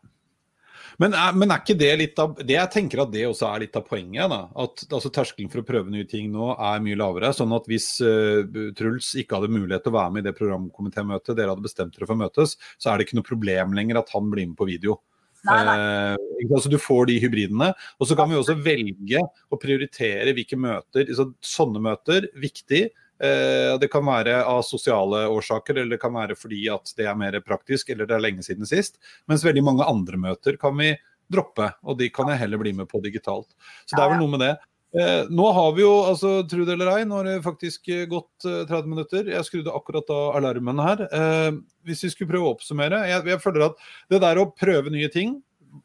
Men 1.01 1.15
er, 1.17 1.35
men 1.37 1.53
er, 1.53 1.63
ikke 1.63 1.79
det 1.81 1.91
litt 1.97 2.19
av 2.21 2.35
det 2.37 2.55
Jeg 2.57 2.71
tenker 2.73 3.03
at 3.03 3.13
det 3.13 3.23
også 3.29 3.47
er 3.49 3.63
litt 3.65 3.77
av 3.79 3.85
poenget. 3.87 4.31
da, 4.33 4.41
at 4.65 4.85
altså, 4.89 5.11
Terskelen 5.15 5.51
for 5.53 5.63
å 5.63 5.67
prøve 5.67 5.93
nye 5.93 6.09
ting 6.09 6.31
nå 6.33 6.51
er 6.55 6.83
mye 6.85 6.99
lavere. 6.99 7.33
sånn 7.37 7.55
at 7.57 7.69
Hvis 7.71 7.93
uh, 8.05 8.43
Truls 8.77 9.13
ikke 9.21 9.39
hadde 9.39 9.53
mulighet 9.55 9.87
til 9.87 9.95
å 9.95 9.99
være 9.99 10.15
med 10.15 10.25
i 10.25 10.29
det 10.29 10.37
programkomitémøtet 10.39 11.37
dere 11.39 11.55
hadde 11.55 11.67
bestemt 11.67 11.97
dere 11.97 12.09
for 12.09 12.19
å 12.19 12.23
møtes, 12.25 12.57
så 12.79 12.91
er 12.91 12.99
det 12.99 13.09
ikke 13.09 13.21
noe 13.21 13.31
problem 13.31 13.77
lenger 13.77 14.03
at 14.03 14.13
han 14.15 14.29
blir 14.33 14.51
med 14.51 14.59
på 14.61 14.69
video. 14.69 15.01
Nei, 15.49 15.61
nei. 15.67 15.77
Eh, 15.77 16.49
altså, 16.51 16.71
du 16.73 16.79
får 16.81 17.11
de 17.11 17.19
hybridene. 17.23 17.71
Og 17.99 18.09
så 18.09 18.17
kan 18.19 18.31
vi 18.31 18.39
også 18.39 18.59
velge 18.61 19.23
å 19.23 19.59
prioritere 19.61 20.35
hvilke 20.37 20.59
møter. 20.61 21.09
Så, 21.17 21.31
sånne 21.45 21.83
møter, 21.85 22.29
viktig. 22.41 22.89
Eh, 23.21 23.75
det 23.81 23.91
kan 23.93 24.07
være 24.07 24.39
av 24.49 24.63
sosiale 24.65 25.27
årsaker, 25.29 25.77
eller 25.77 25.97
det 25.97 26.03
kan 26.03 26.17
være 26.17 26.37
fordi 26.39 26.65
at 26.73 26.93
det 26.97 27.09
er 27.11 27.19
mer 27.21 27.37
praktisk, 27.45 27.93
eller 27.93 28.09
det 28.09 28.17
er 28.17 28.25
lenge 28.25 28.45
siden 28.47 28.69
sist. 28.69 29.01
Mens 29.29 29.45
veldig 29.45 29.65
mange 29.67 29.89
andre 29.89 30.21
møter 30.21 30.61
kan 30.61 30.77
vi 30.81 30.95
droppe, 31.31 31.69
og 31.87 31.99
de 32.01 32.09
kan 32.13 32.31
jeg 32.33 32.41
heller 32.43 32.61
bli 32.61 32.73
med 32.75 32.89
på 32.91 33.01
digitalt. 33.05 33.53
Så 33.87 33.95
det 33.95 34.03
er 34.03 34.15
vel 34.15 34.23
noe 34.23 34.35
med 34.35 34.43
det. 34.43 34.55
Eh, 34.91 35.29
nå 35.31 35.51
har 35.55 35.75
vi 35.77 35.85
jo, 35.85 35.93
altså, 36.11 36.31
tro 36.51 36.65
det 36.67 36.75
eller 36.75 36.91
ei, 36.97 37.05
nå 37.07 37.21
har 37.21 37.29
det 37.29 37.37
faktisk 37.45 37.87
gått 38.11 38.47
30 38.47 38.75
eh, 38.75 38.89
minutter. 38.91 39.29
Jeg 39.31 39.47
skrudde 39.47 39.75
akkurat 39.77 40.11
av 40.15 40.41
alarmen 40.41 40.83
her. 40.83 41.05
Eh, 41.07 41.61
hvis 41.87 42.03
vi 42.07 42.11
skulle 42.15 42.33
prøve 42.33 42.49
å 42.49 42.57
oppsummere 42.57 43.05
jeg, 43.13 43.23
jeg, 43.31 43.43
føler 43.43 43.69
at 43.69 43.87
det 44.11 44.23
der 44.25 44.41
å 44.43 44.51
prøve 44.51 44.93
nye 44.93 45.13
ting 45.13 45.39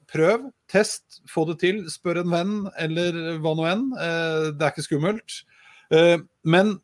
Prøv, 0.10 0.48
test, 0.72 1.20
få 1.30 1.44
det 1.50 1.60
til. 1.62 1.84
Spør 1.92 2.24
en 2.24 2.32
venn, 2.34 2.54
eller 2.82 3.38
hva 3.42 3.52
nå 3.58 3.68
enn. 3.70 3.84
Eh, 3.94 4.48
det 4.56 4.66
er 4.66 4.74
ikke 4.74 4.86
skummelt. 4.86 5.36
Eh, 5.94 6.18
men 6.48 6.76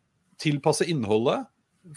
tilpasse 0.41 0.85
innholdet, 0.89 1.47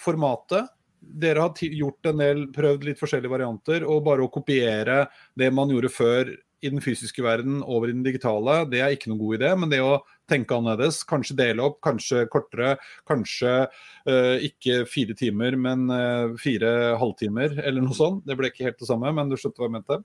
formatet. 0.00 0.70
Dere 1.04 1.44
har 1.44 1.76
gjort 1.76 2.08
en 2.08 2.22
del, 2.22 2.46
prøvd 2.54 2.86
litt 2.88 3.00
forskjellige 3.00 3.34
varianter. 3.34 3.84
Og 3.88 4.04
bare 4.06 4.24
å 4.24 4.32
kopiere 4.32 5.04
det 5.36 5.50
man 5.52 5.72
gjorde 5.72 5.92
før 5.92 6.32
i 6.62 6.70
den 6.72 6.82
fysiske 6.84 7.22
verden 7.24 7.62
over 7.62 7.90
i 7.90 7.94
den 7.94 8.04
digitale, 8.04 8.62
det 8.70 8.80
er 8.80 8.94
ikke 8.94 9.10
noen 9.10 9.20
god 9.20 9.38
idé. 9.38 9.50
Men 9.60 9.72
det 9.72 9.80
å 9.84 9.98
tenke 10.30 10.56
annerledes, 10.56 11.02
kanskje 11.08 11.36
dele 11.38 11.64
opp, 11.66 11.80
kanskje 11.84 12.24
kortere, 12.32 12.76
kanskje 13.08 13.54
uh, 13.66 14.36
ikke 14.44 14.84
fire 14.88 15.16
timer, 15.18 15.58
men 15.60 15.88
uh, 15.92 16.36
fire 16.40 16.94
halvtimer, 17.00 17.58
eller 17.60 17.84
noe 17.84 17.96
sånt. 17.96 18.24
Det 18.28 18.38
ble 18.38 18.52
ikke 18.52 18.68
helt 18.68 18.80
det 18.80 18.88
samme, 18.88 19.12
men 19.16 19.32
du 19.32 19.36
skjønte 19.40 19.60
hva 19.60 19.68
jeg 19.68 19.76
mente. 19.76 20.00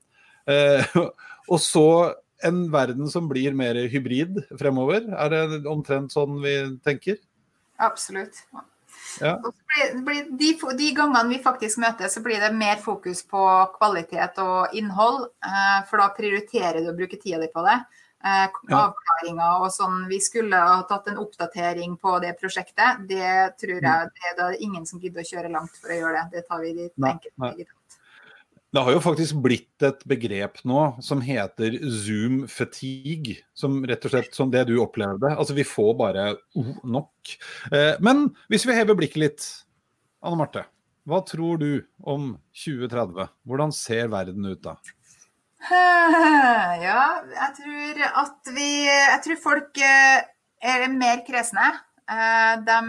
Uh, 0.49 1.05
og 1.53 1.61
så 1.63 1.87
en 2.47 2.65
verden 2.71 3.09
som 3.11 3.27
blir 3.31 3.55
mer 3.57 3.79
hybrid 3.91 4.41
fremover. 4.59 5.07
Er 5.15 5.33
det 5.33 5.61
omtrent 5.69 6.15
sånn 6.15 6.39
vi 6.43 6.55
tenker? 6.85 7.19
Absolutt. 7.79 8.43
Ja. 9.21 9.35
Blir, 9.41 10.01
blir, 10.05 10.27
de, 10.39 10.51
de, 10.77 10.89
gangene 10.97 11.29
vi 11.31 11.39
faktisk 11.43 11.81
møtes, 11.83 12.13
så 12.15 12.23
blir 12.25 12.41
det 12.41 12.51
mer 12.55 12.81
fokus 12.83 13.23
på 13.27 13.45
kvalitet 13.77 14.41
og 14.43 14.75
innhold. 14.77 15.29
Eh, 15.45 15.79
for 15.89 16.03
da 16.03 16.09
prioriterer 16.17 16.81
du 16.83 16.91
å 16.91 16.97
bruke 16.97 17.19
tida 17.21 17.41
di 17.41 17.49
på 17.53 17.63
det. 17.67 17.79
Eh, 18.19 18.45
avklaringer 18.75 19.63
og 19.63 19.71
sånn. 19.71 20.01
Vi 20.11 20.19
skulle 20.23 20.59
ha 20.59 20.81
tatt 20.89 21.07
en 21.11 21.19
oppdatering 21.23 21.95
på 22.01 22.17
det 22.23 22.35
prosjektet. 22.41 23.05
Det 23.09 23.33
tror 23.61 23.79
jeg 23.79 24.13
det 24.37 24.47
er 24.47 24.61
ingen 24.63 24.85
som 24.89 24.99
gidder 24.99 25.23
å 25.23 25.29
kjøre 25.29 25.53
langt 25.53 25.75
for 25.79 25.93
å 25.93 25.99
gjøre 26.01 26.23
det. 26.23 26.39
Det 26.39 26.47
tar 26.47 26.63
vi 26.65 26.73
litt 26.83 26.95
enkelte. 26.99 27.53
digitalt. 27.55 27.78
Det 28.69 28.81
har 28.85 28.93
jo 28.93 29.01
faktisk 29.01 29.39
blitt 29.41 29.81
et 29.81 30.03
begrep 30.05 30.59
nå 30.69 30.81
som 31.01 31.23
heter 31.25 31.79
zoom 31.89 32.43
fatigue. 32.51 33.39
Som 33.57 33.81
rett 33.89 34.03
og 34.05 34.13
slett 34.13 34.35
som 34.37 34.51
det 34.53 34.67
du 34.69 34.75
opplevde. 34.83 35.31
Altså 35.33 35.55
vi 35.57 35.65
får 35.65 35.95
bare 35.97 36.25
oh, 36.59 36.75
nok. 36.85 37.33
Eh, 37.73 37.95
men 38.05 38.27
hvis 38.53 38.67
vi 38.69 38.77
hever 38.77 38.97
blikket 38.99 39.23
litt, 39.23 39.47
Anne 40.21 40.37
Marte. 40.37 40.67
Hva 41.09 41.23
tror 41.25 41.57
du 41.57 41.81
om 42.05 42.35
2030? 42.53 43.31
Hvordan 43.49 43.73
ser 43.73 44.11
verden 44.13 44.45
ut 44.51 44.61
da? 44.65 44.77
Ja, 46.79 47.01
jeg 47.33 47.49
tror 47.57 47.97
at 48.21 48.49
vi 48.55 48.67
Jeg 48.85 49.19
tror 49.25 49.39
folk 49.43 49.81
eh, 49.83 50.21
er 50.61 50.85
mer 50.93 51.25
kresne. 51.25 51.71
Eh, 52.05 52.53
de 52.69 52.79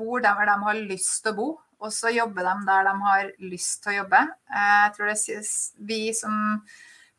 bor 0.00 0.24
der 0.24 0.32
hvor 0.32 0.48
de 0.48 0.56
har 0.64 0.82
lyst 0.88 1.20
til 1.20 1.34
å 1.34 1.36
bo. 1.36 1.52
Og 1.84 1.92
så 1.92 2.12
jobber 2.14 2.46
de 2.46 2.66
der 2.66 2.86
de 2.88 2.94
har 3.04 3.32
lyst 3.52 3.82
til 3.84 3.92
å 3.92 3.96
jobbe. 4.02 4.22
Eh, 4.50 4.76
jeg 4.86 4.92
tror 4.96 5.12
det 5.12 5.40
vi 5.88 6.02
som 6.16 6.36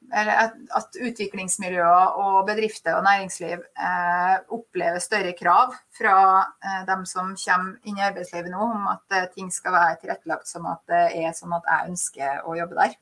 at 0.08 0.96
utviklingsmiljøer 0.96 2.20
og 2.22 2.46
bedrifter 2.48 2.96
og 2.96 3.04
næringsliv 3.04 3.60
eh, 3.60 4.36
opplever 4.56 5.02
større 5.04 5.34
krav 5.36 5.74
fra 5.98 6.20
eh, 6.63 6.86
dem 6.88 7.04
som 7.06 7.34
kommer 7.36 7.76
inn 7.84 7.98
i 8.00 8.06
arbeidslivet 8.06 8.52
nå, 8.54 8.62
om 8.78 8.88
at 8.93 9.17
eh, 9.17 9.28
ting 9.34 9.52
skal 9.52 9.76
være 9.76 9.98
tilrettelagt 10.04 10.48
som 10.48 10.70
at 10.72 10.86
det 10.88 11.02
er 11.26 11.36
sånn 11.36 11.56
at 11.58 11.67
jeg 11.67 11.91
ønsker 11.91 12.48
å 12.48 12.56
jobbe 12.56 12.80
der. 12.80 12.96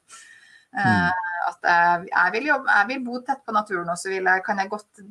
Eh, 0.74 0.89
mm. 0.89 1.30
At 1.52 1.70
jeg, 1.70 2.10
jeg, 2.10 2.34
vil 2.39 2.50
jobbe, 2.50 2.74
jeg, 2.80 2.89
vil 2.89 3.06
bo 3.06 3.22
tett 3.22 3.46
på 3.46 3.54
naturen, 3.54 3.94
og 3.94 4.02
så 4.02 4.41
kan 4.46 4.63
jeg 4.63 4.74
godt 4.74 5.06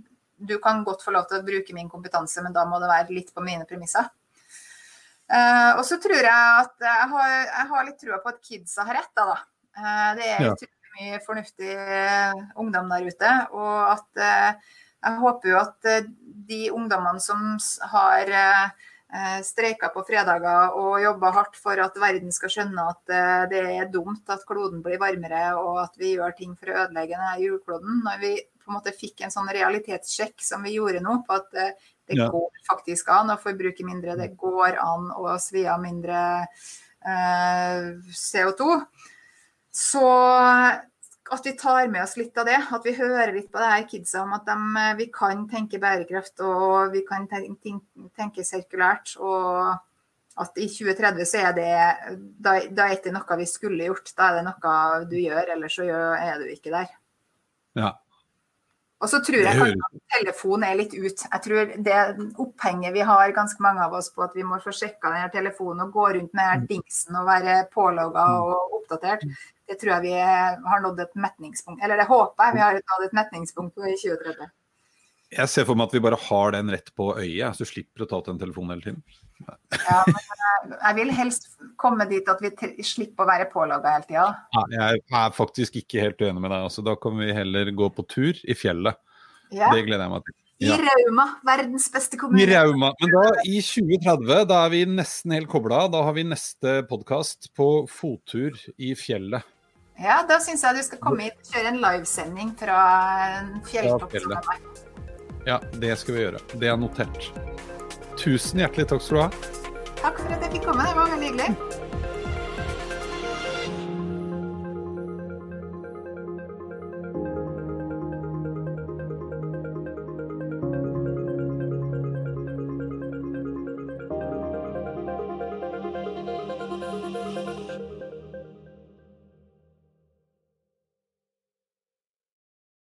Du 0.44 0.58
kan 0.58 0.82
godt 0.84 1.04
få 1.04 1.12
lov 1.14 1.28
til 1.30 1.38
å 1.38 1.46
bruke 1.46 1.74
min 1.76 1.88
kompetanse, 1.88 2.42
men 2.42 2.52
da 2.52 2.64
må 2.66 2.80
det 2.82 2.90
være 2.90 3.14
litt 3.14 3.30
på 3.32 3.40
mine 3.40 3.64
premisser. 3.70 4.10
Uh, 5.24 5.80
og 5.80 5.84
så 5.88 5.96
tror 6.02 6.20
jeg 6.20 6.28
at 6.60 6.84
jeg 6.84 7.10
har, 7.14 7.34
jeg 7.48 7.68
har 7.70 7.84
litt 7.86 8.00
trua 8.02 8.20
på 8.20 8.32
at 8.34 8.40
kidsa 8.44 8.84
har 8.88 9.00
rett. 9.00 9.12
Da. 9.16 9.36
Uh, 9.78 10.10
det 10.18 10.30
er 10.30 10.48
ja. 10.50 10.54
mye 10.98 11.20
fornuftig 11.24 11.76
uh, 11.76 12.42
ungdom 12.60 12.90
der 12.92 13.06
ute. 13.08 13.36
Og 13.56 13.78
at 13.94 14.24
jeg 14.24 15.20
håper 15.20 15.52
jo 15.52 15.60
at 15.60 15.92
de 16.48 16.64
ungdommene 16.72 17.20
som 17.20 17.56
har 17.92 18.30
streika 19.44 19.90
på 19.92 20.00
fredager 20.08 20.72
og 20.80 20.94
jobba 20.98 21.28
hardt 21.36 21.58
for 21.60 21.78
at 21.78 21.98
verden 22.00 22.32
skal 22.34 22.50
skjønne 22.50 22.86
at 22.88 23.12
det 23.52 23.60
er 23.76 23.90
dumt 23.92 24.32
at 24.32 24.42
kloden 24.48 24.80
blir 24.82 24.98
varmere 24.98 25.42
og 25.60 25.82
at 25.84 26.00
vi 26.00 26.14
gjør 26.16 26.32
ting 26.34 26.56
for 26.56 26.72
å 26.72 26.78
ødelegge 26.86 27.20
denne 27.20 27.44
jordkloden. 27.44 28.00
Når 28.08 28.16
vi 28.24 28.32
på 28.64 28.72
en 28.72 28.78
måte 28.78 28.96
fikk 28.96 29.22
en 29.22 29.34
sånn 29.36 29.52
realitetssjekk 29.54 30.42
som 30.42 30.64
vi 30.64 30.78
gjorde 30.78 31.04
nå, 31.04 31.18
på 31.28 31.36
at 31.36 31.76
det 32.08 32.18
ja. 32.18 32.28
går 32.32 32.64
faktisk 32.68 33.08
an 33.12 33.32
å 33.32 33.40
forbruke 33.40 33.86
mindre, 33.86 34.16
det 34.20 34.34
går 34.40 34.78
an 34.82 35.10
å 35.16 35.36
svi 35.40 35.64
av 35.70 35.80
mindre 35.82 36.18
eh, 36.44 37.94
CO2. 38.12 38.80
Så 39.74 40.04
at 41.34 41.46
vi 41.46 41.54
tar 41.58 41.88
med 41.88 42.04
oss 42.04 42.18
litt 42.20 42.36
av 42.38 42.46
det, 42.46 42.58
at 42.76 42.84
vi 42.84 42.92
hører 42.98 43.32
litt 43.34 43.48
på 43.52 43.60
det 43.62 43.70
her 43.72 43.86
kidsa 43.88 44.22
om 44.22 44.34
at 44.36 44.44
de, 44.46 44.84
vi 45.00 45.08
kan 45.12 45.46
tenke 45.50 45.80
bærekraft 45.82 46.44
og 46.44 46.92
vi 46.92 47.02
kan 47.08 47.26
tenke, 47.30 47.80
tenke 48.18 48.44
sirkulært. 48.46 49.16
Og 49.18 49.72
at 50.44 50.60
i 50.60 50.66
2030 50.68 51.30
så 51.30 51.40
er 51.48 51.56
det 51.56 51.72
da, 52.42 52.58
da 52.68 52.88
er 52.90 53.00
det 53.02 53.14
noe 53.14 53.40
vi 53.40 53.48
skulle 53.48 53.88
gjort. 53.88 54.12
Da 54.18 54.28
er 54.30 54.40
det 54.40 54.46
noe 54.50 54.76
du 55.08 55.16
gjør, 55.18 55.54
eller 55.56 55.72
så 55.72 55.88
er 55.88 56.42
du 56.42 56.50
ikke 56.52 56.74
der. 56.74 56.92
Ja. 57.78 57.94
Og 59.04 59.10
så 59.12 59.20
tror 59.20 59.42
jeg 59.42 59.58
kanskje 59.58 59.88
at 59.88 60.02
telefonen 60.14 60.64
er 60.70 60.78
litt 60.78 60.94
ut. 60.96 61.24
Jeg 61.26 61.42
tror 61.44 61.72
det 61.86 61.98
opphenget 62.40 62.94
vi 62.96 63.04
har, 63.04 63.34
ganske 63.36 63.60
mange 63.64 63.84
av 63.84 63.92
oss, 63.98 64.08
på 64.14 64.24
at 64.24 64.32
vi 64.36 64.46
må 64.48 64.56
få 64.64 64.72
sjekka 64.72 65.12
denne 65.12 65.28
telefonen 65.34 65.84
og 65.84 65.92
gå 65.92 66.06
rundt 66.16 66.32
med 66.32 66.48
denne 66.48 66.70
dingsen 66.70 67.20
og 67.20 67.28
være 67.28 67.58
pålogga 67.74 68.24
Mm. 68.24 68.40
og 68.48 68.76
oppdatert, 68.80 69.24
det 69.68 69.78
tror 69.80 69.92
jeg 69.94 70.02
vi 70.02 70.14
har 70.16 70.80
nådd 70.84 71.00
et 71.00 71.14
metningspunkt 71.16 71.82
Eller 71.84 71.96
det 72.00 72.06
håper 72.08 72.44
jeg 72.44 72.54
vi 72.54 72.60
har 72.60 72.80
nådd 72.80 73.04
et 73.06 73.16
metningspunkt 73.20 73.74
på 73.74 73.86
i 73.88 73.96
2030. 74.00 74.50
Jeg 75.32 75.50
ser 75.50 75.66
for 75.66 75.78
meg 75.78 75.88
at 75.88 75.94
vi 75.96 76.02
bare 76.04 76.18
har 76.28 76.52
den 76.54 76.70
rett 76.74 76.90
på 76.94 77.08
øyet, 77.16 77.56
så 77.56 77.64
du 77.64 77.70
slipper 77.70 78.04
å 78.04 78.08
ta 78.10 78.20
til 78.22 78.34
en 78.34 78.42
telefon 78.42 78.70
hele 78.70 78.84
tiden. 78.84 79.00
Ja, 79.44 79.96
men 80.06 80.20
jeg, 80.20 80.76
jeg 80.76 80.96
vil 81.00 81.10
helst 81.16 81.48
komme 81.80 82.06
dit 82.10 82.28
at 82.30 82.42
vi 82.44 82.52
slipper 82.86 83.24
å 83.24 83.30
være 83.32 83.48
pålogga 83.52 83.96
hele 83.96 84.08
tida. 84.08 84.28
Jeg 84.72 85.02
er 85.02 85.34
faktisk 85.34 85.80
ikke 85.80 86.04
helt 86.04 86.22
uenig 86.22 86.38
med 86.44 86.52
deg. 86.52 86.68
Altså, 86.68 86.84
da 86.86 86.94
kan 87.00 87.18
vi 87.18 87.34
heller 87.34 87.72
gå 87.74 87.90
på 87.96 88.06
tur 88.06 88.38
i 88.44 88.56
fjellet. 88.58 89.00
Ja. 89.54 89.72
Det 89.74 89.84
gleder 89.88 90.06
jeg 90.06 90.14
meg 90.14 90.26
til. 90.28 90.38
I 90.62 90.68
Ja. 90.70 90.76
Rauma, 90.78 91.24
verdens 91.42 91.88
beste 91.90 92.14
I 92.14 92.20
kommune. 92.20 92.46
Rauma. 92.46 92.92
Men 93.02 93.10
da, 93.10 93.24
i 93.42 93.58
2030, 93.58 94.44
da 94.48 94.60
er 94.64 94.70
vi 94.70 94.84
nesten 94.86 95.34
helt 95.34 95.50
kobla. 95.50 95.82
Da 95.90 96.04
har 96.06 96.14
vi 96.14 96.24
neste 96.30 96.76
podkast 96.88 97.50
på 97.58 97.68
fottur 97.90 98.54
i 98.78 98.94
fjellet. 98.94 99.42
Ja, 99.98 100.22
da 100.26 100.38
syns 100.42 100.62
jeg 100.66 100.78
du 100.78 100.82
skal 100.86 101.02
komme 101.02 101.26
hit 101.26 101.36
og 101.42 101.52
kjøre 101.52 101.74
en 101.74 101.82
livesending 101.82 102.54
fra 102.58 102.80
en 103.40 103.52
fjelltopp 103.66 104.14
sammen 104.14 104.38
med 104.38 104.50
meg. 104.50 104.83
Ja, 105.46 105.60
det 105.72 105.96
skal 106.00 106.14
vi 106.14 106.22
gjøre. 106.24 106.40
Det 106.54 106.68
er 106.72 106.76
notert. 106.80 107.30
Tusen 108.20 108.62
hjertelig 108.62 108.88
takk 108.88 109.02
skal 109.04 109.16
du 109.16 109.22
ha. 109.26 109.30
Takk 110.00 110.20
for 110.22 110.32
at 110.32 110.44
jeg 110.46 110.54
fikk 110.56 110.68
komme, 110.70 110.86
det 110.88 110.96
var 110.96 111.10
veldig 111.12 111.32
hyggelig. 111.32 111.83